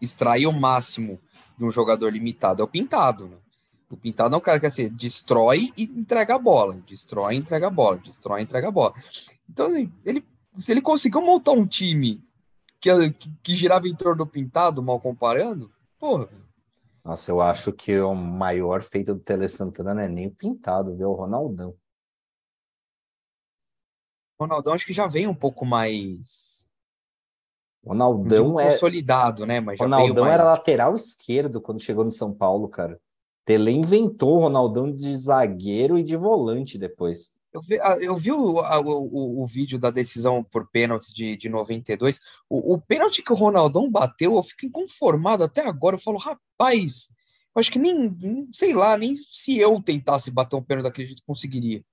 extrair 0.00 0.46
o 0.46 0.52
máximo 0.52 1.20
de 1.58 1.64
um 1.64 1.70
jogador 1.70 2.08
limitado, 2.10 2.62
é 2.62 2.64
o 2.64 2.68
Pintado, 2.68 3.28
né? 3.28 3.36
O 3.90 3.96
Pintado 3.96 4.34
é 4.34 4.38
um 4.38 4.40
cara 4.40 4.58
que 4.58 4.66
assim, 4.66 4.88
destrói 4.88 5.72
e 5.76 5.84
entrega 5.84 6.34
a 6.34 6.38
bola, 6.38 6.82
destrói 6.86 7.34
e 7.34 7.38
entrega 7.38 7.68
a 7.68 7.70
bola, 7.70 7.98
destrói 7.98 8.40
e 8.40 8.44
entrega 8.44 8.68
a 8.68 8.72
bola. 8.72 8.94
Então, 9.48 9.66
assim, 9.66 9.92
ele, 10.04 10.24
se 10.58 10.72
ele 10.72 10.80
conseguiu 10.80 11.20
montar 11.20 11.52
um 11.52 11.66
time 11.66 12.24
que, 12.80 12.90
que, 13.12 13.30
que 13.42 13.54
girava 13.54 13.86
em 13.86 13.94
torno 13.94 14.24
do 14.24 14.26
Pintado, 14.26 14.82
mal 14.82 14.98
comparando, 14.98 15.70
porra, 15.98 16.28
nossa, 17.04 17.30
eu 17.30 17.40
acho 17.40 17.72
que 17.72 18.00
o 18.00 18.14
maior 18.14 18.82
feito 18.82 19.14
do 19.14 19.20
Tele 19.20 19.48
Santana 19.48 19.92
não 19.92 20.02
é 20.02 20.08
nem 20.08 20.28
o 20.28 20.34
pintado, 20.34 20.96
viu? 20.96 21.10
O 21.10 21.14
Ronaldão. 21.14 21.76
Ronaldão 24.40 24.72
acho 24.72 24.86
que 24.86 24.92
já 24.92 25.06
vem 25.06 25.26
um 25.26 25.34
pouco 25.34 25.66
mais. 25.66 26.66
Ronaldão 27.86 28.58
é. 28.58 28.72
Consolidado, 28.72 29.44
né? 29.44 29.60
Mas 29.60 29.78
Ronaldão 29.78 30.24
mais... 30.24 30.34
era 30.34 30.44
lateral 30.44 30.94
esquerdo 30.94 31.60
quando 31.60 31.82
chegou 31.82 32.04
no 32.04 32.10
São 32.10 32.32
Paulo, 32.32 32.68
cara. 32.68 32.98
Tele 33.44 33.70
inventou 33.70 34.38
o 34.38 34.40
Ronaldão 34.40 34.90
de 34.90 35.14
zagueiro 35.18 35.98
e 35.98 36.02
de 36.02 36.16
volante 36.16 36.78
depois. 36.78 37.34
Eu 37.54 37.60
vi, 37.60 37.80
ah, 37.80 37.96
eu 38.00 38.16
vi 38.16 38.32
o, 38.32 38.56
o, 38.58 39.44
o, 39.44 39.46
vídeo 39.46 39.78
da 39.78 39.88
decisão 39.88 40.42
por 40.42 40.68
pênaltis 40.72 41.14
de, 41.14 41.36
de 41.36 41.48
92. 41.48 42.20
O, 42.50 42.74
o 42.74 42.80
pênalti 42.80 43.22
que 43.22 43.32
o 43.32 43.36
Ronaldão 43.36 43.88
bateu, 43.88 44.34
eu 44.34 44.42
fico 44.42 44.66
inconformado 44.66 45.44
até 45.44 45.64
agora. 45.64 45.94
Eu 45.94 46.00
falo, 46.00 46.18
rapaz, 46.18 47.06
eu 47.54 47.60
acho 47.60 47.70
que 47.70 47.78
nem, 47.78 48.10
nem, 48.10 48.48
sei 48.52 48.74
lá, 48.74 48.98
nem 48.98 49.14
se 49.14 49.56
eu 49.56 49.80
tentasse 49.80 50.32
bater 50.32 50.56
um 50.56 50.62
pênalti 50.64 50.86
daquele 50.86 51.06
jeito, 51.06 51.22
conseguiria. 51.24 51.84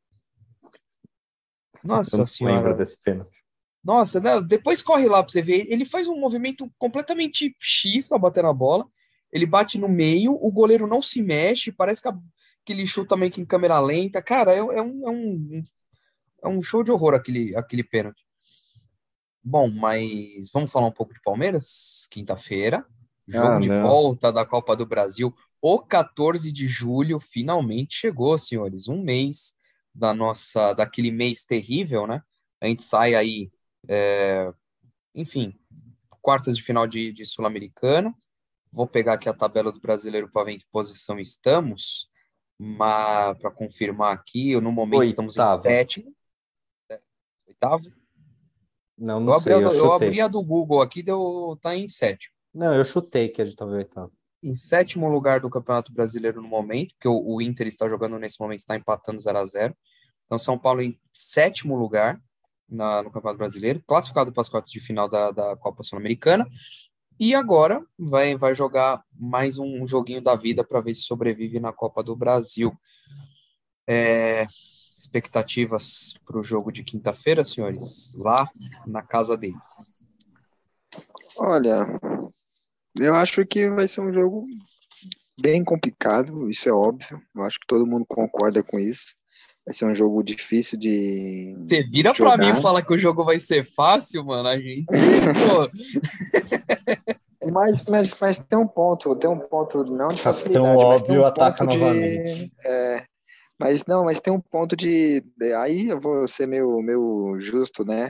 Nossa 1.83 2.17
eu 2.17 2.25
senhora. 2.25 2.55
lembro 2.55 2.75
desse 2.75 2.99
pênalti. 2.99 3.45
Nossa, 3.83 4.19
né? 4.19 4.41
depois 4.41 4.81
corre 4.81 5.07
lá 5.07 5.21
para 5.21 5.31
você 5.31 5.43
ver. 5.43 5.67
Ele 5.69 5.85
faz 5.85 6.07
um 6.07 6.19
movimento 6.19 6.71
completamente 6.79 7.55
X 7.59 8.07
para 8.07 8.17
bater 8.17 8.41
na 8.41 8.51
bola. 8.53 8.87
Ele 9.31 9.45
bate 9.45 9.77
no 9.77 9.87
meio, 9.87 10.33
o 10.33 10.51
goleiro 10.51 10.87
não 10.87 11.03
se 11.03 11.21
mexe, 11.21 11.71
parece 11.71 12.01
que 12.01 12.07
a 12.07 12.17
que 12.65 12.73
ele 12.73 12.85
chuta 12.85 13.17
meio 13.17 13.31
que 13.31 13.41
em 13.41 13.45
câmera 13.45 13.79
lenta. 13.79 14.21
Cara, 14.21 14.53
é, 14.53 14.57
é, 14.57 14.63
um, 14.63 15.07
é, 15.07 15.11
um, 15.11 15.63
é 16.43 16.47
um 16.47 16.61
show 16.61 16.83
de 16.83 16.91
horror 16.91 17.13
aquele, 17.13 17.55
aquele 17.55 17.83
pênalti. 17.83 18.25
Bom, 19.43 19.69
mas 19.69 20.51
vamos 20.53 20.71
falar 20.71 20.87
um 20.87 20.91
pouco 20.91 21.13
de 21.13 21.21
Palmeiras? 21.21 22.05
Quinta-feira, 22.11 22.85
jogo 23.27 23.55
ah, 23.55 23.59
de 23.59 23.69
volta 23.69 24.31
da 24.31 24.45
Copa 24.45 24.75
do 24.75 24.85
Brasil. 24.85 25.33
O 25.59 25.79
14 25.79 26.51
de 26.51 26.67
julho 26.67 27.19
finalmente 27.19 27.95
chegou, 27.95 28.37
senhores. 28.37 28.87
Um 28.87 29.01
mês 29.01 29.55
da 29.93 30.13
nossa, 30.13 30.73
daquele 30.73 31.11
mês 31.11 31.43
terrível, 31.43 32.05
né? 32.05 32.21
A 32.59 32.67
gente 32.67 32.83
sai 32.83 33.15
aí, 33.15 33.51
é, 33.87 34.53
enfim, 35.15 35.59
quartas 36.21 36.55
de 36.55 36.63
final 36.63 36.85
de, 36.85 37.11
de 37.11 37.25
Sul-Americana. 37.25 38.13
Vou 38.71 38.87
pegar 38.87 39.13
aqui 39.13 39.27
a 39.27 39.33
tabela 39.33 39.71
do 39.71 39.81
brasileiro 39.81 40.29
para 40.31 40.45
ver 40.45 40.53
em 40.53 40.59
que 40.59 40.65
posição 40.71 41.19
estamos, 41.19 42.09
mas 42.63 43.35
para 43.39 43.49
confirmar 43.49 44.13
aqui, 44.13 44.59
no 44.61 44.71
momento 44.71 44.99
Oitavo. 44.99 45.27
estamos 45.27 45.37
em 45.37 45.63
sétimo. 45.63 46.15
É, 46.91 46.99
oitavo? 47.47 47.91
Não, 48.95 49.19
não 49.19 49.33
eu 49.33 49.39
sei. 49.39 49.53
Abri, 49.53 49.65
eu, 49.65 49.73
eu 49.73 49.93
abri 49.93 50.21
a 50.21 50.27
do 50.27 50.43
Google 50.43 50.79
aqui, 50.79 51.01
deu, 51.01 51.57
tá 51.59 51.75
em 51.75 51.87
sétimo. 51.87 52.35
Não, 52.53 52.71
eu 52.75 52.85
chutei 52.85 53.29
que 53.29 53.41
a 53.41 53.45
gente 53.45 53.55
estava 53.55 53.71
oitavo. 53.71 54.11
Em 54.43 54.53
sétimo 54.53 55.09
lugar 55.09 55.39
do 55.39 55.49
Campeonato 55.49 55.91
Brasileiro 55.91 56.39
no 56.39 56.47
momento, 56.47 56.93
que 56.99 57.07
o, 57.07 57.35
o 57.35 57.41
Inter 57.41 57.65
está 57.65 57.89
jogando 57.89 58.19
nesse 58.19 58.39
momento, 58.39 58.59
está 58.59 58.75
empatando 58.75 59.19
0 59.19 59.39
a 59.39 59.45
0 59.45 59.75
Então, 60.27 60.37
São 60.37 60.55
Paulo 60.55 60.83
em 60.83 60.99
sétimo 61.11 61.75
lugar 61.75 62.21
na, 62.69 63.01
no 63.01 63.09
Campeonato 63.09 63.39
Brasileiro, 63.39 63.81
classificado 63.87 64.31
para 64.31 64.41
as 64.41 64.49
quartas 64.49 64.71
de 64.71 64.79
final 64.79 65.09
da, 65.09 65.31
da 65.31 65.57
Copa 65.57 65.81
Sul-Americana. 65.81 66.47
E 67.23 67.35
agora 67.35 67.85
vai, 67.99 68.35
vai 68.35 68.55
jogar 68.55 69.05
mais 69.13 69.59
um 69.59 69.87
joguinho 69.87 70.23
da 70.23 70.35
vida 70.35 70.63
para 70.63 70.81
ver 70.81 70.95
se 70.95 71.03
sobrevive 71.03 71.59
na 71.59 71.71
Copa 71.71 72.01
do 72.01 72.15
Brasil. 72.15 72.75
É, 73.87 74.47
expectativas 74.91 76.15
para 76.25 76.39
o 76.39 76.43
jogo 76.43 76.71
de 76.71 76.83
quinta-feira, 76.83 77.43
senhores, 77.43 78.11
lá 78.15 78.49
na 78.87 79.03
casa 79.03 79.37
deles? 79.37 79.55
Olha, 81.37 81.85
eu 82.99 83.13
acho 83.13 83.45
que 83.45 83.69
vai 83.69 83.87
ser 83.87 84.01
um 84.01 84.11
jogo 84.11 84.47
bem 85.39 85.63
complicado, 85.63 86.49
isso 86.49 86.67
é 86.67 86.73
óbvio. 86.73 87.21
Eu 87.35 87.43
acho 87.43 87.59
que 87.59 87.67
todo 87.67 87.85
mundo 87.85 88.03
concorda 88.07 88.63
com 88.63 88.79
isso. 88.79 89.15
Vai 89.65 89.75
ser 89.75 89.85
um 89.85 89.93
jogo 89.93 90.23
difícil 90.23 90.77
de. 90.77 91.55
Você 91.59 91.83
vira 91.83 92.13
para 92.13 92.37
mim 92.37 92.49
e 92.49 92.61
fala 92.61 92.81
que 92.81 92.93
o 92.93 92.97
jogo 92.97 93.23
vai 93.23 93.39
ser 93.39 93.63
fácil, 93.63 94.25
mano. 94.25 94.49
A 94.49 94.59
gente. 94.59 94.85
mas, 97.51 97.83
mas, 97.85 98.15
mas 98.19 98.39
tem 98.39 98.57
um 98.57 98.67
ponto, 98.67 99.15
tem 99.15 99.29
um 99.29 99.39
ponto 99.39 99.83
não 99.83 100.07
de 100.07 100.19
facilidade. 100.19 100.65
Tão 100.65 100.77
óbvio, 100.77 101.21
um 101.21 101.25
ataca 101.25 101.67
de, 101.67 101.77
novamente. 101.77 102.51
É, 102.65 103.03
mas 103.59 103.85
não, 103.85 104.05
mas 104.05 104.19
tem 104.19 104.33
um 104.33 104.41
ponto 104.41 104.75
de. 104.75 105.23
Aí 105.59 105.89
eu 105.89 106.01
vou 106.01 106.27
ser 106.27 106.47
meio, 106.47 106.81
meio 106.81 107.37
justo, 107.39 107.85
né? 107.85 108.09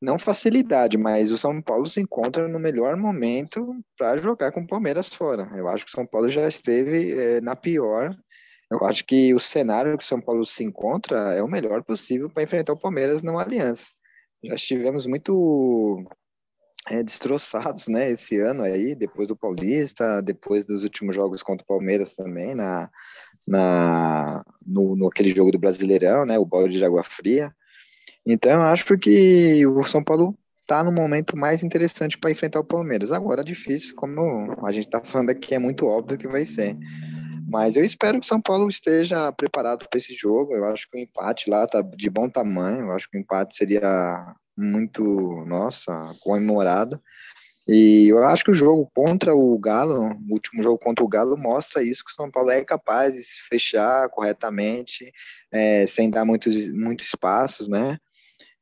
Não 0.00 0.18
facilidade, 0.18 0.96
mas 0.96 1.32
o 1.32 1.38
São 1.38 1.60
Paulo 1.60 1.86
se 1.86 2.00
encontra 2.00 2.46
no 2.46 2.60
melhor 2.60 2.96
momento 2.96 3.74
para 3.98 4.16
jogar 4.16 4.52
com 4.52 4.60
o 4.60 4.66
Palmeiras 4.66 5.12
fora. 5.12 5.50
Eu 5.56 5.66
acho 5.66 5.84
que 5.84 5.90
o 5.90 5.94
São 5.94 6.06
Paulo 6.06 6.28
já 6.28 6.46
esteve 6.46 7.12
é, 7.12 7.40
na 7.40 7.56
pior 7.56 8.16
eu 8.72 8.86
acho 8.86 9.04
que 9.04 9.34
o 9.34 9.38
cenário 9.38 9.98
que 9.98 10.04
o 10.04 10.06
São 10.06 10.20
Paulo 10.20 10.44
se 10.44 10.64
encontra 10.64 11.34
é 11.34 11.42
o 11.42 11.48
melhor 11.48 11.82
possível 11.82 12.30
para 12.30 12.42
enfrentar 12.42 12.72
o 12.72 12.78
Palmeiras 12.78 13.22
não 13.22 13.38
Aliança. 13.38 13.90
Já 14.44 14.54
estivemos 14.54 15.06
muito 15.06 16.04
é, 16.88 17.02
destroçados, 17.02 17.86
né, 17.86 18.10
esse 18.10 18.38
ano 18.40 18.62
aí, 18.62 18.94
depois 18.94 19.28
do 19.28 19.36
Paulista, 19.36 20.20
depois 20.22 20.64
dos 20.64 20.82
últimos 20.82 21.14
jogos 21.14 21.42
contra 21.42 21.62
o 21.62 21.66
Palmeiras 21.66 22.12
também, 22.12 22.54
na, 22.54 22.90
na 23.46 24.44
no, 24.66 24.96
no 24.96 25.08
aquele 25.08 25.30
jogo 25.30 25.52
do 25.52 25.58
Brasileirão, 25.58 26.24
né, 26.24 26.38
o 26.38 26.46
balde 26.46 26.78
de 26.78 26.84
água 26.84 27.04
fria. 27.04 27.54
Então, 28.26 28.52
eu 28.52 28.62
acho 28.62 28.98
que 28.98 29.66
o 29.66 29.84
São 29.84 30.02
Paulo 30.02 30.36
está 30.62 30.82
no 30.82 30.92
momento 30.92 31.36
mais 31.36 31.62
interessante 31.62 32.16
para 32.16 32.30
enfrentar 32.30 32.60
o 32.60 32.64
Palmeiras. 32.64 33.12
Agora, 33.12 33.44
difícil, 33.44 33.94
como 33.94 34.56
a 34.64 34.72
gente 34.72 34.86
está 34.86 35.02
falando 35.02 35.30
aqui, 35.30 35.54
é 35.54 35.58
muito 35.58 35.86
óbvio 35.86 36.18
que 36.18 36.28
vai 36.28 36.46
ser. 36.46 36.76
Mas 37.52 37.76
eu 37.76 37.84
espero 37.84 38.18
que 38.18 38.24
o 38.24 38.28
São 38.28 38.40
Paulo 38.40 38.66
esteja 38.66 39.30
preparado 39.30 39.86
para 39.86 39.98
esse 39.98 40.14
jogo. 40.14 40.54
Eu 40.54 40.64
acho 40.64 40.88
que 40.90 40.96
o 40.96 41.00
empate 41.00 41.50
lá 41.50 41.66
tá 41.66 41.82
de 41.82 42.08
bom 42.08 42.26
tamanho. 42.26 42.86
Eu 42.86 42.92
acho 42.92 43.10
que 43.10 43.18
o 43.18 43.20
empate 43.20 43.54
seria 43.54 44.34
muito, 44.56 45.02
nossa, 45.44 45.92
comemorado. 46.22 46.98
E 47.68 48.08
eu 48.08 48.24
acho 48.26 48.42
que 48.42 48.50
o 48.50 48.54
jogo 48.54 48.90
contra 48.94 49.34
o 49.34 49.58
Galo, 49.58 50.14
o 50.14 50.32
último 50.32 50.62
jogo 50.62 50.78
contra 50.78 51.04
o 51.04 51.08
Galo, 51.08 51.36
mostra 51.36 51.82
isso, 51.82 52.02
que 52.02 52.10
o 52.10 52.14
São 52.14 52.30
Paulo 52.30 52.50
é 52.50 52.64
capaz 52.64 53.14
de 53.14 53.22
se 53.22 53.38
fechar 53.50 54.08
corretamente, 54.08 55.12
é, 55.52 55.86
sem 55.86 56.08
dar 56.08 56.24
muitos, 56.24 56.72
muitos 56.72 57.06
espaços, 57.06 57.68
né? 57.68 57.98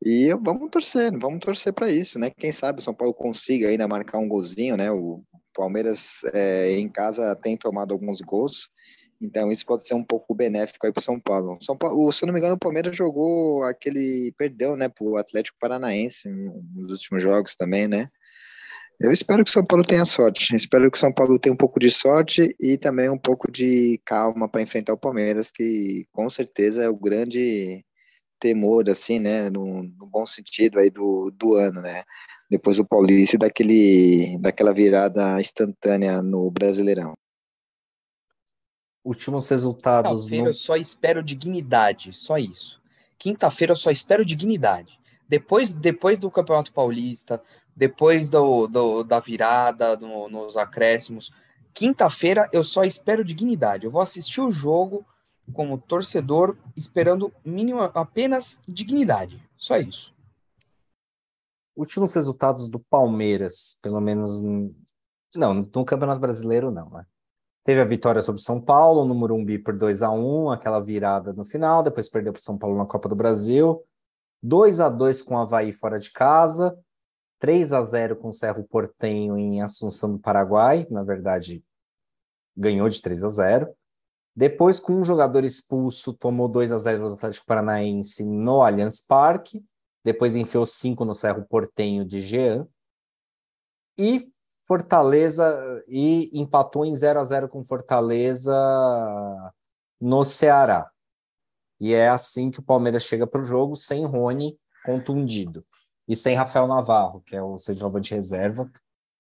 E 0.05 0.35
vamos 0.43 0.69
torcer, 0.69 1.17
vamos 1.17 1.39
torcer 1.39 1.73
para 1.73 1.89
isso, 1.89 2.19
né? 2.19 2.31
Quem 2.37 2.51
sabe 2.51 2.81
o 2.81 2.83
São 2.83 2.93
Paulo 2.93 3.15
consiga 3.15 3.69
ainda 3.69 3.87
marcar 3.87 4.19
um 4.19 4.29
golzinho, 4.29 4.77
né? 4.77 4.91
O 4.91 5.23
Palmeiras 5.55 6.23
é, 6.35 6.73
em 6.77 6.89
casa 6.89 7.37
tem 7.37 7.57
tomado 7.57 7.93
alguns 7.93 8.21
gols, 8.21 8.69
então 9.21 9.53
isso 9.53 9.67
pode 9.67 9.87
ser 9.87 9.95
um 9.95 10.05
pouco 10.05 10.35
benéfico 10.35 10.87
aí 10.87 10.93
para 10.93 11.03
São 11.03 11.21
Paulo. 11.21 11.59
São 11.61 11.77
Paulo. 11.77 12.11
Se 12.13 12.25
eu 12.25 12.27
não 12.27 12.33
me 12.33 12.41
engano, 12.41 12.55
o 12.55 12.59
Palmeiras 12.59 12.97
jogou 12.97 13.63
aquele 13.65 14.33
perdeu, 14.37 14.77
né, 14.77 14.89
para 14.89 15.05
o 15.05 15.17
Atlético 15.17 15.59
Paranaense 15.61 16.29
nos 16.29 16.93
últimos 16.93 17.23
jogos 17.23 17.55
também, 17.55 17.87
né? 17.87 18.09
Eu 18.99 19.13
espero 19.13 19.45
que 19.45 19.51
o 19.51 19.53
São 19.53 19.65
Paulo 19.65 19.85
tenha 19.85 20.05
sorte. 20.05 20.55
Espero 20.55 20.91
que 20.91 20.97
o 20.97 21.01
São 21.01 21.13
Paulo 21.13 21.39
tenha 21.39 21.53
um 21.53 21.57
pouco 21.57 21.81
de 21.81 21.91
sorte 21.91 22.55
e 22.61 22.79
também 22.79 23.11
um 23.11 23.19
pouco 23.19 23.51
de 23.51 24.01
calma 24.05 24.49
para 24.49 24.63
enfrentar 24.63 24.93
o 24.95 24.99
Palmeiras, 24.99 25.51
que 25.51 26.07
com 26.13 26.29
certeza 26.29 26.85
é 26.85 26.89
o 26.89 26.97
grande 26.97 27.85
temor, 28.41 28.89
assim, 28.91 29.19
né, 29.19 29.51
no, 29.51 29.83
no 29.83 30.07
bom 30.07 30.27
sentido 30.27 30.79
aí 30.79 30.91
do, 30.91 31.31
do 31.37 31.55
ano, 31.57 31.83
né? 31.83 32.05
Depois 32.51 32.79
do 32.79 32.87
Paulista 32.87 33.37
e 33.37 33.39
daquele, 33.39 34.39
daquela 34.41 34.75
virada 34.75 35.41
instantânea 35.41 36.23
no 36.23 36.51
Brasileirão 36.51 37.15
últimos 39.05 39.49
resultados. 39.49 40.25
Quinta-feira 40.25 40.45
no... 40.45 40.51
eu 40.51 40.55
só 40.55 40.77
espero 40.77 41.23
dignidade, 41.23 42.13
só 42.13 42.39
isso. 42.39 42.81
Quinta-feira 43.19 43.73
eu 43.73 43.77
só 43.77 43.91
espero 43.91 44.25
dignidade. 44.25 44.99
Depois, 45.29 45.73
depois 45.73 46.19
do 46.19 46.31
Campeonato 46.31 46.73
Paulista, 46.73 47.41
depois 47.75 48.29
do, 48.29 48.67
do 48.67 49.05
da 49.05 49.21
virada 49.21 49.97
no, 49.97 50.29
nos 50.29 50.57
acréscimos, 50.57 51.33
quinta-feira 51.73 52.49
eu 52.53 52.65
só 52.65 52.85
espero 52.85 53.25
dignidade. 53.25 53.85
Eu 53.85 53.91
vou 53.91 54.01
assistir 54.01 54.41
o 54.41 54.51
jogo 54.51 55.07
como 55.53 55.79
torcedor, 55.79 56.57
esperando 56.77 57.33
mínimo 57.45 57.83
apenas 57.83 58.59
dignidade. 58.67 59.43
Só 59.57 59.77
isso. 59.77 60.13
Últimos 61.77 62.15
resultados 62.15 62.69
do 62.69 62.79
Palmeiras, 62.79 63.79
pelo 63.83 64.01
menos. 64.01 64.43
Não, 65.35 65.55
no 65.55 65.85
Campeonato 65.85 66.21
Brasileiro, 66.21 66.71
não, 66.71 66.91
né? 66.91 67.07
Teve 67.63 67.81
a 67.81 67.85
vitória 67.85 68.23
sobre 68.23 68.41
São 68.41 68.61
Paulo 68.61 69.05
no 69.05 69.15
Morumbi 69.15 69.59
por 69.59 69.77
2 69.77 70.03
a 70.03 70.11
1 70.11 70.51
aquela 70.51 70.81
virada 70.81 71.33
no 71.33 71.45
final, 71.45 71.83
depois 71.83 72.09
perdeu 72.09 72.33
para 72.33 72.43
São 72.43 72.57
Paulo 72.57 72.79
na 72.79 72.87
Copa 72.87 73.09
do 73.09 73.15
Brasil. 73.15 73.85
2 74.43 74.81
a 74.81 74.89
2 74.89 75.21
com 75.21 75.35
o 75.35 75.39
Havaí 75.39 75.71
fora 75.71 75.99
de 75.99 76.11
casa, 76.11 76.77
3 77.39 77.73
a 77.73 77.83
0 77.83 78.17
com 78.17 78.29
o 78.29 78.33
Cerro 78.33 78.65
Portenho 78.65 79.37
em 79.37 79.61
Assunção 79.61 80.13
do 80.13 80.19
Paraguai, 80.19 80.87
na 80.91 81.03
verdade, 81.03 81.63
ganhou 82.57 82.89
de 82.89 83.01
3 83.03 83.25
a 83.25 83.29
0. 83.29 83.75
Depois, 84.35 84.79
com 84.79 84.95
um 84.95 85.05
jogador 85.05 85.45
expulso, 85.45 86.15
tomou 86.15 86.49
2 86.49 86.73
a 86.73 86.79
0 86.79 87.09
do 87.09 87.15
Atlético 87.15 87.47
Paranaense 87.47 88.25
no 88.25 88.63
Allianz 88.63 89.03
Parque. 89.03 89.63
Depois 90.05 90.35
enfiou 90.35 90.65
5 90.65 91.05
no 91.05 91.15
Cerro 91.15 91.45
Portenho 91.45 92.05
de 92.05 92.23
Jean. 92.23 92.67
E 93.99 94.31
Fortaleza 94.71 95.85
e 95.89 96.31
empatou 96.33 96.87
em 96.87 96.95
0 96.95 97.19
a 97.19 97.25
0 97.25 97.49
com 97.49 97.65
Fortaleza 97.65 98.55
no 100.01 100.25
Ceará. 100.25 100.89
E 101.81 101.93
é 101.93 102.09
assim 102.09 102.53
que 102.53 102.61
o 102.61 102.63
Palmeiras 102.63 103.03
chega 103.03 103.27
para 103.27 103.41
o 103.41 103.45
jogo, 103.45 103.75
sem 103.75 104.07
Rony 104.07 104.57
contundido. 104.87 105.67
E 106.07 106.15
sem 106.15 106.37
Rafael 106.37 106.69
Navarro, 106.69 107.21
que 107.23 107.35
é 107.35 107.43
o 107.43 107.59
centroavante 107.59 108.15
reserva, 108.15 108.71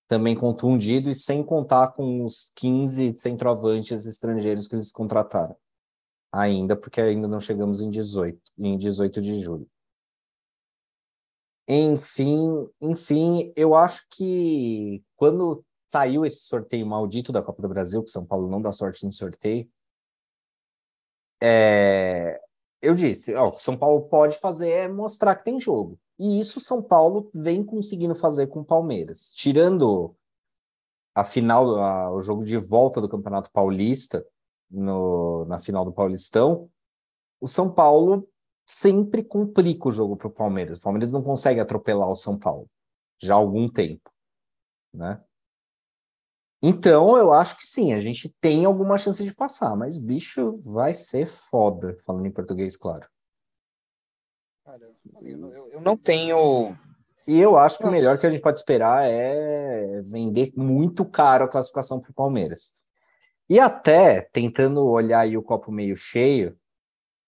também 0.07 0.37
contundido, 0.37 1.11
e 1.11 1.15
sem 1.15 1.43
contar 1.43 1.95
com 1.95 2.25
os 2.25 2.53
15 2.55 3.17
centroavantes 3.17 4.07
estrangeiros 4.07 4.69
que 4.69 4.77
eles 4.77 4.93
contrataram. 4.93 5.57
Ainda, 6.31 6.77
porque 6.77 7.01
ainda 7.01 7.27
não 7.27 7.41
chegamos 7.41 7.81
em 7.81 7.91
18, 7.91 8.41
em 8.57 8.79
18 8.79 9.21
de 9.21 9.41
julho. 9.41 9.69
Enfim, 11.73 12.69
enfim, 12.81 13.53
eu 13.55 13.77
acho 13.77 14.05
que 14.11 15.05
quando 15.15 15.65
saiu 15.87 16.27
esse 16.27 16.41
sorteio 16.41 16.85
maldito 16.85 17.31
da 17.31 17.43
Copa 17.43 17.63
do 17.63 17.69
Brasil, 17.69 18.03
que 18.03 18.11
São 18.11 18.27
Paulo 18.27 18.49
não 18.49 18.61
dá 18.61 18.73
sorte 18.73 19.07
no 19.07 19.13
sorteio, 19.13 19.71
é, 21.41 22.41
eu 22.83 22.93
disse, 22.93 23.35
ó, 23.37 23.47
o 23.47 23.53
que 23.53 23.63
São 23.63 23.77
Paulo 23.77 24.09
pode 24.09 24.37
fazer 24.39 24.71
é 24.71 24.89
mostrar 24.89 25.37
que 25.37 25.45
tem 25.45 25.61
jogo. 25.61 25.97
E 26.19 26.41
isso 26.41 26.61
São 26.61 26.83
Paulo 26.83 27.31
vem 27.33 27.65
conseguindo 27.65 28.17
fazer 28.17 28.49
com 28.49 28.61
o 28.61 28.65
Palmeiras. 28.65 29.33
Tirando 29.33 30.17
a 31.15 31.25
final, 31.25 31.77
a, 31.77 32.13
o 32.13 32.21
jogo 32.21 32.45
de 32.45 32.57
volta 32.57 33.01
do 33.01 33.09
Campeonato 33.09 33.49
Paulista, 33.53 34.27
no, 34.71 35.45
na 35.45 35.61
final 35.61 35.85
do 35.85 35.93
Paulistão, 35.93 36.69
o 37.41 37.47
São 37.47 37.73
Paulo 37.73 38.29
sempre 38.71 39.25
complica 39.25 39.89
o 39.89 39.93
jogo 39.93 40.17
para 40.17 40.29
o 40.29 40.33
Palmeiras. 40.33 40.79
O 40.79 40.81
Palmeiras 40.81 41.13
não 41.13 41.23
consegue 41.23 41.59
atropelar 41.59 42.09
o 42.09 42.15
São 42.15 42.39
Paulo 42.39 42.69
já 43.21 43.35
há 43.35 43.37
algum 43.37 43.69
tempo, 43.69 44.11
né? 44.95 45.21
Então, 46.63 47.17
eu 47.17 47.33
acho 47.33 47.57
que 47.57 47.65
sim, 47.65 47.93
a 47.95 48.01
gente 48.01 48.29
tem 48.41 48.65
alguma 48.65 48.97
chance 48.97 49.25
de 49.25 49.35
passar, 49.35 49.75
mas 49.77 49.99
bicho 49.99 50.59
vai 50.63 50.95
ser 50.95 51.27
foda, 51.27 51.97
falando 52.05 52.27
em 52.27 52.31
português, 52.31 52.77
claro. 52.77 53.09
Cara, 54.65 54.91
eu, 55.23 55.69
eu 55.69 55.81
não 55.81 55.97
tenho. 55.97 56.77
E 57.27 57.41
eu 57.41 57.57
acho 57.57 57.79
que 57.79 57.85
o 57.85 57.91
melhor 57.91 58.19
que 58.19 58.27
a 58.27 58.31
gente 58.31 58.43
pode 58.43 58.59
esperar 58.59 59.05
é 59.05 60.03
vender 60.03 60.53
muito 60.55 61.05
caro 61.05 61.45
a 61.45 61.49
classificação 61.49 61.99
para 61.99 62.11
o 62.11 62.15
Palmeiras. 62.15 62.79
E 63.49 63.59
até, 63.59 64.29
tentando 64.33 64.85
olhar 64.85 65.21
aí 65.21 65.37
o 65.37 65.43
copo 65.43 65.73
meio 65.73 65.97
cheio, 65.97 66.57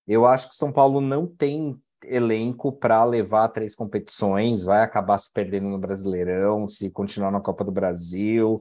eu 0.06 0.26
acho 0.26 0.48
que 0.48 0.54
o 0.54 0.56
São 0.56 0.72
Paulo 0.72 1.00
não 1.00 1.26
tem 1.26 1.80
elenco 2.04 2.72
para 2.72 3.04
levar 3.04 3.48
três 3.48 3.74
competições, 3.74 4.64
vai 4.64 4.82
acabar 4.82 5.18
se 5.18 5.32
perdendo 5.32 5.68
no 5.68 5.78
Brasileirão, 5.78 6.66
se 6.66 6.90
continuar 6.90 7.30
na 7.30 7.40
Copa 7.40 7.64
do 7.64 7.70
Brasil, 7.70 8.60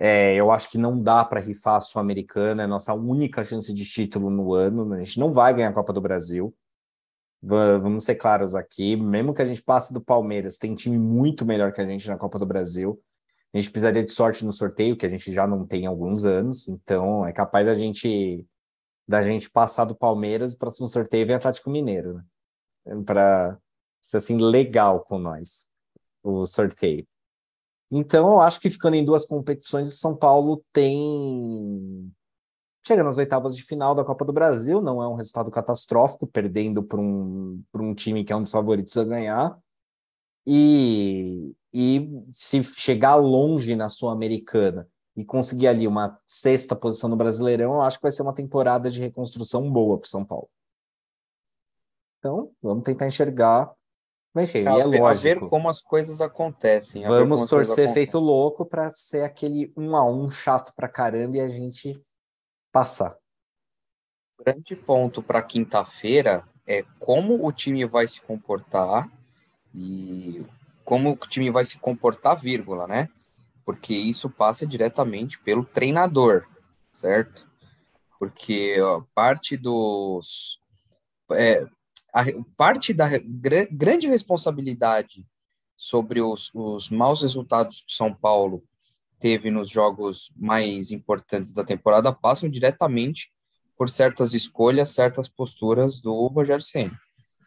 é, 0.00 0.36
eu 0.36 0.50
acho 0.50 0.70
que 0.70 0.78
não 0.78 1.00
dá 1.02 1.24
para 1.24 1.40
rifar 1.40 1.76
a 1.76 1.80
Sul-Americana, 1.80 2.62
é 2.62 2.66
nossa 2.66 2.94
única 2.94 3.42
chance 3.42 3.72
de 3.74 3.84
título 3.84 4.30
no 4.30 4.54
ano. 4.54 4.92
A 4.94 5.02
gente 5.02 5.18
não 5.18 5.32
vai 5.32 5.52
ganhar 5.52 5.70
a 5.70 5.72
Copa 5.72 5.92
do 5.92 6.00
Brasil. 6.00 6.54
Vamos 7.42 8.04
ser 8.04 8.16
claros 8.16 8.54
aqui, 8.54 8.96
mesmo 8.96 9.32
que 9.32 9.42
a 9.42 9.44
gente 9.44 9.62
passe 9.62 9.92
do 9.92 10.00
Palmeiras, 10.00 10.58
tem 10.58 10.74
time 10.74 10.98
muito 10.98 11.46
melhor 11.46 11.72
que 11.72 11.80
a 11.80 11.86
gente 11.86 12.08
na 12.08 12.16
Copa 12.16 12.38
do 12.38 12.46
Brasil. 12.46 13.00
A 13.54 13.58
gente 13.58 13.70
precisaria 13.70 14.04
de 14.04 14.10
sorte 14.10 14.44
no 14.44 14.52
sorteio, 14.52 14.96
que 14.96 15.06
a 15.06 15.08
gente 15.08 15.32
já 15.32 15.46
não 15.46 15.64
tem 15.64 15.86
há 15.86 15.88
alguns 15.88 16.24
anos, 16.24 16.68
então 16.68 17.24
é 17.24 17.32
capaz 17.32 17.64
da 17.64 17.74
gente 17.74 18.44
da 19.08 19.22
gente 19.22 19.48
passar 19.48 19.86
do 19.86 19.94
Palmeiras 19.94 20.52
o 20.52 20.58
próximo 20.58 20.86
sorteio 20.86 21.26
vem 21.26 21.34
Atlético 21.34 21.70
Mineiro, 21.70 22.22
né? 22.84 23.02
Para 23.06 23.58
ser 24.02 24.18
assim 24.18 24.36
legal 24.36 25.00
com 25.00 25.18
nós 25.18 25.70
o 26.22 26.44
sorteio. 26.44 27.06
Então, 27.90 28.32
eu 28.32 28.40
acho 28.40 28.60
que 28.60 28.68
ficando 28.68 28.96
em 28.96 29.04
duas 29.04 29.24
competições, 29.24 29.88
o 29.88 29.96
São 29.96 30.14
Paulo 30.14 30.62
tem. 30.72 32.12
Chega 32.86 33.02
nas 33.02 33.16
oitavas 33.16 33.56
de 33.56 33.62
final 33.62 33.94
da 33.94 34.04
Copa 34.04 34.24
do 34.24 34.32
Brasil, 34.32 34.80
não 34.82 35.02
é 35.02 35.08
um 35.08 35.14
resultado 35.14 35.50
catastrófico, 35.50 36.26
perdendo 36.26 36.82
para 36.82 37.00
um, 37.00 37.62
um 37.74 37.94
time 37.94 38.24
que 38.24 38.32
é 38.32 38.36
um 38.36 38.42
dos 38.42 38.52
favoritos 38.52 38.96
a 38.96 39.04
ganhar. 39.04 39.58
E, 40.46 41.54
e 41.72 42.08
se 42.32 42.62
chegar 42.62 43.16
longe 43.16 43.74
na 43.74 43.88
Sul-Americana 43.88 44.88
e 45.18 45.24
conseguir 45.24 45.66
ali 45.66 45.84
uma 45.84 46.16
sexta 46.28 46.76
posição 46.76 47.10
no 47.10 47.16
Brasileirão, 47.16 47.74
eu 47.74 47.82
acho 47.82 47.98
que 47.98 48.04
vai 48.04 48.12
ser 48.12 48.22
uma 48.22 48.32
temporada 48.32 48.88
de 48.88 49.00
reconstrução 49.00 49.68
boa 49.68 49.98
para 49.98 50.06
o 50.06 50.08
São 50.08 50.24
Paulo. 50.24 50.48
Então, 52.20 52.52
vamos 52.62 52.84
tentar 52.84 53.08
enxergar 53.08 53.74
cheio, 54.46 54.64
e 54.64 54.80
é 54.80 54.84
lógico. 54.84 55.06
A 55.06 55.12
ver 55.12 55.40
como 55.40 55.68
as 55.68 55.80
coisas 55.80 56.20
acontecem. 56.20 57.04
Vamos 57.04 57.46
torcer 57.46 57.92
feito 57.92 58.16
louco 58.20 58.64
para 58.64 58.92
ser 58.92 59.24
aquele 59.24 59.72
um 59.76 59.96
a 59.96 60.08
um 60.08 60.30
chato 60.30 60.72
pra 60.76 60.88
caramba 60.88 61.38
e 61.38 61.40
a 61.40 61.48
gente 61.48 62.00
passar. 62.70 63.18
O 64.38 64.44
grande 64.44 64.76
ponto 64.76 65.20
para 65.20 65.42
quinta-feira 65.42 66.48
é 66.64 66.84
como 67.00 67.44
o 67.44 67.50
time 67.50 67.84
vai 67.84 68.06
se 68.06 68.20
comportar 68.20 69.10
e 69.74 70.46
como 70.84 71.10
o 71.10 71.16
time 71.16 71.50
vai 71.50 71.64
se 71.64 71.76
comportar, 71.76 72.36
vírgula, 72.36 72.86
né? 72.86 73.08
Porque 73.68 73.92
isso 73.92 74.30
passa 74.30 74.66
diretamente 74.66 75.38
pelo 75.40 75.62
treinador, 75.62 76.46
certo? 76.90 77.46
Porque 78.18 78.80
ó, 78.80 79.02
parte 79.14 79.58
dos. 79.58 80.58
É, 81.32 81.66
a, 82.10 82.24
parte 82.56 82.94
da 82.94 83.06
gr 83.18 83.68
grande 83.70 84.08
responsabilidade 84.08 85.22
sobre 85.76 86.22
os, 86.22 86.50
os 86.54 86.88
maus 86.88 87.20
resultados 87.20 87.82
que 87.82 87.92
São 87.92 88.10
Paulo 88.14 88.64
teve 89.20 89.50
nos 89.50 89.68
jogos 89.68 90.32
mais 90.34 90.90
importantes 90.90 91.52
da 91.52 91.62
temporada 91.62 92.10
passam 92.10 92.48
diretamente 92.48 93.30
por 93.76 93.90
certas 93.90 94.32
escolhas, 94.32 94.94
certas 94.94 95.28
posturas 95.28 96.00
do 96.00 96.26
Rogério 96.28 96.64
Senna. 96.64 96.98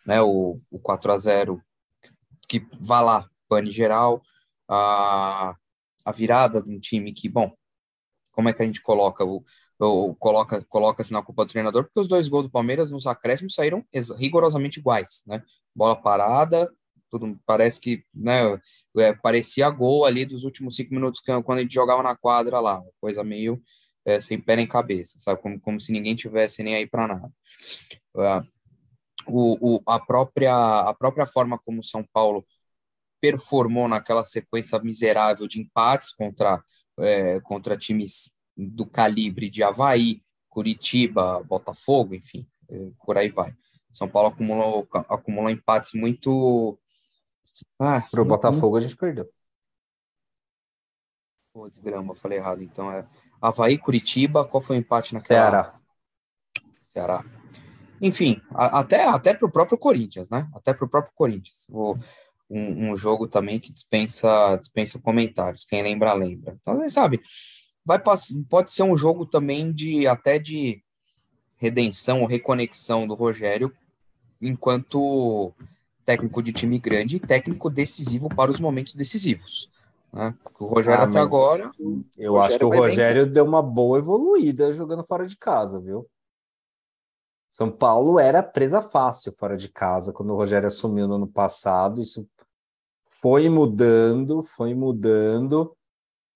Né, 0.06 0.22
o, 0.22 0.56
o 0.70 0.78
4 0.78 1.14
a 1.14 1.18
0 1.18 1.64
que 2.48 2.64
vá 2.80 3.02
lá, 3.02 3.28
pane 3.50 3.72
geral, 3.72 4.22
a, 4.70 5.56
a 6.04 6.12
virada 6.12 6.62
de 6.62 6.70
um 6.70 6.80
time 6.80 7.14
que, 7.14 7.30
bom, 7.30 7.52
como 8.32 8.50
é 8.50 8.54
que 8.54 8.62
a 8.62 8.66
gente 8.66 8.82
coloca? 8.82 9.24
O, 9.26 9.44
ou 9.80 10.14
coloca 10.16 10.64
coloca-se 10.66 11.12
na 11.12 11.24
culpa 11.24 11.44
do 11.44 11.50
treinador, 11.50 11.84
porque 11.84 12.00
os 12.00 12.08
dois 12.08 12.28
gols 12.28 12.44
do 12.44 12.52
Palmeiras 12.52 12.92
nos 12.92 13.08
acréscimos 13.08 13.56
saíram 13.56 13.84
rigorosamente 14.18 14.80
iguais, 14.80 15.24
né? 15.26 15.44
Bola 15.76 15.96
parada, 15.96 16.72
tudo 17.10 17.38
parece 17.46 17.82
que, 17.82 18.04
né, 18.14 18.60
é, 18.98 19.14
parecia 19.14 19.70
gol 19.70 20.06
ali 20.06 20.26
dos 20.26 20.44
últimos 20.44 20.76
cinco 20.76 20.94
minutos 20.94 21.22
quando 21.44 21.58
a 21.58 21.62
gente 21.62 21.74
jogava 21.74 22.04
na 22.04 22.16
quadra 22.16 22.60
lá, 22.60 22.82
coisa 23.00 23.24
meio 23.24 23.62
é, 24.06 24.20
sem 24.20 24.40
pé 24.40 24.56
nem 24.56 24.68
cabeça, 24.68 25.20
sabe? 25.20 25.42
Como, 25.42 25.60
como 25.60 25.80
se 25.80 25.92
ninguém 25.92 26.16
tivesse 26.16 26.64
nem 26.64 26.76
aí 26.76 26.88
para 26.88 27.08
nada. 27.08 27.32
Uh, 28.16 28.48
o, 29.28 29.76
o, 29.76 29.82
a, 29.86 30.00
própria, 30.00 30.54
a 30.82 30.94
própria 30.94 31.28
forma 31.28 31.60
como 31.60 31.82
o 31.82 31.84
São 31.84 32.04
Paulo 32.12 32.46
performou 33.22 33.88
naquela 33.88 34.24
sequência 34.24 34.80
miserável 34.80 35.48
de 35.48 35.62
empates 35.62 36.12
contra, 36.12 36.62
é, 37.00 37.40
contra 37.42 37.78
times 37.78 38.36
do 38.58 38.86
calibre 38.86 39.50
de 39.50 39.64
Havaí, 39.64 40.22
Curitiba, 40.50 41.42
Botafogo, 41.44 42.16
enfim, 42.16 42.46
é, 42.70 42.90
por 43.06 43.18
aí 43.18 43.30
vai. 43.30 43.56
São 43.94 44.10
Paulo 44.10 44.30
acumulou, 44.30 44.88
acumulou 44.92 45.50
empates 45.50 45.94
muito. 45.94 46.78
Ah, 47.80 48.02
Pro 48.10 48.26
Botafogo 48.26 48.78
a 48.78 48.82
gente 48.82 48.98
perdeu. 48.98 49.30
Pô, 51.54 51.70
desgrama, 51.70 52.16
falei 52.16 52.40
errado. 52.40 52.64
Então 52.64 52.92
é 52.92 53.06
Havaí, 53.42 53.78
Curitiba, 53.78 54.46
qual 54.46 54.64
foi 54.64 54.78
o 54.78 54.80
empate 54.80 55.14
naquela? 55.14 55.40
Ceará. 55.40 55.74
Ceará. 56.88 57.26
Enfim, 58.02 58.42
a, 58.52 58.80
até, 58.80 59.08
até 59.08 59.34
para 59.34 59.48
o 59.48 59.52
próprio 59.52 59.78
Corinthians, 59.78 60.30
né? 60.30 60.50
Até 60.56 60.74
para 60.74 60.86
o 60.86 60.90
próprio 60.90 61.14
Corinthians. 61.14 61.68
O, 61.70 61.96
um, 62.52 62.92
um, 62.92 62.96
jogo 62.96 63.28
também 63.28 63.60
que 63.60 63.72
dispensa, 63.72 64.58
dispensa 64.58 65.00
comentários. 65.00 65.66
Quem 65.66 65.82
lembra, 65.82 66.14
lembra. 66.14 66.58
Então, 66.62 66.76
você 66.76 66.90
sabe, 66.90 67.22
vai 67.86 67.98
pode 68.50 68.72
ser 68.72 68.84
um 68.84 68.98
jogo 68.98 69.26
também 69.26 69.72
de 69.72 70.06
até 70.06 70.38
de 70.38 70.84
redenção 71.58 72.22
ou 72.22 72.28
reconexão 72.28 73.08
do 73.08 73.14
Rogério 73.14 73.72
enquanto 74.42 75.54
técnico 76.04 76.42
de 76.42 76.52
time 76.52 76.80
grande 76.80 77.18
e 77.18 77.20
técnico 77.20 77.70
decisivo 77.70 78.28
para 78.28 78.52
os 78.52 78.60
momentos 78.60 78.96
decisivos. 78.96 79.70
Né? 80.12 80.36
O 80.60 80.66
Rogério 80.66 81.02
ah, 81.02 81.06
até 81.06 81.20
agora. 81.20 81.72
Eu 82.18 82.42
acho 82.42 82.58
que 82.58 82.66
o 82.66 82.70
Rogério 82.70 83.26
bem... 83.26 83.34
deu 83.34 83.46
uma 83.46 83.62
boa 83.62 83.98
evoluída 83.98 84.74
jogando 84.74 85.06
fora 85.06 85.26
de 85.26 85.38
casa, 85.38 85.80
viu? 85.80 86.08
São 87.50 87.70
Paulo 87.70 88.18
era 88.18 88.42
presa 88.42 88.82
fácil 88.82 89.34
fora 89.34 89.58
de 89.58 89.70
casa 89.70 90.14
quando 90.14 90.32
o 90.32 90.38
Rogério 90.38 90.68
assumiu 90.68 91.08
no 91.08 91.16
ano 91.16 91.28
passado. 91.28 92.02
Isso 92.02 92.28
foi 93.22 93.50
mudando, 93.50 94.44
foi 94.44 94.74
mudando. 94.74 95.76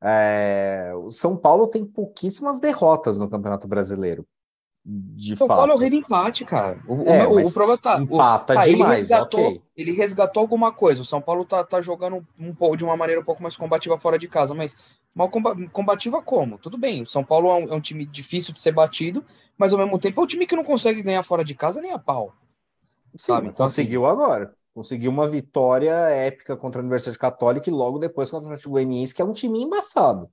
É, 0.01 0.93
o 0.95 1.09
São 1.09 1.36
Paulo 1.36 1.67
tem 1.67 1.83
pouquíssimas 1.83 2.59
derrotas 2.59 3.17
no 3.17 3.29
Campeonato 3.29 3.67
Brasileiro. 3.67 4.25
De 4.88 5.36
São 5.36 5.47
fato. 5.47 5.57
Paulo 5.57 5.71
é 5.71 5.75
o 5.75 5.79
rei 5.79 5.89
do 5.89 5.95
empate, 5.95 6.45
cara. 6.45 6.79
O, 6.88 7.01
é, 7.09 7.27
o, 7.27 7.43
o 7.43 7.51
problema 7.51 7.75
tá. 7.75 7.99
Empata 7.99 8.53
o, 8.53 8.55
tá, 8.55 8.61
demais, 8.67 8.69
ele 8.69 8.99
resgatou, 8.99 9.47
okay. 9.47 9.61
ele 9.75 9.91
resgatou 9.93 10.41
alguma 10.41 10.71
coisa. 10.71 11.01
O 11.01 11.05
São 11.05 11.19
Paulo 11.19 11.43
tá, 11.43 11.63
tá 11.63 11.81
jogando 11.81 12.23
um, 12.38 12.53
pouco 12.53 12.77
de 12.77 12.83
uma 12.83 12.95
maneira 12.95 13.19
um 13.19 13.25
pouco 13.25 13.41
mais 13.41 13.57
combativa 13.57 13.97
fora 13.97 14.19
de 14.19 14.27
casa, 14.27 14.53
mas 14.53 14.77
mal 15.13 15.31
combativa 15.71 16.21
como? 16.21 16.59
Tudo 16.59 16.77
bem, 16.77 17.01
o 17.01 17.07
São 17.07 17.23
Paulo 17.23 17.49
é 17.49 17.55
um, 17.55 17.73
é 17.73 17.75
um, 17.75 17.81
time 17.81 18.05
difícil 18.05 18.53
de 18.53 18.59
ser 18.59 18.73
batido, 18.73 19.25
mas 19.57 19.73
ao 19.73 19.79
mesmo 19.79 19.97
tempo 19.97 20.21
é 20.21 20.23
um 20.23 20.27
time 20.27 20.45
que 20.45 20.55
não 20.55 20.63
consegue 20.63 21.01
ganhar 21.01 21.23
fora 21.23 21.43
de 21.43 21.55
casa 21.55 21.81
nem 21.81 21.91
a 21.91 21.97
pau. 21.97 22.31
Sim, 23.17 23.33
sabe? 23.33 23.47
Então, 23.47 23.65
conseguiu 23.65 24.05
assim, 24.05 24.13
agora 24.13 24.53
conseguiu 24.76 25.09
uma 25.09 25.26
vitória 25.26 25.93
épica 25.93 26.57
contra 26.57 26.82
a 26.82 26.84
Universidade 26.84 27.17
Católica 27.17 27.69
e 27.69 27.73
logo 27.73 27.97
depois 27.97 28.30
contra 28.30 28.49
o 28.49 28.49
Atlético 28.49 28.71
Goianiense, 28.71 29.15
que 29.15 29.21
é 29.21 29.26
um 29.26 29.32
time 29.32 29.63
embaçado. 29.63 30.30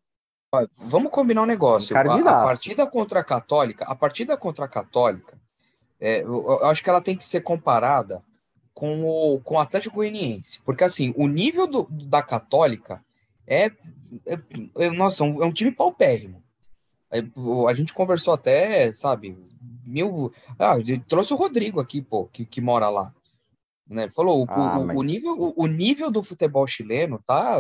Vamos 0.77 1.13
combinar 1.13 1.43
um 1.43 1.47
negócio. 1.47 1.97
A, 1.97 2.01
a, 2.01 2.45
partida 2.45 2.87
contra 2.89 3.21
a 3.21 3.25
Católica, 3.25 3.85
a 3.85 3.95
partida 3.95 4.37
contra 4.37 4.65
a 4.65 4.69
Católica, 4.69 5.41
é, 6.01 6.23
eu, 6.23 6.45
eu 6.45 6.67
acho 6.67 6.83
que 6.83 6.91
ela 6.91 7.01
tem 7.01 7.17
que 7.17 7.25
ser 7.25 7.43
comparada 7.43 8.21
com 8.75 9.05
o, 9.05 9.41
com 9.41 9.55
o 9.55 9.61
Atlético 9.61 9.95
Goianiense, 9.95 10.61
porque 10.65 10.83
assim, 10.83 11.15
o 11.17 11.29
nível 11.29 11.69
do, 11.69 11.87
da 11.89 12.21
Católica 12.21 13.03
é, 13.47 13.67
é, 14.27 14.39
é 14.77 14.91
nossa, 14.91 15.23
um, 15.23 15.41
é 15.41 15.47
um 15.47 15.53
time 15.53 15.71
paupérrimo. 15.71 16.43
A 17.69 17.75
gente 17.75 17.95
conversou 17.95 18.35
até, 18.35 18.93
sabe, 18.93 19.37
mil. 19.87 20.33
Ah, 20.59 20.75
trouxe 21.07 21.33
o 21.33 21.37
Rodrigo 21.37 21.79
aqui, 21.79 22.03
pô, 22.03 22.25
que, 22.27 22.45
que 22.45 22.61
mora 22.61 22.89
lá. 22.89 23.15
Né? 23.89 24.05
Ele 24.05 24.13
falou, 24.13 24.45
ah, 24.49 24.79
o, 24.79 24.87
mas... 24.87 24.97
o, 24.97 25.03
nível, 25.03 25.33
o, 25.33 25.55
o, 25.65 25.67
nível 25.67 26.11
do 26.11 26.23
futebol 26.23 26.67
chileno 26.67 27.21
tá 27.25 27.59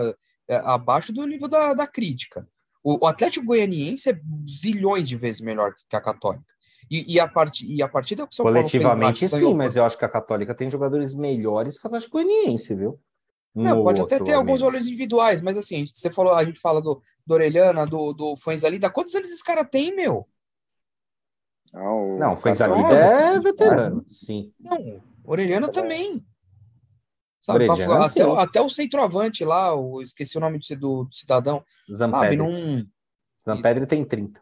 é, 0.48 0.56
abaixo 0.56 1.12
do 1.12 1.26
nível 1.26 1.48
da, 1.48 1.74
da 1.74 1.86
crítica. 1.86 2.46
O, 2.82 3.04
o, 3.04 3.06
Atlético 3.06 3.46
Goianiense 3.46 4.10
é 4.10 4.20
zilhões 4.48 5.08
de 5.08 5.16
vezes 5.16 5.40
melhor 5.40 5.74
que 5.88 5.96
a 5.96 6.00
Católica. 6.00 6.52
E, 6.90 7.14
e, 7.14 7.20
a, 7.20 7.28
part, 7.28 7.64
e 7.66 7.82
a 7.82 7.88
partida 7.88 8.26
que 8.26 8.32
o 8.32 8.36
São 8.36 8.44
Coletivamente, 8.44 9.20
Paulo 9.20 9.30
fez, 9.30 9.30
sim, 9.30 9.54
mas 9.54 9.76
eu 9.76 9.84
acho 9.84 9.96
que 9.96 10.04
a 10.04 10.08
Católica 10.08 10.54
tem 10.54 10.68
jogadores 10.68 11.14
melhores 11.14 11.78
que 11.78 11.86
o 11.86 11.88
Atlético 11.88 12.18
Goianiense, 12.18 12.74
viu? 12.74 13.00
Não, 13.54 13.84
pode 13.84 14.00
até 14.00 14.18
ter 14.18 14.32
alguns 14.32 14.62
olhos 14.62 14.86
individuais, 14.86 15.40
mas 15.42 15.58
assim, 15.58 15.86
você 15.86 16.10
falou, 16.10 16.32
a 16.32 16.44
gente 16.44 16.58
fala 16.58 16.80
do, 16.80 17.02
do 17.26 17.34
Orelhana, 17.34 17.86
do, 17.86 18.12
do 18.12 18.36
Fuenzalida. 18.36 18.90
Quantos 18.90 19.14
anos 19.14 19.30
esse 19.30 19.44
cara 19.44 19.64
tem, 19.64 19.94
meu? 19.94 20.26
Não, 21.72 22.16
o 22.16 22.18
Não, 22.18 22.36
foi 22.36 22.52
Castor- 22.52 22.76
Zalida 22.76 22.94
é 22.94 23.40
veterano, 23.40 24.04
sim. 24.06 24.52
Não, 24.60 25.02
Orelhana 25.24 25.70
também. 25.70 26.24
Sabe, 27.40 27.64
até, 27.68 28.22
até 28.40 28.60
o 28.60 28.70
centroavante 28.70 29.44
lá, 29.44 29.74
o, 29.74 30.00
esqueci 30.00 30.36
o 30.38 30.40
nome 30.40 30.58
do, 30.58 30.76
do, 30.76 31.04
do 31.04 31.14
cidadão. 31.14 31.64
Sabe, 31.88 31.96
Zampedri. 31.96 32.36
não. 32.36 32.86
Zampedri 33.44 33.86
tem 33.86 34.04
30. 34.04 34.40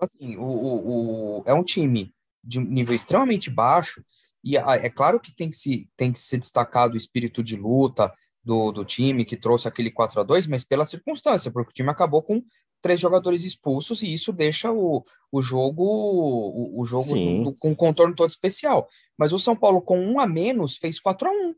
Assim, 0.00 0.36
o, 0.36 0.42
o, 0.44 1.38
o- 1.40 1.42
é 1.46 1.52
um 1.54 1.64
time 1.64 2.14
de 2.42 2.60
nível 2.60 2.94
extremamente 2.94 3.50
baixo, 3.50 4.04
e 4.44 4.56
é 4.56 4.90
claro 4.90 5.20
que 5.20 5.34
tem 5.34 5.48
que, 5.50 5.56
se, 5.56 5.88
tem 5.96 6.12
que 6.12 6.18
ser 6.18 6.38
destacado 6.38 6.94
o 6.94 6.96
espírito 6.96 7.42
de 7.42 7.56
luta 7.56 8.12
do, 8.42 8.72
do 8.72 8.84
time, 8.84 9.24
que 9.24 9.36
trouxe 9.36 9.68
aquele 9.68 9.90
4 9.92 10.20
a 10.20 10.24
2 10.24 10.48
mas 10.48 10.64
pela 10.64 10.84
circunstância, 10.84 11.52
porque 11.52 11.70
o 11.70 11.74
time 11.74 11.90
acabou 11.90 12.22
com 12.22 12.42
três 12.82 13.00
jogadores 13.00 13.44
expulsos, 13.44 14.02
e 14.02 14.12
isso 14.12 14.32
deixa 14.32 14.70
o, 14.72 15.02
o 15.30 15.40
jogo, 15.40 15.82
o, 15.84 16.80
o 16.80 16.84
jogo 16.84 17.04
Sim. 17.14 17.44
do- 17.44 17.54
com 17.58 17.70
um 17.70 17.74
contorno 17.74 18.14
todo 18.14 18.28
especial. 18.30 18.86
Mas 19.16 19.32
o 19.32 19.38
São 19.38 19.54
Paulo, 19.56 19.80
com 19.80 19.98
um 19.98 20.18
a 20.20 20.26
menos, 20.26 20.76
fez 20.76 20.98
4 21.00 21.28
a 21.28 21.30
1 21.30 21.54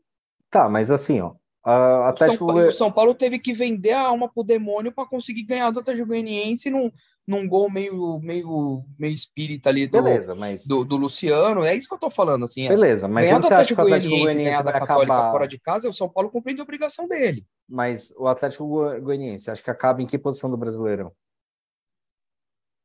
Tá, 0.49 0.69
mas 0.69 0.91
assim, 0.91 1.19
ó. 1.19 1.33
a- 1.65 1.73
O 1.73 1.73
São, 1.99 2.05
Atlético. 2.07 2.45
O 2.53 2.71
São 2.71 2.91
Paulo 2.91 3.13
teve 3.15 3.39
que 3.39 3.51
vender 3.53 3.91
a 3.93 4.07
alma 4.07 4.29
pro 4.31 4.43
demônio 4.43 4.91
para 4.93 5.07
conseguir 5.09 5.43
ganhar 5.43 5.71
do 5.71 5.79
Atlético 5.79 6.07
Goianiense 6.07 6.69
num, 6.69 6.91
num 7.27 7.47
gol 7.47 7.69
meio, 7.71 8.19
meio, 8.19 8.83
meio 8.99 9.13
espírita 9.13 9.69
ali 9.69 9.87
do, 9.87 9.93
Beleza, 10.03 10.35
mas. 10.35 10.67
do, 10.67 10.85
do 10.85 10.95
Luciano. 10.95 11.63
É 11.63 11.73
isso 11.75 11.87
que 11.87 11.93
eu 11.95 11.99
tô 11.99 12.09
falando, 12.11 12.45
assim. 12.45 12.65
é. 12.65 12.69
Beleza, 12.69 13.07
mas 13.07 13.31
onde 13.31 13.47
você 13.47 13.53
acha 13.55 13.73
que 13.75 13.81
o 13.81 13.83
Atlético 13.83 14.17
Goianiense 14.19 14.63
vai 14.63 14.73
Católica 14.73 15.13
acabar? 15.13 15.31
fora 15.31 15.47
de 15.47 15.59
casa, 15.59 15.87
é 15.87 15.89
o 15.89 15.93
São 15.93 16.07
Paulo 16.09 16.29
cumprindo 16.29 16.61
a 16.61 16.63
obrigação 16.63 17.07
dele. 17.07 17.45
Mas 17.67 18.13
o 18.17 18.27
Atlético 18.27 18.67
Go- 18.67 19.01
Goianiense, 19.01 19.49
acho 19.49 19.63
que 19.63 19.71
acaba 19.71 20.01
em 20.01 20.05
que 20.05 20.19
posição 20.19 20.49
do 20.51 20.57
Brasileirão? 20.57 21.11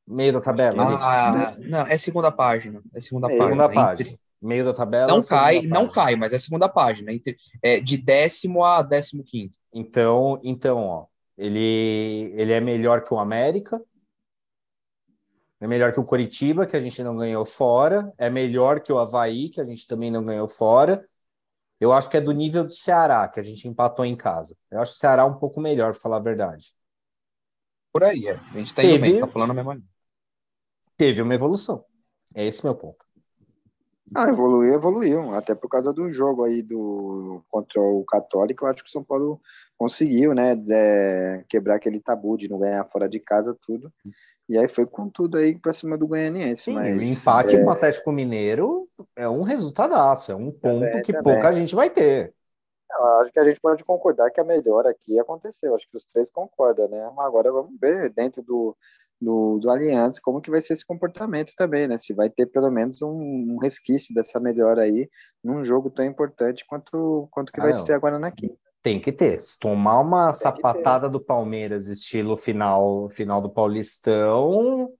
Meio 0.07 0.33
da 0.33 0.41
tabela? 0.41 0.87
ali? 0.87 0.97
Ah, 0.99 1.57
não, 1.61 1.81
é 1.87 1.97
segunda 1.97 2.33
página. 2.33 2.83
É 2.95 3.01
segunda 3.01 3.27
É, 3.29 3.31
página. 3.37 3.45
segunda 3.47 3.65
Entre- 3.65 3.75
página. 3.75 4.19
Meio 4.43 4.65
da 4.65 4.73
tabela? 4.73 5.07
Não 5.13 5.23
cai, 5.23 5.61
não 5.63 5.71
página. 5.87 5.93
cai, 5.95 6.17
mas 6.17 6.33
é 6.33 6.39
segunda 6.39 6.69
página. 6.69 7.13
Entre, 7.13 7.37
é, 7.63 7.79
de 7.79 7.99
décimo 7.99 8.65
a 8.65 8.81
décimo 8.83 9.23
quinto. 9.23 9.57
Então, 9.73 10.41
então, 10.43 10.79
ó, 10.79 11.07
ele, 11.37 12.33
ele 12.35 12.51
é 12.53 12.61
melhor 12.61 13.05
que 13.05 13.13
o 13.13 13.19
América, 13.19 13.81
é 15.61 15.67
melhor 15.67 15.93
que 15.93 16.01
o 16.01 16.05
Coritiba, 16.05 16.67
que 16.67 16.77
a 16.77 16.81
gente 16.81 17.03
não 17.03 17.17
ganhou 17.17 17.45
fora, 17.45 18.13
é 18.17 18.31
melhor 18.31 18.81
que 18.81 18.93
o 18.93 18.99
Havaí, 18.99 19.51
que 19.51 19.61
a 19.61 19.65
gente 19.65 19.87
também 19.87 20.11
não 20.11 20.25
ganhou 20.25 20.49
fora. 20.49 21.07
Eu 21.79 21.93
acho 21.93 22.11
que 22.11 22.17
é 22.17 22.21
do 22.21 22.33
nível 22.33 22.65
do 22.65 22.73
Ceará, 22.73 23.29
que 23.29 23.41
a 23.41 23.43
gente 23.43 23.69
empatou 23.69 24.05
em 24.05 24.17
casa. 24.17 24.57
Eu 24.71 24.81
acho 24.81 24.93
o 24.93 24.97
Ceará 24.97 25.25
um 25.25 25.39
pouco 25.39 25.61
melhor, 25.61 25.93
pra 25.93 26.01
falar 26.01 26.17
a 26.17 26.21
verdade. 26.21 26.75
Por 27.93 28.05
aí, 28.05 28.27
é. 28.29 28.35
A 28.35 28.59
gente 28.59 28.75
tá 28.75 28.83
indo 28.83 28.93
Teve- 28.93 29.13
bem, 29.13 29.21
tá 29.21 29.27
falando 29.27 29.51
a 29.51 29.55
mesma 29.55 29.75
língua. 29.75 29.89
Teve 30.97 31.23
uma 31.23 31.35
evolução. 31.35 31.85
É 32.35 32.45
esse 32.45 32.65
meu 32.65 32.75
ponto. 32.75 33.05
Ah, 34.15 34.29
evoluiu, 34.29 34.75
evoluiu. 34.75 35.35
Até 35.35 35.55
por 35.55 35.69
causa 35.69 35.93
do 35.93 36.11
jogo 36.11 36.45
aí 36.45 36.63
do 36.63 37.43
contra 37.49 37.81
o 37.81 38.05
Católico, 38.05 38.65
eu 38.65 38.69
acho 38.69 38.83
que 38.83 38.89
o 38.89 38.93
São 38.93 39.05
Paulo 39.05 39.41
conseguiu, 39.79 40.35
né, 40.35 40.53
é, 40.71 41.45
quebrar 41.49 41.77
aquele 41.77 42.01
tabu 42.01 42.37
de 42.37 42.49
não 42.49 42.59
ganhar 42.59 42.85
fora 42.87 43.09
de 43.09 43.19
casa, 43.19 43.57
tudo. 43.67 43.91
E 44.51 44.59
aí 44.59 44.67
foi 44.67 44.85
com 44.85 45.09
tudo 45.09 45.39
aí 45.39 45.57
pra 45.57 45.73
cima 45.73 45.97
do 45.97 46.09
Goianiense. 46.09 46.65
Sim, 46.65 46.75
mas, 46.75 46.99
o 46.99 47.03
empate 47.05 47.55
é, 47.55 47.61
com 47.61 47.67
o 47.67 47.71
Atlético 47.71 48.11
Mineiro 48.11 48.89
é 49.15 49.29
um 49.29 49.43
resultadaço, 49.43 50.33
é 50.33 50.35
um 50.35 50.51
ponto 50.51 50.81
Também, 50.81 51.03
que 51.05 51.13
também. 51.13 51.35
pouca 51.35 51.53
gente 51.53 51.73
vai 51.73 51.89
ter. 51.89 52.35
eu 52.91 53.07
acho 53.21 53.33
que 53.33 53.39
a 53.39 53.45
gente 53.45 53.61
pode 53.61 53.85
concordar 53.85 54.29
que 54.33 54.41
a 54.41 54.45
melhora 54.45 54.91
aqui 54.91 55.17
aconteceu. 55.21 55.73
Acho 55.77 55.89
que 55.89 55.97
os 55.97 56.05
três 56.05 56.29
concordam, 56.33 56.89
né? 56.89 57.01
Agora 57.19 57.53
vamos 57.53 57.79
ver 57.81 58.11
dentro 58.13 58.43
do, 58.43 58.77
do, 59.21 59.61
do 59.61 59.71
Aliança 59.71 60.21
como 60.21 60.41
que 60.41 60.51
vai 60.51 60.61
ser 60.61 60.73
esse 60.73 60.85
comportamento 60.85 61.53
também, 61.57 61.87
né? 61.87 61.97
Se 61.97 62.13
vai 62.13 62.29
ter 62.29 62.47
pelo 62.47 62.73
menos 62.73 63.01
um, 63.03 63.55
um 63.55 63.59
resquício 63.59 64.13
dessa 64.13 64.41
melhora 64.41 64.83
aí 64.83 65.09
num 65.45 65.63
jogo 65.63 65.91
tão 65.91 66.05
importante 66.05 66.65
quanto, 66.67 67.29
quanto 67.31 67.53
que 67.53 67.61
Ah, 67.61 67.65
vai 67.67 67.73
não. 67.73 67.87
ser 67.87 67.93
agora 67.93 68.19
na 68.19 68.33
quinta. 68.33 68.70
Tem 68.83 68.99
que 69.01 69.13
ter. 69.13 69.41
Se 69.41 69.59
tomar 69.59 70.01
uma 70.01 70.29
ter. 70.29 70.39
sapatada 70.39 71.09
do 71.09 71.21
Palmeiras, 71.21 71.87
estilo 71.87 72.37
final, 72.37 73.09
final 73.11 73.41
do 73.43 73.51
Paulistão, 73.51 74.91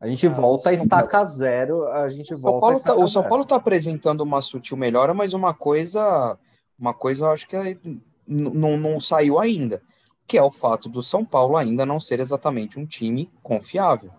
a 0.00 0.08
gente 0.08 0.26
Ah, 0.26 0.30
volta 0.30 0.70
a 0.70 0.76
São 0.76 0.84
estaca 0.84 1.24
zero. 1.24 1.86
A 1.88 2.08
gente 2.08 2.34
O 2.34 2.36
São 2.36 2.38
volta 2.38 2.60
Paulo 2.60 2.80
tá, 2.82 2.94
o 2.94 3.08
São 3.08 3.22
zero. 3.22 3.28
Paulo 3.28 3.44
tá 3.44 3.56
apresentando 3.56 4.20
uma 4.22 4.42
sutil 4.42 4.76
melhora, 4.76 5.14
mas 5.14 5.32
uma 5.32 5.54
coisa, 5.54 6.36
uma 6.78 6.92
coisa 6.92 7.26
eu 7.26 7.30
acho 7.30 7.46
que 7.46 7.56
é- 7.56 7.78
não, 8.26 8.76
não 8.76 8.98
saiu 8.98 9.38
ainda, 9.38 9.80
que 10.26 10.36
é 10.36 10.42
o 10.42 10.50
fato 10.50 10.88
do 10.88 11.02
São 11.02 11.24
Paulo 11.24 11.56
ainda 11.56 11.86
não 11.86 12.00
ser 12.00 12.18
exatamente 12.18 12.78
um 12.80 12.86
time 12.86 13.30
confiável, 13.42 14.10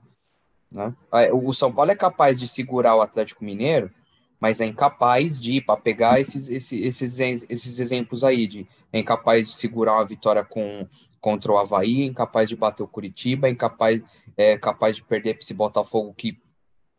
né? 0.72 0.94
É, 1.14 1.34
O 1.34 1.52
São 1.54 1.72
Paulo 1.74 1.92
é 1.92 1.96
capaz 1.96 2.40
de 2.40 2.48
segurar 2.48 2.96
o 2.96 3.02
Atlético 3.02 3.44
Mineiro, 3.44 3.92
mas 4.40 4.62
é 4.62 4.66
incapaz 4.66 5.40
de, 5.40 5.62
para 5.62 5.78
pegar 5.78 6.20
esses, 6.20 6.50
esses, 6.50 7.02
esses, 7.02 7.46
esses 7.50 7.80
exemplos 7.80 8.24
aí, 8.24 8.48
de 8.48 8.68
é 8.92 9.00
incapaz 9.00 9.50
de 9.50 9.56
segurar 9.56 9.94
uma 9.94 10.06
vitória 10.06 10.44
com, 10.44 10.88
contra 11.20 11.52
o 11.52 11.58
Havaí, 11.58 12.04
é 12.04 12.06
incapaz 12.06 12.48
de 12.48 12.56
bater 12.56 12.84
o 12.84 12.88
Curitiba, 12.88 13.48
é 13.48 13.52
incapaz, 13.52 14.02
é 14.38 14.58
capaz 14.58 14.96
de 14.96 15.04
perder 15.04 15.34
para 15.34 15.44
esse 15.44 15.54
Botafogo 15.54 16.14
que 16.14 16.40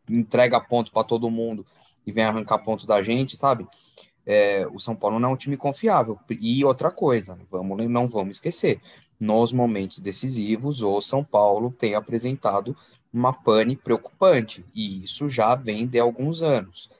entrega 0.09 0.61
ponto 0.61 0.93
para 0.93 1.05
todo 1.05 1.30
mundo 1.30 1.66
e 2.07 2.12
vem 2.12 2.24
arrancar 2.24 2.59
ponto 2.59 2.87
da 2.87 3.03
gente, 3.03 3.37
sabe? 3.37 3.66
É, 4.24 4.66
o 4.72 4.78
São 4.78 4.95
Paulo 4.95 5.18
não 5.18 5.30
é 5.30 5.32
um 5.32 5.37
time 5.37 5.57
confiável. 5.57 6.18
E 6.30 6.64
outra 6.64 6.91
coisa, 6.91 7.39
vamos, 7.51 7.87
não 7.89 8.07
vamos 8.07 8.37
esquecer, 8.37 8.80
nos 9.18 9.53
momentos 9.53 9.99
decisivos, 9.99 10.82
o 10.82 11.01
São 11.01 11.24
Paulo 11.24 11.70
tem 11.70 11.95
apresentado 11.95 12.76
uma 13.12 13.32
pane 13.32 13.76
preocupante, 13.76 14.64
e 14.74 15.03
isso 15.03 15.28
já 15.28 15.55
vem 15.55 15.87
de 15.87 15.99
alguns 15.99 16.43
anos. 16.43 16.91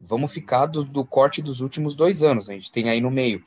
Vamos 0.00 0.32
ficar 0.32 0.66
do, 0.66 0.84
do 0.84 1.04
corte 1.04 1.40
dos 1.42 1.60
últimos 1.60 1.94
dois 1.94 2.22
anos. 2.22 2.48
A 2.50 2.52
gente 2.52 2.70
tem 2.70 2.88
aí 2.88 3.00
no 3.00 3.10
meio 3.10 3.42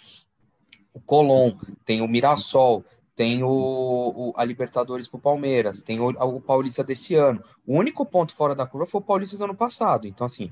o 0.94 1.00
Colom, 1.00 1.56
tem 1.86 2.02
o 2.02 2.08
Mirassol, 2.08 2.84
tem 3.16 3.44
o, 3.44 3.50
o- 3.50 4.34
a 4.36 4.44
Libertadores 4.44 5.08
para 5.08 5.18
o 5.18 5.22
Palmeiras, 5.22 5.82
tem 5.82 6.00
o, 6.00 6.08
o 6.10 6.42
Paulista 6.42 6.84
desse 6.84 7.16
ano. 7.16 7.44
O 7.66 7.78
único 7.78 8.06
ponto 8.06 8.36
fora 8.36 8.56
da 8.56 8.66
curva 8.66 8.88
foi 8.88 9.02
o 9.02 9.04
Paulista 9.04 9.38
do 9.38 9.44
ano 9.44 9.56
passado. 9.56 10.08
Então, 10.08 10.26
assim, 10.26 10.52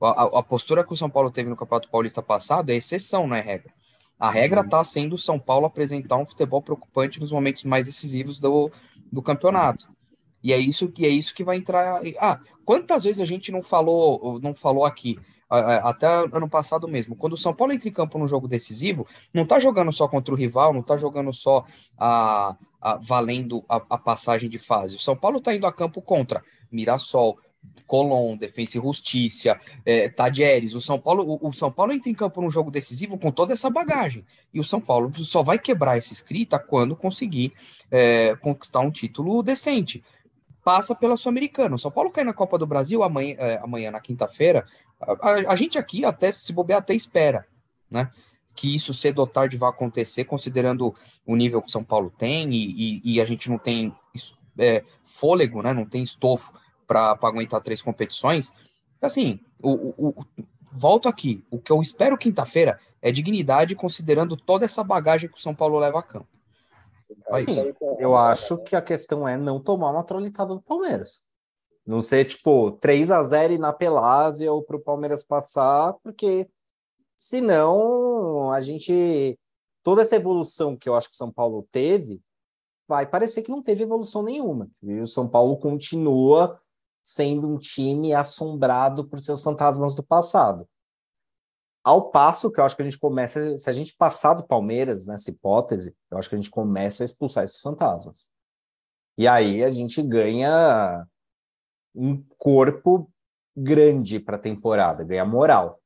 a, 0.00 0.24
a- 0.38 0.42
postura 0.42 0.84
que 0.84 0.92
o 0.92 0.96
São 0.96 1.08
Paulo 1.08 1.30
teve 1.30 1.48
no 1.48 1.56
Campeonato 1.56 1.90
Paulista 1.90 2.22
passado 2.22 2.70
é 2.70 2.74
exceção, 2.76 3.26
não 3.26 3.36
é 3.36 3.40
regra. 3.40 3.72
A 4.18 4.30
regra 4.30 4.62
está 4.62 4.82
sendo 4.82 5.14
o 5.14 5.18
São 5.18 5.38
Paulo 5.38 5.66
apresentar 5.66 6.16
um 6.16 6.26
futebol 6.26 6.62
preocupante 6.62 7.20
nos 7.20 7.32
momentos 7.32 7.64
mais 7.64 7.84
decisivos 7.86 8.38
do, 8.38 8.70
do 9.12 9.22
campeonato. 9.22 9.88
E 10.42 10.52
é 10.52 10.58
isso 10.58 10.88
que 10.90 11.04
é 11.04 11.08
isso 11.08 11.34
que 11.34 11.44
vai 11.44 11.56
entrar. 11.58 12.00
Ah, 12.18 12.40
quantas 12.64 13.04
vezes 13.04 13.20
a 13.20 13.26
gente 13.26 13.50
não 13.52 13.62
falou, 13.62 14.38
não 14.40 14.54
falou 14.54 14.84
aqui, 14.86 15.18
até 15.48 16.06
ano 16.06 16.48
passado 16.48 16.88
mesmo, 16.88 17.14
quando 17.14 17.34
o 17.34 17.36
São 17.36 17.54
Paulo 17.54 17.72
entra 17.72 17.88
em 17.88 17.92
campo 17.92 18.18
num 18.18 18.26
jogo 18.26 18.48
decisivo, 18.48 19.06
não 19.32 19.46
tá 19.46 19.60
jogando 19.60 19.92
só 19.92 20.08
contra 20.08 20.34
o 20.34 20.36
rival, 20.36 20.72
não 20.72 20.82
tá 20.82 20.96
jogando 20.96 21.32
só 21.32 21.64
a, 21.96 22.56
a- 22.80 22.96
valendo 22.96 23.64
a, 23.68 23.76
a 23.90 23.98
passagem 23.98 24.48
de 24.48 24.58
fase. 24.58 24.96
O 24.96 25.00
São 25.00 25.16
Paulo 25.16 25.40
tá 25.40 25.54
indo 25.54 25.66
a 25.66 25.72
campo 25.72 26.02
contra 26.02 26.42
Mirassol, 26.70 27.38
Colom, 27.86 28.36
Defensa 28.36 28.78
e 28.78 28.80
Justiça, 28.80 29.58
é, 29.84 30.08
Tadieres. 30.08 30.74
O 30.74 30.80
São 30.80 30.98
Paulo, 30.98 31.38
o, 31.40 31.48
o 31.48 31.52
São 31.52 31.70
Paulo 31.70 31.92
entra 31.92 32.10
em 32.10 32.14
campo 32.14 32.40
num 32.40 32.50
jogo 32.50 32.70
decisivo 32.70 33.18
com 33.18 33.30
toda 33.30 33.52
essa 33.52 33.70
bagagem. 33.70 34.24
E 34.52 34.60
o 34.60 34.64
São 34.64 34.80
Paulo 34.80 35.12
só 35.24 35.42
vai 35.42 35.58
quebrar 35.58 35.96
essa 35.96 36.12
escrita 36.12 36.58
quando 36.58 36.96
conseguir 36.96 37.52
é, 37.90 38.34
conquistar 38.36 38.80
um 38.80 38.90
título 38.90 39.42
decente. 39.42 40.02
Passa 40.64 40.96
pela 40.96 41.16
Sul-Americana. 41.16 41.76
O 41.76 41.78
São 41.78 41.92
Paulo 41.92 42.10
cai 42.10 42.24
na 42.24 42.32
Copa 42.32 42.58
do 42.58 42.66
Brasil 42.66 43.04
amanhã, 43.04 43.36
é, 43.38 43.56
amanhã 43.58 43.90
na 43.92 44.00
quinta-feira. 44.00 44.66
A, 45.00 45.12
a- 45.30 45.52
a 45.52 45.56
gente 45.56 45.78
aqui 45.78 46.04
até 46.04 46.32
se 46.32 46.52
bobear 46.52 46.78
até 46.78 46.94
espera, 46.94 47.46
né? 47.90 48.10
Que 48.54 48.74
isso 48.74 48.94
cedo 48.94 49.18
ou 49.18 49.26
tarde 49.26 49.56
vai 49.56 49.68
acontecer, 49.68 50.24
considerando 50.24 50.94
o 51.26 51.36
nível 51.36 51.60
que 51.60 51.68
o 51.68 51.72
São 51.72 51.84
Paulo 51.84 52.10
tem 52.16 52.50
e, 52.52 53.00
e- 53.04 53.14
e 53.14 53.20
a 53.20 53.24
gente 53.24 53.50
não 53.50 53.58
tem 53.58 53.94
é, 54.58 54.82
fôlego, 55.04 55.62
né? 55.62 55.74
Não 55.74 55.84
tem 55.84 56.02
estofo 56.02 56.50
para 56.86 57.18
aguentar 57.22 57.60
três 57.60 57.82
competições. 57.82 58.54
Assim, 59.02 59.38
o, 59.62 59.70
o- 59.70 60.08
o- 60.20 60.24
volto 60.72 61.08
aqui. 61.08 61.44
O 61.50 61.58
que 61.58 61.70
eu 61.70 61.82
espero 61.82 62.16
quinta-feira 62.16 62.80
é 63.02 63.12
dignidade, 63.12 63.74
considerando 63.74 64.34
toda 64.36 64.64
essa 64.64 64.82
bagagem 64.82 65.28
que 65.28 65.36
o 65.36 65.40
São 65.42 65.54
Paulo 65.54 65.78
leva 65.78 65.98
a 65.98 66.02
campo. 66.02 66.28
Sim, 67.40 67.74
eu 67.98 68.16
acho 68.16 68.56
que 68.64 68.74
a 68.74 68.80
questão 68.82 69.28
é 69.28 69.36
não 69.36 69.60
tomar 69.60 69.90
uma 69.90 70.02
trolitada 70.02 70.54
do 70.54 70.62
Palmeiras. 70.62 71.25
Não 71.86 72.00
ser, 72.00 72.24
tipo, 72.24 72.72
3 72.72 73.10
a 73.12 73.22
0 73.22 73.54
inapelável 73.54 74.60
para 74.62 74.76
o 74.76 74.82
Palmeiras 74.82 75.22
passar, 75.22 75.94
porque 76.02 76.50
senão 77.16 78.50
a 78.52 78.60
gente. 78.60 79.38
Toda 79.84 80.02
essa 80.02 80.16
evolução 80.16 80.76
que 80.76 80.88
eu 80.88 80.96
acho 80.96 81.08
que 81.08 81.14
o 81.14 81.16
São 81.16 81.30
Paulo 81.30 81.66
teve, 81.70 82.20
vai 82.88 83.06
parecer 83.06 83.42
que 83.42 83.52
não 83.52 83.62
teve 83.62 83.84
evolução 83.84 84.22
nenhuma. 84.22 84.68
E 84.82 85.00
o 85.00 85.06
São 85.06 85.28
Paulo 85.28 85.56
continua 85.58 86.60
sendo 87.04 87.46
um 87.46 87.56
time 87.56 88.12
assombrado 88.12 89.06
por 89.06 89.20
seus 89.20 89.40
fantasmas 89.40 89.94
do 89.94 90.02
passado. 90.02 90.68
Ao 91.84 92.10
passo 92.10 92.50
que 92.50 92.58
eu 92.58 92.64
acho 92.64 92.74
que 92.74 92.82
a 92.82 92.84
gente 92.84 92.98
começa, 92.98 93.56
se 93.56 93.70
a 93.70 93.72
gente 93.72 93.94
passar 93.94 94.34
do 94.34 94.44
Palmeiras 94.44 95.06
nessa 95.06 95.30
hipótese, 95.30 95.94
eu 96.10 96.18
acho 96.18 96.28
que 96.28 96.34
a 96.34 96.38
gente 96.38 96.50
começa 96.50 97.04
a 97.04 97.06
expulsar 97.06 97.44
esses 97.44 97.60
fantasmas. 97.60 98.26
E 99.16 99.28
aí 99.28 99.62
a 99.62 99.70
gente 99.70 100.02
ganha 100.02 101.06
um 101.96 102.22
corpo 102.38 103.10
grande 103.56 104.20
para 104.20 104.36
a 104.36 104.40
temporada, 104.40 105.02
ganha 105.02 105.24
moral. 105.24 105.80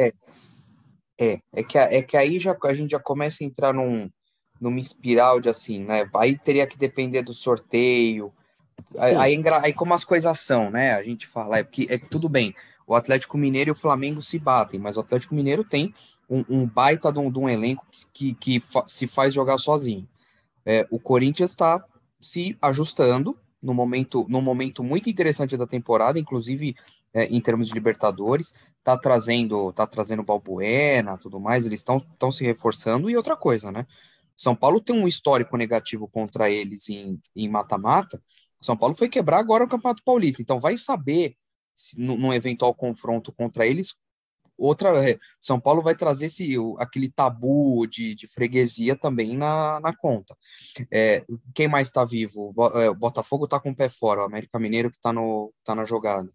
É, 0.00 0.12
é, 1.18 1.38
é 1.52 1.62
que, 1.62 1.78
é 1.78 2.02
que 2.02 2.16
aí 2.16 2.40
já, 2.40 2.56
a 2.62 2.74
gente 2.74 2.92
já 2.92 2.98
começa 2.98 3.44
a 3.44 3.46
entrar 3.46 3.72
num, 3.72 4.10
numa 4.60 4.80
espiral 4.80 5.40
de 5.40 5.48
assim, 5.48 5.84
né? 5.84 6.08
Aí 6.14 6.38
teria 6.38 6.66
que 6.66 6.78
depender 6.78 7.22
do 7.22 7.34
sorteio. 7.34 8.32
Aí, 8.98 9.14
aí, 9.14 9.42
aí, 9.62 9.72
como 9.72 9.94
as 9.94 10.04
coisas 10.04 10.40
são, 10.40 10.70
né? 10.70 10.94
A 10.94 11.02
gente 11.02 11.26
fala, 11.26 11.58
é 11.58 11.62
porque 11.62 11.86
é 11.90 11.98
tudo 11.98 12.28
bem. 12.28 12.54
O 12.86 12.94
Atlético 12.94 13.38
Mineiro 13.38 13.70
e 13.70 13.72
o 13.72 13.76
Flamengo 13.76 14.20
se 14.20 14.38
batem, 14.38 14.80
mas 14.80 14.96
o 14.96 15.00
Atlético 15.00 15.34
Mineiro 15.34 15.64
tem 15.64 15.94
um, 16.28 16.44
um 16.48 16.66
baita 16.66 17.12
de 17.12 17.18
um, 17.18 17.30
de 17.30 17.38
um, 17.38 17.48
elenco 17.48 17.86
que, 18.12 18.34
que 18.34 18.60
fa 18.60 18.84
se 18.86 19.06
faz 19.06 19.32
jogar 19.32 19.58
sozinho. 19.58 20.08
É, 20.66 20.86
o 20.90 20.98
Corinthians 20.98 21.50
está 21.50 21.84
se 22.24 22.56
ajustando 22.60 23.38
no 23.62 23.74
momento, 23.74 24.26
num 24.28 24.40
momento 24.40 24.82
muito 24.82 25.08
interessante 25.08 25.56
da 25.56 25.66
temporada, 25.66 26.18
inclusive 26.18 26.74
é, 27.12 27.24
em 27.26 27.40
termos 27.40 27.68
de 27.68 27.74
Libertadores, 27.74 28.52
tá 28.82 28.96
trazendo, 28.96 29.72
tá 29.72 29.86
trazendo 29.86 30.22
Balbuena, 30.22 31.16
tudo 31.18 31.38
mais, 31.38 31.64
eles 31.64 31.80
estão 31.80 32.30
se 32.32 32.44
reforçando 32.44 33.08
e 33.08 33.16
outra 33.16 33.36
coisa, 33.36 33.70
né? 33.70 33.86
São 34.36 34.54
Paulo 34.54 34.80
tem 34.80 34.96
um 34.96 35.06
histórico 35.06 35.56
negativo 35.56 36.08
contra 36.08 36.50
eles 36.50 36.88
em 36.88 37.48
mata-mata. 37.48 38.20
São 38.60 38.76
Paulo 38.76 38.94
foi 38.94 39.08
quebrar 39.08 39.38
agora 39.38 39.64
o 39.64 39.68
Campeonato 39.68 40.02
Paulista, 40.04 40.42
então 40.42 40.58
vai 40.58 40.76
saber 40.76 41.36
se, 41.74 42.00
num 42.00 42.32
eventual 42.32 42.74
confronto 42.74 43.32
contra 43.32 43.66
eles. 43.66 43.94
Outra, 44.56 45.10
é, 45.10 45.18
São 45.40 45.58
Paulo 45.58 45.82
vai 45.82 45.94
trazer 45.94 46.26
esse, 46.26 46.54
aquele 46.78 47.10
tabu 47.10 47.86
de, 47.86 48.14
de 48.14 48.26
freguesia 48.26 48.96
também 48.96 49.36
na, 49.36 49.80
na 49.80 49.94
conta. 49.94 50.36
É, 50.90 51.24
quem 51.54 51.68
mais 51.68 51.88
está 51.88 52.04
vivo? 52.04 52.54
É, 52.74 52.88
o 52.88 52.94
Botafogo 52.94 53.44
está 53.44 53.58
com 53.58 53.70
o 53.70 53.76
pé 53.76 53.88
fora, 53.88 54.22
o 54.22 54.24
América 54.24 54.58
Mineiro 54.58 54.90
que 54.90 54.96
está 54.96 55.12
tá 55.64 55.74
na 55.74 55.84
jogada. 55.84 56.30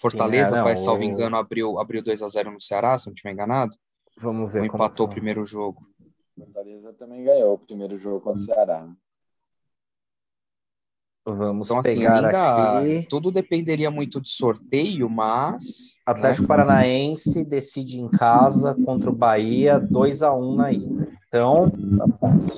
Fortaleza, 0.00 0.50
Sim, 0.50 0.58
é, 0.58 0.62
vai, 0.62 0.76
salvo 0.76 1.02
engano, 1.02 1.36
abriu, 1.36 1.78
abriu 1.78 2.02
2 2.02 2.22
a 2.22 2.28
0 2.28 2.50
no 2.50 2.60
Ceará, 2.60 2.98
se 2.98 3.06
não 3.06 3.14
estiver 3.14 3.32
enganado. 3.32 3.76
Vamos 4.18 4.52
ver. 4.52 4.60
Ou 4.60 4.66
empatou 4.66 5.06
o 5.06 5.10
primeiro 5.10 5.44
jogo. 5.44 5.86
Fortaleza 6.36 6.92
também 6.94 7.22
ganhou 7.24 7.54
o 7.54 7.58
primeiro 7.58 7.96
jogo 7.96 8.20
contra 8.20 8.40
o 8.40 8.44
Ceará. 8.44 8.88
Vamos 11.26 11.68
então, 11.68 11.80
assim, 11.80 11.94
pegar 11.94 12.16
ainda, 12.16 12.78
aqui. 12.78 13.06
Tudo 13.08 13.30
dependeria 13.30 13.90
muito 13.90 14.20
de 14.20 14.28
sorteio, 14.28 15.08
mas. 15.08 15.94
Atlético 16.04 16.42
né? 16.42 16.48
Paranaense 16.48 17.44
decide 17.46 17.98
em 17.98 18.08
casa 18.08 18.76
contra 18.84 19.08
o 19.08 19.14
Bahia 19.14 19.78
2 19.78 20.22
a 20.22 20.34
1 20.34 20.54
na 20.54 20.72
ida. 20.72 21.08
Então, 21.28 21.72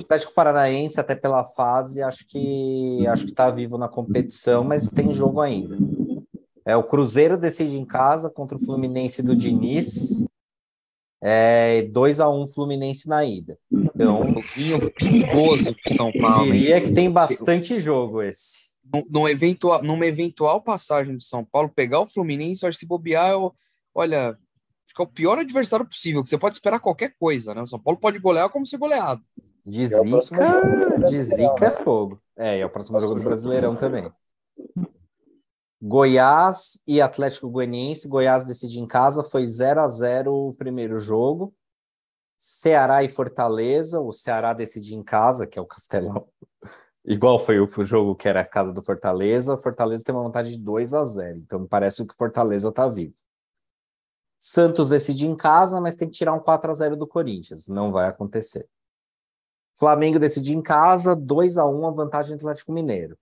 Atlético 0.03 0.35
Paranaense, 0.35 0.99
até 0.99 1.15
pela 1.15 1.45
fase, 1.45 2.03
acho 2.03 2.27
que 2.29 3.07
acho 3.07 3.25
que 3.25 3.31
está 3.31 3.51
vivo 3.51 3.79
na 3.79 3.89
competição, 3.89 4.65
mas 4.65 4.91
tem 4.91 5.13
jogo 5.13 5.41
ainda. 5.41 5.79
É, 6.65 6.77
o 6.77 6.83
Cruzeiro 6.83 7.39
decide 7.39 7.79
em 7.79 7.85
casa 7.85 8.29
contra 8.29 8.59
o 8.59 8.61
Fluminense 8.61 9.23
do 9.23 9.37
Diniz. 9.37 10.27
É 11.29 11.83
2 11.83 12.21
a 12.21 12.31
1 12.31 12.47
Fluminense 12.47 13.09
na 13.09 13.25
ida. 13.25 13.59
Então, 13.73 14.21
um 14.21 14.35
pouquinho 14.35 14.93
perigoso 14.93 15.75
para 15.75 15.93
São 15.93 16.13
Paulo. 16.13 16.45
Diria 16.53 16.81
que 16.81 16.93
tem 16.93 17.11
bastante 17.11 17.67
se, 17.67 17.81
jogo 17.81 18.23
esse. 18.23 18.77
No, 19.11 19.29
eventual, 19.29 19.83
numa 19.83 20.07
eventual 20.07 20.63
passagem 20.63 21.17
do 21.17 21.23
São 21.25 21.45
Paulo, 21.45 21.69
pegar 21.69 21.99
o 21.99 22.07
Fluminense, 22.07 22.65
acho 22.65 22.77
que 22.77 22.85
se 22.85 22.87
bobear, 22.87 23.33
eu, 23.33 23.53
olha, 23.93 24.39
fica 24.87 25.03
o 25.03 25.07
pior 25.07 25.37
adversário 25.37 25.85
possível, 25.85 26.23
que 26.23 26.31
você 26.31 26.39
pode 26.39 26.55
esperar 26.55 26.79
qualquer 26.79 27.13
coisa, 27.19 27.53
né? 27.53 27.63
O 27.63 27.67
São 27.67 27.81
Paulo 27.81 27.99
pode 27.99 28.21
golear 28.21 28.49
como 28.49 28.65
ser 28.65 28.79
goleado. 28.79 29.21
De 29.67 29.83
é 29.83 29.89
zica, 29.89 31.01
de 31.09 31.23
zica 31.25 31.67
é 31.67 31.71
fogo. 31.73 32.23
É, 32.37 32.59
e 32.59 32.61
é 32.61 32.67
o 32.67 32.71
próximo 32.71 33.01
jogo 33.01 33.17
do 33.17 33.23
Brasileirão 33.23 33.75
também. 33.75 34.09
Goiás 35.81 36.83
e 36.87 37.01
Atlético 37.01 37.51
Goianiense. 37.51 38.09
Goiás 38.09 38.45
decide 38.45 38.81
em 38.81 38.87
casa, 38.87 39.23
foi 39.23 39.47
0 39.47 39.81
a 39.81 39.89
0 39.89 40.33
o 40.33 40.55
primeiro 40.55 40.99
jogo. 40.99 41.55
Ceará 42.39 43.03
e 43.03 43.09
Fortaleza. 43.09 44.01
O 44.01 44.13
Ceará 44.13 44.53
decide 44.53 44.95
em 44.95 45.03
casa, 45.03 45.47
que 45.47 45.59
é 45.59 45.63
o 45.63 45.67
Castelão. 45.67 46.29
Igual 47.05 47.39
foi 47.39 47.61
o 47.61 47.85
jogo 47.85 48.17
que 48.17 48.29
era 48.29 48.41
a 48.41 48.45
casa 48.45 48.73
do 48.73 48.83
Fortaleza. 48.83 49.57
Fortaleza 49.57 50.03
tem 50.05 50.15
uma 50.15 50.25
vantagem 50.25 50.53
de 50.53 50.59
2 50.59 50.93
a 50.93 51.05
0 51.05 51.39
Então 51.39 51.61
me 51.61 51.69
parece 51.69 52.05
que 52.07 52.15
Fortaleza 52.15 52.69
está 52.69 52.89
vivo. 52.89 53.15
Santos 54.39 54.91
decide 54.91 55.27
em 55.27 55.37
casa, 55.37 55.81
mas 55.81 55.95
tem 55.95 56.09
que 56.09 56.17
tirar 56.17 56.33
um 56.33 56.41
4 56.41 56.71
a 56.71 56.75
0 56.75 56.97
do 56.97 57.07
Corinthians. 57.07 57.69
Não 57.69 57.93
vai 57.93 58.09
acontecer. 58.09 58.69
Flamengo 59.79 60.19
decide 60.19 60.55
em 60.55 60.63
casa, 60.63 61.15
2 61.15 61.59
a 61.59 61.67
1 61.67 61.87
a 61.87 61.91
vantagem 61.91 62.37
do 62.37 62.41
Atlético 62.41 62.73
Mineiro. 62.73 63.17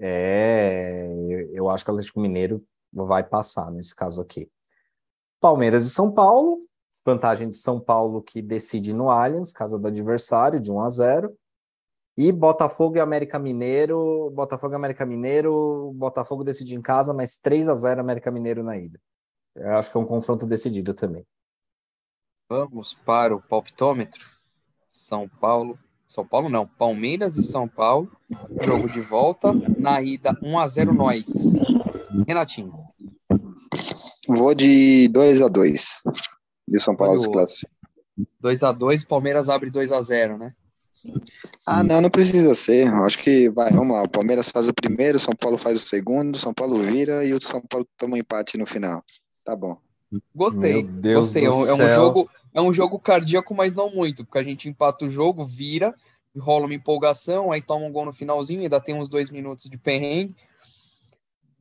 É, 0.00 1.06
eu 1.52 1.68
acho 1.68 1.84
que 1.84 1.90
o 1.90 1.94
Atlético 1.94 2.20
Mineiro 2.20 2.64
vai 2.90 3.22
passar 3.22 3.70
nesse 3.70 3.94
caso 3.94 4.20
aqui. 4.22 4.50
Palmeiras 5.38 5.84
e 5.84 5.90
São 5.90 6.12
Paulo, 6.12 6.58
vantagem 7.04 7.48
de 7.48 7.56
São 7.56 7.78
Paulo 7.78 8.22
que 8.22 8.40
decide 8.40 8.94
no 8.94 9.10
Allianz, 9.10 9.52
casa 9.52 9.78
do 9.78 9.86
adversário, 9.86 10.58
de 10.58 10.72
1 10.72 10.80
a 10.80 10.90
0. 10.90 11.36
E 12.16 12.32
Botafogo 12.32 12.96
e 12.96 13.00
América 13.00 13.38
Mineiro, 13.38 14.30
Botafogo 14.30 14.74
e 14.74 14.76
América 14.76 15.06
Mineiro, 15.06 15.92
Botafogo 15.94 16.44
decide 16.44 16.74
em 16.74 16.82
casa, 16.82 17.14
mas 17.14 17.36
3 17.36 17.68
a 17.68 17.74
0 17.74 18.00
América 18.00 18.30
Mineiro 18.30 18.62
na 18.62 18.76
ida. 18.76 19.00
Eu 19.54 19.76
acho 19.76 19.90
que 19.90 19.96
é 19.96 20.00
um 20.00 20.06
confronto 20.06 20.46
decidido 20.46 20.92
também. 20.94 21.26
Vamos 22.48 22.94
para 22.94 23.34
o 23.34 23.40
palpitômetro. 23.40 24.26
São 24.90 25.28
Paulo 25.28 25.78
são 26.10 26.26
Paulo 26.26 26.48
não, 26.48 26.66
Palmeiras 26.66 27.36
e 27.36 27.42
São 27.44 27.68
Paulo, 27.68 28.10
jogo 28.60 28.90
de 28.90 29.00
volta, 29.00 29.52
na 29.78 30.02
ida 30.02 30.36
1 30.42 30.58
a 30.58 30.66
0 30.66 30.92
nós. 30.92 31.24
Renatinho. 32.26 32.72
Vou 34.26 34.52
de 34.52 35.06
2 35.06 35.40
a 35.40 35.46
2 35.46 36.02
de 36.66 36.80
São 36.80 36.96
Paulo 36.96 37.16
se 37.16 37.30
classifica. 37.30 37.70
2 38.40 38.62
a 38.64 38.72
2 38.72 39.04
Palmeiras 39.04 39.48
abre 39.48 39.70
2 39.70 39.92
a 39.92 40.02
0 40.02 40.36
né? 40.36 40.52
Ah, 41.64 41.84
não, 41.84 42.00
não 42.00 42.10
precisa 42.10 42.56
ser. 42.56 42.92
Acho 42.92 43.18
que 43.20 43.48
vai, 43.50 43.70
vamos 43.70 43.94
lá. 43.94 44.02
O 44.02 44.10
Palmeiras 44.10 44.48
faz 44.48 44.66
o 44.66 44.74
primeiro, 44.74 45.16
São 45.16 45.36
Paulo 45.36 45.56
faz 45.56 45.76
o 45.76 45.86
segundo, 45.86 46.36
São 46.36 46.52
Paulo 46.52 46.82
vira 46.82 47.24
e 47.24 47.32
o 47.32 47.40
São 47.40 47.62
Paulo 47.62 47.86
toma 47.96 48.14
um 48.14 48.18
empate 48.18 48.58
no 48.58 48.66
final. 48.66 49.00
Tá 49.44 49.54
bom. 49.54 49.78
Gostei. 50.34 50.82
Gostei. 50.82 51.44
É 51.44 51.50
um, 51.50 51.66
é 51.66 51.74
um 51.74 51.94
jogo 51.94 52.28
é 52.52 52.60
um 52.60 52.72
jogo 52.72 52.98
cardíaco, 52.98 53.54
mas 53.54 53.74
não 53.74 53.90
muito, 53.94 54.24
porque 54.24 54.38
a 54.38 54.42
gente 54.42 54.68
empata 54.68 55.04
o 55.04 55.10
jogo, 55.10 55.44
vira, 55.44 55.94
rola 56.36 56.66
uma 56.66 56.74
empolgação, 56.74 57.50
aí 57.50 57.62
toma 57.62 57.86
um 57.86 57.92
gol 57.92 58.04
no 58.04 58.12
finalzinho, 58.12 58.62
ainda 58.62 58.80
tem 58.80 58.94
uns 58.94 59.08
dois 59.08 59.30
minutos 59.30 59.68
de 59.68 59.76
perrengue. 59.76 60.36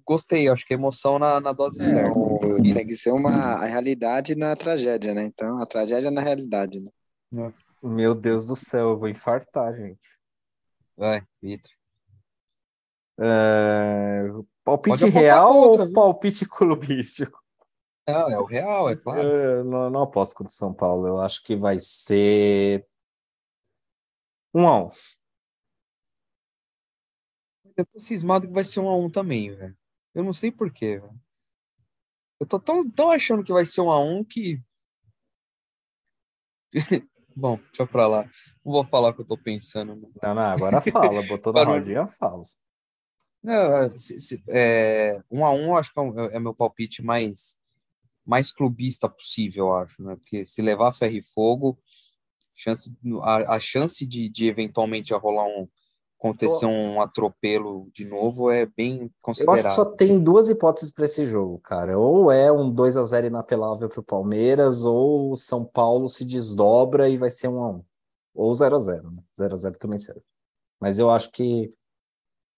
Gostei, 0.05 0.49
acho 0.49 0.65
que 0.65 0.73
emoção 0.73 1.19
na, 1.19 1.39
na 1.39 1.53
dose 1.53 1.81
é, 1.81 1.85
certa. 1.85 2.19
Tem 2.73 2.85
que 2.85 2.95
ser 2.95 3.11
uma 3.11 3.29
a 3.29 3.65
realidade 3.65 4.35
na 4.35 4.55
tragédia, 4.55 5.13
né? 5.13 5.23
Então, 5.23 5.61
a 5.61 5.65
tragédia 5.67 6.09
na 6.09 6.21
realidade, 6.21 6.79
né? 6.79 7.53
Meu 7.81 8.15
Deus 8.15 8.47
do 8.47 8.55
céu, 8.55 8.89
eu 8.89 8.97
vou 8.97 9.07
infartar, 9.07 9.75
gente. 9.75 10.17
Vai, 10.97 11.21
Vitor. 11.41 11.71
É... 13.19 14.23
Palpite 14.63 15.05
real 15.05 15.55
ou 15.57 15.91
palpite 15.91 16.45
clubístico? 16.45 17.38
Não, 18.11 18.29
é 18.29 18.39
o 18.39 18.45
real, 18.45 18.89
é 18.89 18.95
claro. 18.95 19.21
Eu 19.21 19.63
não, 19.63 19.89
não 19.89 20.01
aposto 20.01 20.35
contra 20.35 20.51
o 20.51 20.55
São 20.55 20.73
Paulo. 20.73 21.07
Eu 21.07 21.19
acho 21.19 21.43
que 21.43 21.55
vai 21.55 21.77
ser 21.79 22.87
um 24.53 24.67
a 24.67 24.85
um. 24.85 24.89
Eu 27.77 27.85
tô 27.85 27.99
cismado 27.99 28.47
que 28.47 28.53
vai 28.53 28.65
ser 28.65 28.79
um 28.79 28.89
a 28.89 28.97
um 28.97 29.09
também, 29.09 29.55
velho. 29.55 29.77
Eu 30.13 30.23
não 30.23 30.33
sei 30.33 30.51
porquê, 30.51 30.99
velho. 30.99 31.21
Eu 32.39 32.47
tô 32.47 32.59
tão, 32.59 32.89
tão 32.89 33.11
achando 33.11 33.43
que 33.43 33.53
vai 33.53 33.65
ser 33.65 33.81
um 33.81 33.91
a 33.91 33.99
um 33.99 34.23
que. 34.23 34.61
Bom, 37.35 37.57
deixa 37.57 37.85
pra 37.85 38.07
lá. 38.07 38.23
Não 38.65 38.73
vou 38.73 38.83
falar 38.83 39.09
o 39.09 39.13
que 39.13 39.21
eu 39.21 39.27
tô 39.27 39.37
pensando. 39.37 39.95
Não, 40.21 40.33
não, 40.33 40.41
agora 40.41 40.81
fala. 40.81 41.21
Botou 41.27 41.53
na 41.53 41.63
rodinha, 41.63 42.07
fala. 42.07 42.43
Não, 43.41 43.97
se, 43.97 44.19
se, 44.19 44.43
é, 44.49 45.21
um 45.31 45.45
a 45.45 45.51
um, 45.51 45.77
acho 45.77 45.93
que 45.93 45.99
é, 45.99 46.35
é 46.35 46.39
meu 46.39 46.53
palpite 46.53 47.01
mais 47.01 47.58
mais 48.29 48.51
clubista 48.51 49.09
possível, 49.09 49.65
eu 49.65 49.73
acho, 49.73 50.03
né? 50.03 50.15
Porque 50.15 50.47
se 50.47 50.61
levar 50.61 50.91
ferro 50.93 51.15
e 51.15 51.23
fogo, 51.23 51.79
chance, 52.55 52.95
a, 53.23 53.55
a 53.55 53.59
chance 53.59 54.05
de, 54.05 54.29
de 54.29 54.47
eventualmente 54.47 55.13
rolar 55.13 55.45
um 55.45 55.67
acontecer 56.19 56.65
um 56.65 56.99
atropelo 57.01 57.89
de 57.93 58.03
novo 58.03 58.51
é 58.51 58.65
bem 58.65 59.09
considerável. 59.21 59.63
Eu 59.63 59.67
acho 59.67 59.77
que 59.77 59.83
só 59.83 59.95
tem 59.95 60.21
duas 60.21 60.49
hipóteses 60.49 60.91
para 60.91 61.05
esse 61.05 61.25
jogo, 61.25 61.57
cara. 61.59 61.97
Ou 61.97 62.29
é 62.29 62.51
um 62.51 62.69
2 62.69 62.97
a 62.97 63.05
0 63.05 63.27
inapelável 63.27 63.87
para 63.87 64.01
o 64.01 64.03
Palmeiras, 64.03 64.83
ou 64.83 65.31
o 65.31 65.37
São 65.37 65.63
Paulo 65.63 66.09
se 66.09 66.25
desdobra 66.25 67.07
e 67.07 67.17
vai 67.17 67.29
ser 67.29 67.47
um 67.47 67.63
a 67.63 67.69
um. 67.69 67.83
Ou 68.35 68.53
0 68.53 68.75
a 68.75 68.79
0 68.81 69.11
né? 69.11 69.23
0 69.39 69.53
a 69.53 69.57
0 69.57 69.77
também 69.77 69.97
serve. 69.97 70.21
Mas 70.79 70.99
eu 70.99 71.09
acho 71.09 71.31
que 71.31 71.73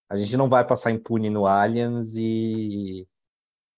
a 0.09 0.15
gente 0.15 0.36
não 0.36 0.49
vai 0.49 0.65
passar 0.65 0.91
impune 0.91 1.30
no 1.30 1.45
Allianz 1.45 2.15
e 2.15 3.07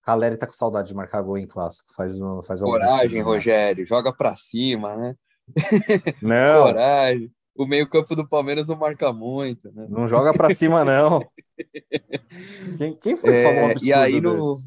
Caleri 0.04 0.38
tá 0.38 0.45
com 0.45 0.54
saudade 0.54 0.89
de 0.89 0.93
marcar 0.93 1.22
gol 1.22 1.38
em 1.38 1.47
clássico. 1.47 1.93
Faz, 1.95 2.14
faz 2.45 2.62
Coragem, 2.62 3.22
Rogério. 3.22 3.86
Joga 3.86 4.14
pra 4.14 4.36
cima, 4.36 4.95
né? 4.95 5.16
Não. 6.22 6.64
Coragem. 6.64 7.32
O 7.56 7.66
meio-campo 7.66 8.16
do 8.16 8.28
Palmeiras 8.28 8.68
não 8.68 8.76
marca 8.76 9.14
muito, 9.14 9.72
né? 9.72 9.86
Não 9.88 10.08
joga 10.08 10.34
pra 10.34 10.51
cima, 10.51 10.84
não. 10.84 11.24
quem, 12.80 12.95
quem 12.95 13.16
foi 13.16 13.32
que 13.32 13.43
falou 13.43 13.60
um 13.60 13.68
É, 13.68 13.72
absurdo 13.72 13.86
e 13.86 13.93
aí 13.93 14.22
no, 14.22 14.58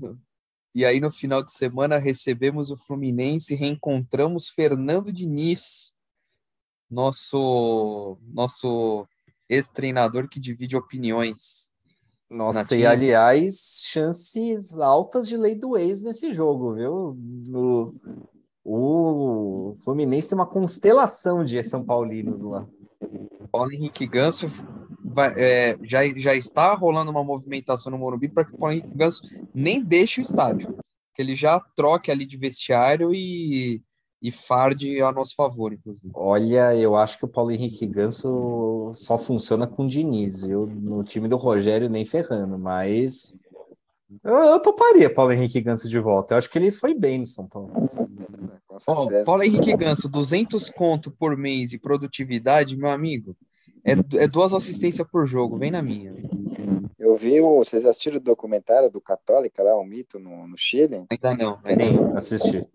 e 0.72 0.84
aí 0.84 1.00
no 1.00 1.10
final 1.10 1.42
de 1.42 1.50
semana 1.50 1.98
recebemos 1.98 2.70
o 2.70 2.76
Fluminense 2.76 3.54
e 3.54 3.56
reencontramos 3.56 4.50
Fernando 4.50 5.12
Diniz, 5.12 5.96
nosso 6.88 8.16
nosso 8.22 9.04
ex-treinador 9.48 10.28
que 10.28 10.38
divide 10.38 10.76
opiniões. 10.76 11.72
Nossa, 12.28 12.60
Natinho. 12.60 12.80
e 12.80 12.86
aliás, 12.86 13.82
chances 13.84 14.78
altas 14.78 15.28
de 15.28 15.36
lei 15.36 15.54
do 15.54 15.76
ex 15.76 16.02
nesse 16.02 16.32
jogo, 16.32 16.74
viu? 16.74 17.12
O, 17.52 17.92
o 18.64 19.74
Fluminense 19.84 20.28
tem 20.28 20.36
uma 20.36 20.46
constelação 20.46 21.44
de 21.44 21.62
São 21.62 21.84
Paulinos 21.84 22.42
lá. 22.42 22.66
Paulo 23.52 23.72
Henrique 23.72 24.06
Ganso 24.06 24.48
vai- 25.04 25.32
é, 25.36 25.78
já, 25.82 26.00
já 26.18 26.34
está 26.34 26.74
rolando 26.74 27.10
uma 27.12 27.22
movimentação 27.22 27.92
no 27.92 27.98
Morumbi 27.98 28.28
para 28.28 28.44
que 28.44 28.54
o 28.54 28.58
Paulo 28.58 28.74
Henrique 28.74 28.92
Ganso 28.96 29.22
nem 29.54 29.80
deixe 29.82 30.20
o 30.20 30.22
estádio, 30.22 30.76
que 31.14 31.22
ele 31.22 31.36
já 31.36 31.60
troque 31.76 32.10
ali 32.10 32.26
de 32.26 32.36
vestiário 32.36 33.14
e, 33.14 33.80
e 34.26 34.32
farde 34.32 35.00
a 35.00 35.12
nosso 35.12 35.36
favor, 35.36 35.72
inclusive. 35.72 36.10
Olha, 36.12 36.74
eu 36.74 36.96
acho 36.96 37.16
que 37.16 37.24
o 37.24 37.28
Paulo 37.28 37.52
Henrique 37.52 37.86
Ganso 37.86 38.90
só 38.92 39.16
funciona 39.16 39.68
com 39.68 39.84
o 39.84 39.88
Diniz, 39.88 40.42
viu? 40.42 40.66
No 40.66 41.04
time 41.04 41.28
do 41.28 41.36
Rogério 41.36 41.88
nem 41.88 42.04
ferrando, 42.04 42.58
mas 42.58 43.38
eu, 44.24 44.34
eu 44.34 44.60
toparia 44.60 45.12
Paulo 45.14 45.30
Henrique 45.30 45.60
Ganso 45.60 45.88
de 45.88 46.00
volta. 46.00 46.34
Eu 46.34 46.38
acho 46.38 46.50
que 46.50 46.58
ele 46.58 46.72
foi 46.72 46.92
bem 46.92 47.20
no 47.20 47.26
São 47.26 47.46
Paulo. 47.46 47.70
Ó, 48.68 48.78
certeza. 48.80 49.24
Paulo 49.24 49.44
Henrique 49.44 49.76
Ganso, 49.76 50.08
200 50.08 50.70
conto 50.70 51.12
por 51.12 51.36
mês 51.36 51.72
e 51.72 51.78
produtividade, 51.78 52.76
meu 52.76 52.90
amigo, 52.90 53.36
é, 53.84 53.92
é 53.92 54.26
duas 54.26 54.52
assistências 54.52 55.06
por 55.06 55.24
jogo, 55.28 55.56
vem 55.56 55.70
na 55.70 55.82
minha. 55.82 56.12
Eu 56.98 57.16
vi, 57.16 57.40
o, 57.40 57.58
vocês 57.58 57.86
assistiram 57.86 58.16
o 58.16 58.20
documentário 58.20 58.90
do 58.90 59.00
Católica 59.00 59.62
lá, 59.62 59.76
o 59.76 59.84
mito 59.84 60.18
no, 60.18 60.48
no 60.48 60.58
Chile? 60.58 61.04
Ainda 61.08 61.36
não, 61.36 61.58
ainda 61.62 61.84
não. 61.92 62.08
Sim, 62.10 62.16
assisti. 62.16 62.66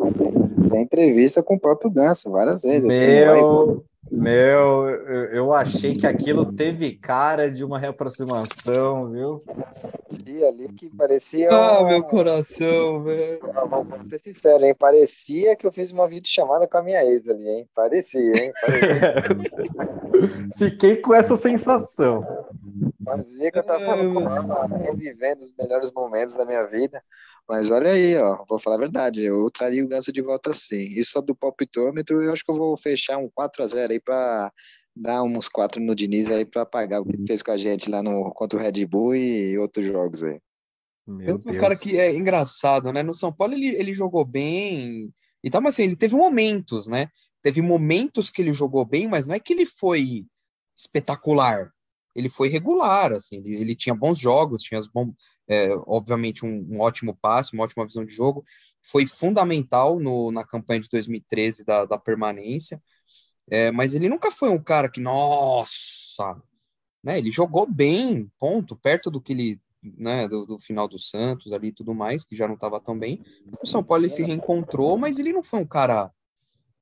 Tem 0.69 0.81
entrevista 0.83 1.41
com 1.43 1.55
o 1.55 1.59
próprio 1.59 1.89
Ganso 1.91 2.29
várias 2.31 2.61
vezes. 2.63 2.85
assim, 2.85 3.25
vai- 3.25 3.41
Meu, 3.41 3.83
meu, 4.11 4.89
eu, 5.31 5.53
achei 5.53 5.95
que 5.95 6.05
aquilo 6.05 6.51
teve 6.51 6.91
cara 6.91 7.49
de 7.49 7.63
uma 7.63 7.79
reaproximação, 7.79 9.09
viu? 9.09 9.41
vi 10.25 10.43
ali 10.45 10.67
que 10.67 10.89
parecia. 10.89 11.49
Ah, 11.49 11.81
um- 11.81 11.87
meu 11.87 12.03
coração, 12.03 13.03
velho. 13.03 13.39
Vou 13.69 13.83
vou 13.85 13.99
ser 14.09 14.19
sincero, 14.19 14.65
hein? 14.65 14.75
Parecia 14.77 15.55
que 15.55 15.65
eu 15.65 15.71
fiz 15.71 15.91
uma 15.91 16.07
videochamada 16.09 16.67
com 16.67 16.77
a 16.77 16.83
minha 16.83 17.03
ex 17.05 17.27
ali, 17.29 17.47
hein? 17.47 17.69
Parecia, 17.73 18.35
hein? 18.35 18.51
Parecia, 18.61 19.13
Fiquei 20.57 20.97
com 20.97 21.13
essa 21.13 21.37
sensação. 21.37 22.25
Que 23.51 23.59
eu 23.59 23.63
tava 23.63 23.85
falando 23.85 24.13
com 24.13 24.21
ela, 24.21 24.65
revivendo 24.77 25.41
os 25.43 25.53
melhores 25.57 25.91
momentos 25.91 26.35
da 26.35 26.45
minha 26.45 26.65
vida. 26.67 27.03
Mas 27.47 27.69
olha 27.69 27.91
aí, 27.91 28.15
ó, 28.17 28.43
vou 28.47 28.59
falar 28.59 28.77
a 28.77 28.79
verdade, 28.79 29.23
eu 29.23 29.49
traria 29.49 29.83
o 29.83 29.87
Ganso 29.87 30.11
de 30.11 30.21
volta 30.21 30.53
sim. 30.53 30.93
E 30.95 31.03
sobre 31.03 31.31
o 31.31 31.35
palpitômetro, 31.35 32.23
eu 32.23 32.31
acho 32.31 32.43
que 32.43 32.51
eu 32.51 32.55
vou 32.55 32.77
fechar 32.77 33.17
um 33.17 33.29
4x0 33.29 33.91
aí 33.91 33.99
pra 33.99 34.51
dar 34.95 35.23
uns 35.23 35.47
4 35.47 35.81
no 35.81 35.95
Diniz 35.95 36.31
aí 36.31 36.45
pra 36.45 36.65
pagar 36.65 37.01
o 37.01 37.05
que 37.05 37.15
ele 37.15 37.27
fez 37.27 37.41
com 37.41 37.51
a 37.51 37.57
gente 37.57 37.89
lá 37.89 38.03
no, 38.03 38.31
contra 38.31 38.59
o 38.59 38.61
Red 38.61 38.85
Bull 38.85 39.15
e 39.15 39.57
outros 39.57 39.85
jogos 39.85 40.23
aí. 40.23 40.39
Meu 41.07 41.37
Deus. 41.37 41.57
cara 41.57 41.75
que 41.75 41.99
é 41.99 42.13
engraçado, 42.13 42.91
né? 42.93 43.01
No 43.03 43.13
São 43.13 43.33
Paulo 43.33 43.53
ele, 43.53 43.75
ele 43.75 43.93
jogou 43.93 44.23
bem 44.23 45.11
e 45.43 45.49
tal, 45.49 45.61
mas 45.61 45.75
assim, 45.75 45.83
ele 45.83 45.95
teve 45.95 46.15
momentos, 46.15 46.87
né? 46.87 47.09
Teve 47.41 47.61
momentos 47.61 48.29
que 48.29 48.41
ele 48.41 48.53
jogou 48.53 48.85
bem, 48.85 49.07
mas 49.07 49.25
não 49.25 49.33
é 49.33 49.39
que 49.39 49.53
ele 49.53 49.65
foi 49.65 50.25
espetacular. 50.77 51.71
Ele 52.15 52.29
foi 52.29 52.49
regular, 52.49 53.13
assim, 53.13 53.37
ele, 53.37 53.61
ele 53.61 53.75
tinha 53.75 53.95
bons 53.95 54.19
jogos, 54.19 54.63
tinha 54.63 54.81
bom, 54.93 55.13
é, 55.47 55.73
obviamente 55.87 56.45
um, 56.45 56.67
um 56.69 56.79
ótimo 56.79 57.17
passe, 57.21 57.53
uma 57.53 57.63
ótima 57.63 57.85
visão 57.85 58.05
de 58.05 58.13
jogo. 58.13 58.43
Foi 58.81 59.05
fundamental 59.05 59.99
no, 59.99 60.31
na 60.31 60.45
campanha 60.45 60.81
de 60.81 60.89
2013 60.89 61.65
da, 61.65 61.85
da 61.85 61.97
permanência, 61.97 62.81
é, 63.49 63.71
mas 63.71 63.93
ele 63.93 64.09
nunca 64.09 64.31
foi 64.31 64.49
um 64.49 64.61
cara 64.61 64.89
que, 64.89 65.01
nossa, 65.01 66.41
né? 67.03 67.17
Ele 67.17 67.31
jogou 67.31 67.65
bem, 67.69 68.31
ponto, 68.37 68.75
perto 68.75 69.09
do 69.09 69.21
que 69.21 69.33
ele 69.33 69.61
né, 69.81 70.27
do, 70.27 70.45
do 70.45 70.59
final 70.59 70.87
do 70.87 70.99
Santos 70.99 71.51
ali 71.51 71.69
e 71.69 71.73
tudo 71.73 71.93
mais, 71.93 72.23
que 72.23 72.35
já 72.35 72.47
não 72.47 72.55
estava 72.55 72.79
tão 72.79 72.97
bem. 72.97 73.23
O 73.61 73.65
São 73.65 73.83
Paulo 73.83 74.07
se 74.09 74.23
reencontrou, 74.23 74.97
mas 74.97 75.17
ele 75.17 75.33
não 75.33 75.43
foi 75.43 75.59
um 75.59 75.65
cara 75.65 76.11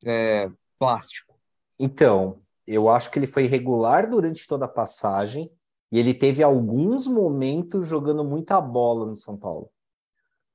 é, 0.05 0.51
plástico. 0.77 1.34
Então, 1.80 2.41
eu 2.70 2.88
acho 2.88 3.09
que 3.09 3.17
ele 3.17 3.28
foi 3.28 3.47
regular 3.47 4.07
durante 4.07 4.47
toda 4.47 4.65
a 4.65 4.70
passagem 4.70 5.51
e 5.91 5.97
ele 5.97 6.13
teve 6.13 6.43
alguns 6.43 7.07
momentos 7.07 7.88
jogando 7.88 8.24
muita 8.24 8.61
bola 8.61 9.07
no 9.07 9.15
São 9.15 9.36
Paulo. 9.36 9.72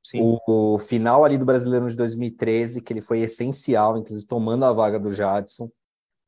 Sim. 0.05 0.21
O, 0.47 0.75
o 0.75 0.79
final 0.79 1.25
ali 1.25 1.37
do 1.37 1.45
Brasileiro 1.45 1.89
de 1.89 1.97
2013, 1.97 2.83
que 2.83 2.93
ele 2.93 3.01
foi 3.01 3.21
essencial, 3.21 3.99
inclusive 3.99 4.27
tomando 4.27 4.65
a 4.65 4.73
vaga 4.73 5.01
do 5.01 5.11
Jadson. 5.11 5.69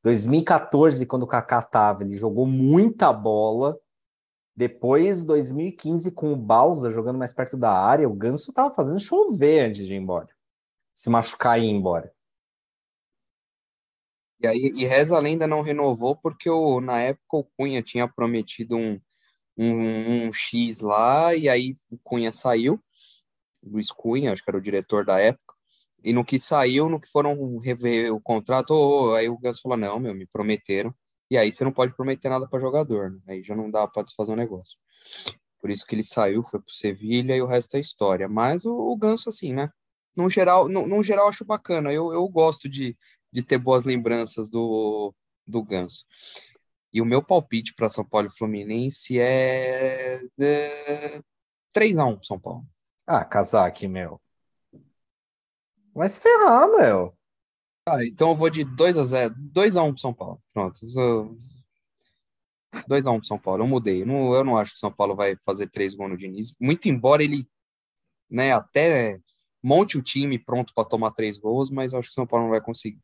2014, 0.02 1.06
quando 1.06 1.22
o 1.22 1.26
Kaká 1.26 1.62
tava, 1.62 2.02
ele 2.02 2.16
jogou 2.16 2.46
muita 2.46 3.12
bola. 3.12 3.78
Depois, 4.56 5.24
2015, 5.24 6.10
com 6.12 6.32
o 6.32 6.36
Balsa 6.36 6.90
jogando 6.90 7.18
mais 7.18 7.32
perto 7.32 7.56
da 7.56 7.70
área, 7.70 8.08
o 8.08 8.14
Ganso 8.14 8.52
tava 8.52 8.74
fazendo 8.74 8.98
chover 8.98 9.68
antes 9.68 9.86
de 9.86 9.94
ir 9.94 9.98
embora. 9.98 10.28
Se 10.94 11.10
machucar 11.10 11.60
e 11.60 11.64
ir 11.64 11.70
embora. 11.70 12.10
E 14.40 14.46
aí, 14.46 14.72
e 14.76 14.84
reza 14.84 15.16
a 15.16 15.20
lenda 15.20 15.46
não 15.46 15.62
renovou 15.62 16.16
porque 16.16 16.48
o, 16.50 16.80
na 16.80 17.00
época 17.00 17.38
o 17.38 17.44
Cunha 17.44 17.82
tinha 17.82 18.06
prometido 18.06 18.76
um, 18.76 19.00
um, 19.56 20.26
um 20.26 20.32
X 20.32 20.80
lá, 20.80 21.34
e 21.34 21.48
aí 21.48 21.74
o 21.90 21.98
Cunha 21.98 22.32
saiu, 22.32 22.78
Luiz 23.62 23.90
Cunha, 23.90 24.32
acho 24.32 24.44
que 24.44 24.50
era 24.50 24.58
o 24.58 24.62
diretor 24.62 25.04
da 25.04 25.18
época, 25.18 25.54
e 26.04 26.12
no 26.12 26.24
que 26.24 26.38
saiu, 26.38 26.88
no 26.88 27.00
que 27.00 27.10
foram 27.10 27.58
rever 27.58 28.14
o 28.14 28.20
contrato, 28.20 28.72
ô, 28.72 29.14
aí 29.14 29.28
o 29.28 29.38
Ganso 29.38 29.62
falou, 29.62 29.78
não, 29.78 29.98
meu, 29.98 30.14
me 30.14 30.26
prometeram, 30.26 30.94
e 31.30 31.36
aí 31.36 31.50
você 31.50 31.64
não 31.64 31.72
pode 31.72 31.94
prometer 31.96 32.28
nada 32.28 32.46
para 32.46 32.60
jogador, 32.60 33.10
né? 33.10 33.20
aí 33.28 33.42
já 33.42 33.56
não 33.56 33.70
dá 33.70 33.86
para 33.88 34.02
desfazer 34.02 34.32
o 34.32 34.36
negócio. 34.36 34.78
Por 35.60 35.70
isso 35.70 35.84
que 35.84 35.94
ele 35.94 36.04
saiu, 36.04 36.44
foi 36.44 36.60
pro 36.60 36.72
Sevilha 36.72 37.36
e 37.36 37.42
o 37.42 37.46
resto 37.46 37.76
é 37.76 37.80
história. 37.80 38.28
Mas 38.28 38.64
o, 38.64 38.72
o 38.72 38.96
Ganso, 38.96 39.28
assim, 39.28 39.52
né? 39.52 39.70
No 40.14 40.28
geral, 40.30 40.68
no, 40.68 40.86
no 40.86 41.02
geral, 41.02 41.28
acho 41.28 41.44
bacana. 41.44 41.92
Eu, 41.92 42.12
eu 42.12 42.28
gosto 42.28 42.68
de, 42.68 42.96
de 43.36 43.42
ter 43.42 43.58
boas 43.58 43.84
lembranças 43.84 44.48
do, 44.48 45.14
do 45.46 45.62
Ganso. 45.62 46.06
E 46.90 47.02
o 47.02 47.04
meu 47.04 47.22
palpite 47.22 47.74
para 47.74 47.90
São 47.90 48.02
Paulo 48.02 48.28
e 48.28 48.34
Fluminense 48.34 49.18
é, 49.20 50.22
é 50.40 51.20
3x1 51.70 52.24
São 52.24 52.40
Paulo. 52.40 52.66
Ah, 53.06 53.26
casaque, 53.26 53.86
meu. 53.86 54.18
Vai 55.94 56.08
se 56.08 56.18
ferrar, 56.18 56.66
meu. 56.78 57.14
Ah, 57.86 58.02
então 58.06 58.30
eu 58.30 58.34
vou 58.34 58.48
de 58.48 58.64
2x0, 58.64 59.34
2x1 59.52 59.90
pro 59.90 60.00
São 60.00 60.14
Paulo. 60.14 60.42
Pronto. 60.54 60.78
eu- 60.96 61.38
2x1 62.88 63.18
pro 63.18 63.26
São 63.26 63.38
Paulo. 63.38 63.64
Eu 63.64 63.66
mudei. 63.66 64.00
Eu 64.00 64.06
não, 64.06 64.32
eu 64.34 64.42
não 64.44 64.56
acho 64.56 64.72
que 64.72 64.78
o 64.78 64.80
São 64.80 64.90
Paulo 64.90 65.14
vai 65.14 65.36
fazer 65.44 65.68
três 65.68 65.94
gols 65.94 66.10
no 66.10 66.16
Diniz. 66.16 66.54
Muito 66.58 66.88
embora 66.88 67.22
ele, 67.22 67.46
né, 68.30 68.52
até 68.52 69.20
monte 69.62 69.98
o 69.98 70.02
time 70.02 70.38
pronto 70.38 70.72
para 70.74 70.88
tomar 70.88 71.10
três 71.10 71.38
gols, 71.38 71.68
mas 71.70 71.92
acho 71.92 72.08
que 72.08 72.12
o 72.12 72.14
São 72.14 72.26
Paulo 72.26 72.44
não 72.46 72.50
vai 72.52 72.62
conseguir. 72.62 73.02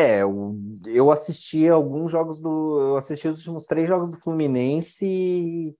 É, 0.00 0.20
eu, 0.22 1.10
assisti 1.10 1.66
alguns 1.66 2.12
jogos 2.12 2.40
do. 2.40 2.80
Eu 2.80 2.96
assisti 2.96 3.26
os 3.26 3.38
últimos 3.38 3.66
três 3.66 3.88
jogos 3.88 4.12
do 4.12 4.20
Fluminense 4.20 5.04
e 5.04 5.76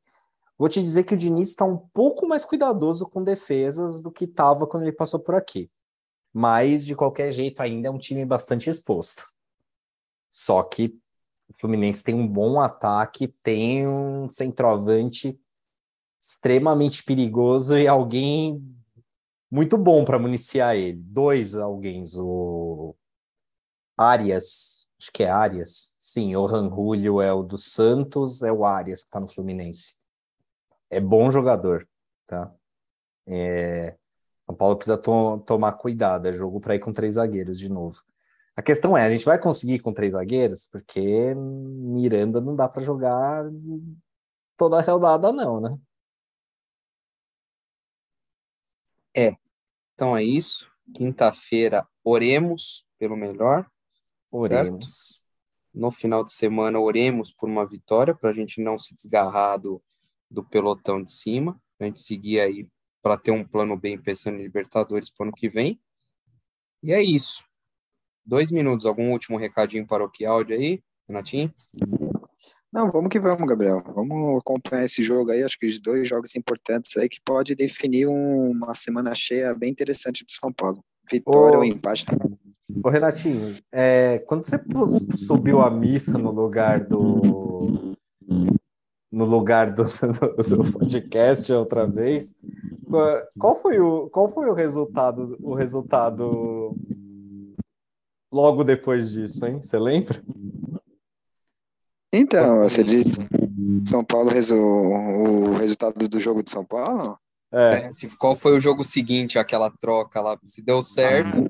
vou 0.59 0.69
te 0.69 0.83
dizer 0.83 1.05
que 1.05 1.15
o 1.15 1.17
Diniz 1.17 1.51
está 1.51 1.65
um 1.65 1.79
pouco 1.95 2.27
mais 2.27 2.45
cuidadoso 2.45 3.09
com 3.09 3.23
defesas 3.23 4.03
do 4.03 4.11
que 4.11 4.25
estava 4.25 4.67
quando 4.67 4.83
ele 4.83 4.93
passou 4.93 5.21
por 5.21 5.37
aqui. 5.37 5.71
Mas, 6.33 6.85
de 6.85 6.97
qualquer 6.97 7.31
jeito, 7.31 7.61
ainda 7.61 7.87
é 7.87 7.91
um 7.93 7.99
time 7.99 8.25
bastante 8.25 8.69
exposto. 8.69 9.25
Só 10.29 10.65
que 10.65 10.99
o 11.49 11.55
Fluminense 11.57 12.03
tem 12.03 12.17
um 12.17 12.27
bom 12.27 12.59
ataque, 12.59 13.29
tem 13.41 13.87
um 13.87 14.29
centroavante 14.29 15.39
extremamente 16.21 17.05
perigoso 17.05 17.79
e 17.79 17.87
alguém 17.87 18.61
muito 19.49 19.79
bom 19.79 20.05
para 20.05 20.19
municiar 20.19 20.75
ele. 20.75 20.99
Dois 20.99 21.55
alguém, 21.55 22.05
o 22.17 22.97
Arias, 23.99 24.89
acho 25.01 25.13
que 25.13 25.25
é 25.25 25.31
Arias. 25.31 25.95
Sim, 25.99 26.37
o 26.37 26.47
Ranjulio 26.47 27.21
é 27.21 27.33
o 27.33 27.43
do 27.43 27.59
Santos, 27.59 28.43
é 28.43 28.53
o 28.53 28.65
Arias 28.65 29.01
que 29.03 29.07
está 29.09 29.21
no 29.21 29.29
Fluminense. 29.29 29.99
É 30.91 31.01
bom 31.01 31.31
jogador, 31.31 31.87
tá? 32.27 32.53
É, 33.27 33.97
São 34.47 34.55
Paulo 34.57 34.77
precisa 34.77 34.99
to- 34.99 35.39
tomar 35.47 35.73
cuidado, 35.75 36.29
é 36.29 36.33
jogo 36.33 36.61
para 36.61 36.75
ir 36.75 36.81
com 36.81 36.93
três 36.93 37.15
zagueiros 37.15 37.59
de 37.59 37.69
novo. 37.69 38.03
A 38.57 38.63
questão 38.63 38.97
é, 38.97 39.05
a 39.07 39.11
gente 39.11 39.25
vai 39.25 39.39
conseguir 39.39 39.75
ir 39.75 39.81
com 39.81 39.93
três 39.93 40.13
zagueiros? 40.15 40.67
Porque 40.67 41.35
Miranda 41.35 42.41
não 42.41 42.57
dá 42.57 42.69
para 42.69 42.83
jogar 42.83 43.45
toda 44.57 44.79
a 44.79 44.83
rodada, 44.83 45.33
não, 45.33 45.61
né? 45.61 45.79
É. 49.15 49.37
Então 49.95 50.17
é 50.17 50.25
isso. 50.25 50.71
Quinta-feira, 50.95 51.87
oremos 52.05 52.87
pelo 52.99 53.17
melhor. 53.17 53.67
Oremos. 54.31 54.85
Certo? 54.85 55.29
No 55.75 55.91
final 55.91 56.25
de 56.25 56.33
semana, 56.33 56.81
oremos 56.81 57.33
por 57.33 57.49
uma 57.49 57.67
vitória, 57.67 58.15
para 58.15 58.31
a 58.31 58.33
gente 58.33 58.61
não 58.61 58.79
se 58.79 58.95
desgarrar 58.95 59.59
do, 59.59 59.83
do 60.31 60.45
pelotão 60.45 61.03
de 61.03 61.13
cima, 61.13 61.61
a 61.79 61.85
gente 61.85 62.03
seguir 62.03 62.41
aí 62.41 62.69
para 63.03 63.17
ter 63.17 63.31
um 63.31 63.45
plano 63.45 63.77
bem 63.77 64.01
pensando 64.01 64.39
em 64.39 64.43
Libertadores 64.43 65.11
para 65.11 65.25
o 65.25 65.29
ano 65.29 65.37
que 65.37 65.49
vem. 65.49 65.81
E 66.83 66.93
é 66.93 67.03
isso. 67.03 67.43
Dois 68.25 68.51
minutos, 68.51 68.87
algum 68.87 69.13
último 69.13 69.39
recadinho 69.39 69.87
paroquial 69.87 70.45
de 70.45 70.53
aí, 70.53 70.83
Renatinho? 71.07 71.53
Não, 72.71 72.91
vamos 72.91 73.09
que 73.09 73.19
vamos, 73.19 73.47
Gabriel. 73.47 73.83
Vamos 73.95 74.41
acompanhar 74.41 74.85
esse 74.85 75.03
jogo 75.03 75.31
aí. 75.31 75.43
Acho 75.43 75.59
que 75.59 75.67
os 75.67 75.81
dois 75.81 76.07
jogos 76.07 76.37
importantes 76.37 76.97
aí 76.97 77.09
que 77.09 77.21
pode 77.25 77.55
definir 77.55 78.07
uma 78.07 78.75
semana 78.75 79.15
cheia 79.15 79.55
bem 79.55 79.71
interessante 79.71 80.25
do 80.25 80.31
São 80.31 80.53
Paulo. 80.53 80.85
Vitória 81.11 81.57
ou 81.57 81.65
empate 81.65 82.05
também. 82.05 82.39
Ô, 82.85 82.91
Renatinho, 82.91 83.59
é, 83.73 84.19
quando 84.21 84.45
você 84.45 84.61
subiu 85.17 85.61
a 85.61 85.71
missa 85.71 86.19
no 86.19 86.31
lugar 86.31 86.85
do 86.85 87.97
no 89.11 89.25
lugar 89.25 89.71
do, 89.71 89.85
do, 89.85 90.63
do, 90.63 90.73
podcast 90.73 91.51
outra 91.53 91.87
vez, 91.87 92.37
qual 93.39 93.57
foi 93.57 93.81
o 93.81 94.09
qual 94.11 94.29
foi 94.29 94.49
o 94.49 94.55
resultado 94.55 95.37
o 95.41 95.55
resultado 95.55 96.77
logo 98.31 98.63
depois 98.63 99.13
disso, 99.13 99.47
hein? 99.47 99.61
Você 99.61 99.79
lembra? 99.79 100.23
Então, 102.13 102.61
você 102.61 102.85
disse 102.85 103.13
São 103.89 104.05
Paulo 104.05 104.31
o 104.31 105.53
resultado 105.55 106.09
do 106.09 106.21
jogo 106.21 106.43
de 106.43 106.51
São 106.51 106.65
Paulo? 106.65 107.19
É. 107.53 107.87
é 107.87 107.91
se, 107.91 108.09
qual 108.19 108.37
foi 108.37 108.55
o 108.55 108.61
jogo 108.61 108.85
seguinte, 108.85 109.39
aquela 109.39 109.71
troca 109.71 110.21
lá? 110.21 110.39
Se 110.45 110.63
deu 110.63 110.83
certo. 110.83 111.47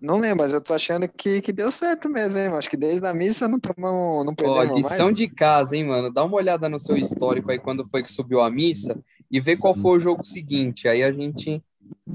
Não 0.00 0.18
lembro, 0.18 0.38
mas 0.38 0.52
eu 0.52 0.60
tô 0.60 0.74
achando 0.74 1.08
que, 1.08 1.40
que 1.40 1.52
deu 1.52 1.70
certo 1.70 2.08
mesmo, 2.08 2.38
hein? 2.38 2.48
Acho 2.48 2.70
que 2.70 2.76
desde 2.76 3.06
a 3.06 3.14
missa 3.14 3.48
não 3.48 3.58
tomamos, 3.58 4.24
não 4.24 4.34
perdemos 4.34 4.70
Ó, 4.70 4.76
lição 4.76 5.06
mais. 5.06 5.16
de 5.16 5.28
casa, 5.28 5.76
hein, 5.76 5.84
mano? 5.84 6.12
Dá 6.12 6.24
uma 6.24 6.36
olhada 6.36 6.68
no 6.68 6.78
seu 6.78 6.96
histórico 6.96 7.50
aí 7.50 7.58
quando 7.58 7.86
foi 7.86 8.02
que 8.02 8.12
subiu 8.12 8.40
a 8.40 8.50
missa 8.50 8.98
e 9.30 9.40
vê 9.40 9.56
qual 9.56 9.74
foi 9.74 9.98
o 9.98 10.00
jogo 10.00 10.24
seguinte. 10.24 10.88
Aí 10.88 11.02
a 11.02 11.12
gente 11.12 11.62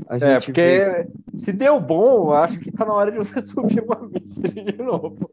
é, 0.09 0.39
porque 0.39 0.61
vê... 0.61 1.07
se 1.33 1.51
deu 1.51 1.79
bom, 1.79 2.31
acho 2.31 2.59
que 2.59 2.71
tá 2.71 2.85
na 2.85 2.93
hora 2.93 3.11
de 3.11 3.17
você 3.17 3.41
subir 3.41 3.83
uma 3.83 4.07
missa 4.07 4.41
de 4.41 4.77
novo. 4.77 5.29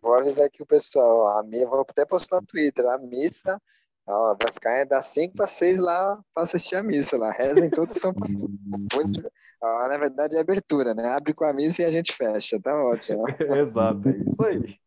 Vou 0.00 0.14
avisar 0.14 0.46
aqui 0.46 0.62
o 0.62 0.66
pessoal, 0.66 1.38
a 1.38 1.42
minha, 1.44 1.68
vou 1.68 1.80
até 1.88 2.04
postar 2.04 2.40
no 2.40 2.46
Twitter, 2.46 2.84
a 2.86 2.98
missa 2.98 3.60
ó, 4.06 4.36
vai 4.40 4.52
ficar 4.52 4.84
das 4.86 5.08
5 5.08 5.36
para 5.36 5.46
6 5.46 5.78
lá 5.78 6.18
para 6.34 6.44
assistir 6.44 6.76
a 6.76 6.82
missa 6.82 7.16
lá. 7.16 7.30
Rezem 7.32 7.70
todos 7.70 7.94
São 7.94 8.12
Paulo. 8.12 8.50
Ah, 9.62 9.88
na 9.88 9.96
verdade 9.96 10.36
é 10.36 10.40
abertura, 10.40 10.92
né? 10.92 11.06
Abre 11.10 11.32
com 11.32 11.44
a 11.44 11.52
missa 11.52 11.82
e 11.82 11.84
a 11.84 11.92
gente 11.92 12.12
fecha, 12.12 12.60
tá 12.60 12.74
ótimo. 12.84 13.22
Exato, 13.56 14.08
é 14.08 14.16
isso 14.18 14.44
aí. 14.44 14.78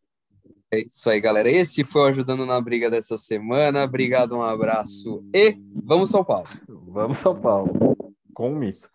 É 0.71 0.79
isso 0.79 1.09
aí, 1.09 1.21
galera. 1.21 1.49
Esse 1.49 1.83
foi 1.85 2.01
o 2.01 2.05
Ajudando 2.05 2.45
na 2.45 2.59
Briga 2.59 2.89
dessa 2.89 3.17
semana. 3.17 3.85
Obrigado, 3.85 4.35
um 4.35 4.41
abraço 4.41 5.23
e 5.33 5.57
vamos 5.83 6.09
São 6.09 6.25
Paulo. 6.25 6.47
Vamos 6.67 7.17
São 7.17 7.39
Paulo 7.39 7.95
com 8.33 8.53
missa. 8.53 8.89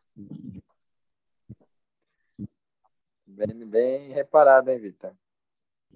Bem, 3.27 3.67
bem 3.67 4.11
reparado, 4.11 4.71
hein, 4.71 4.79
Vitor? 4.79 5.15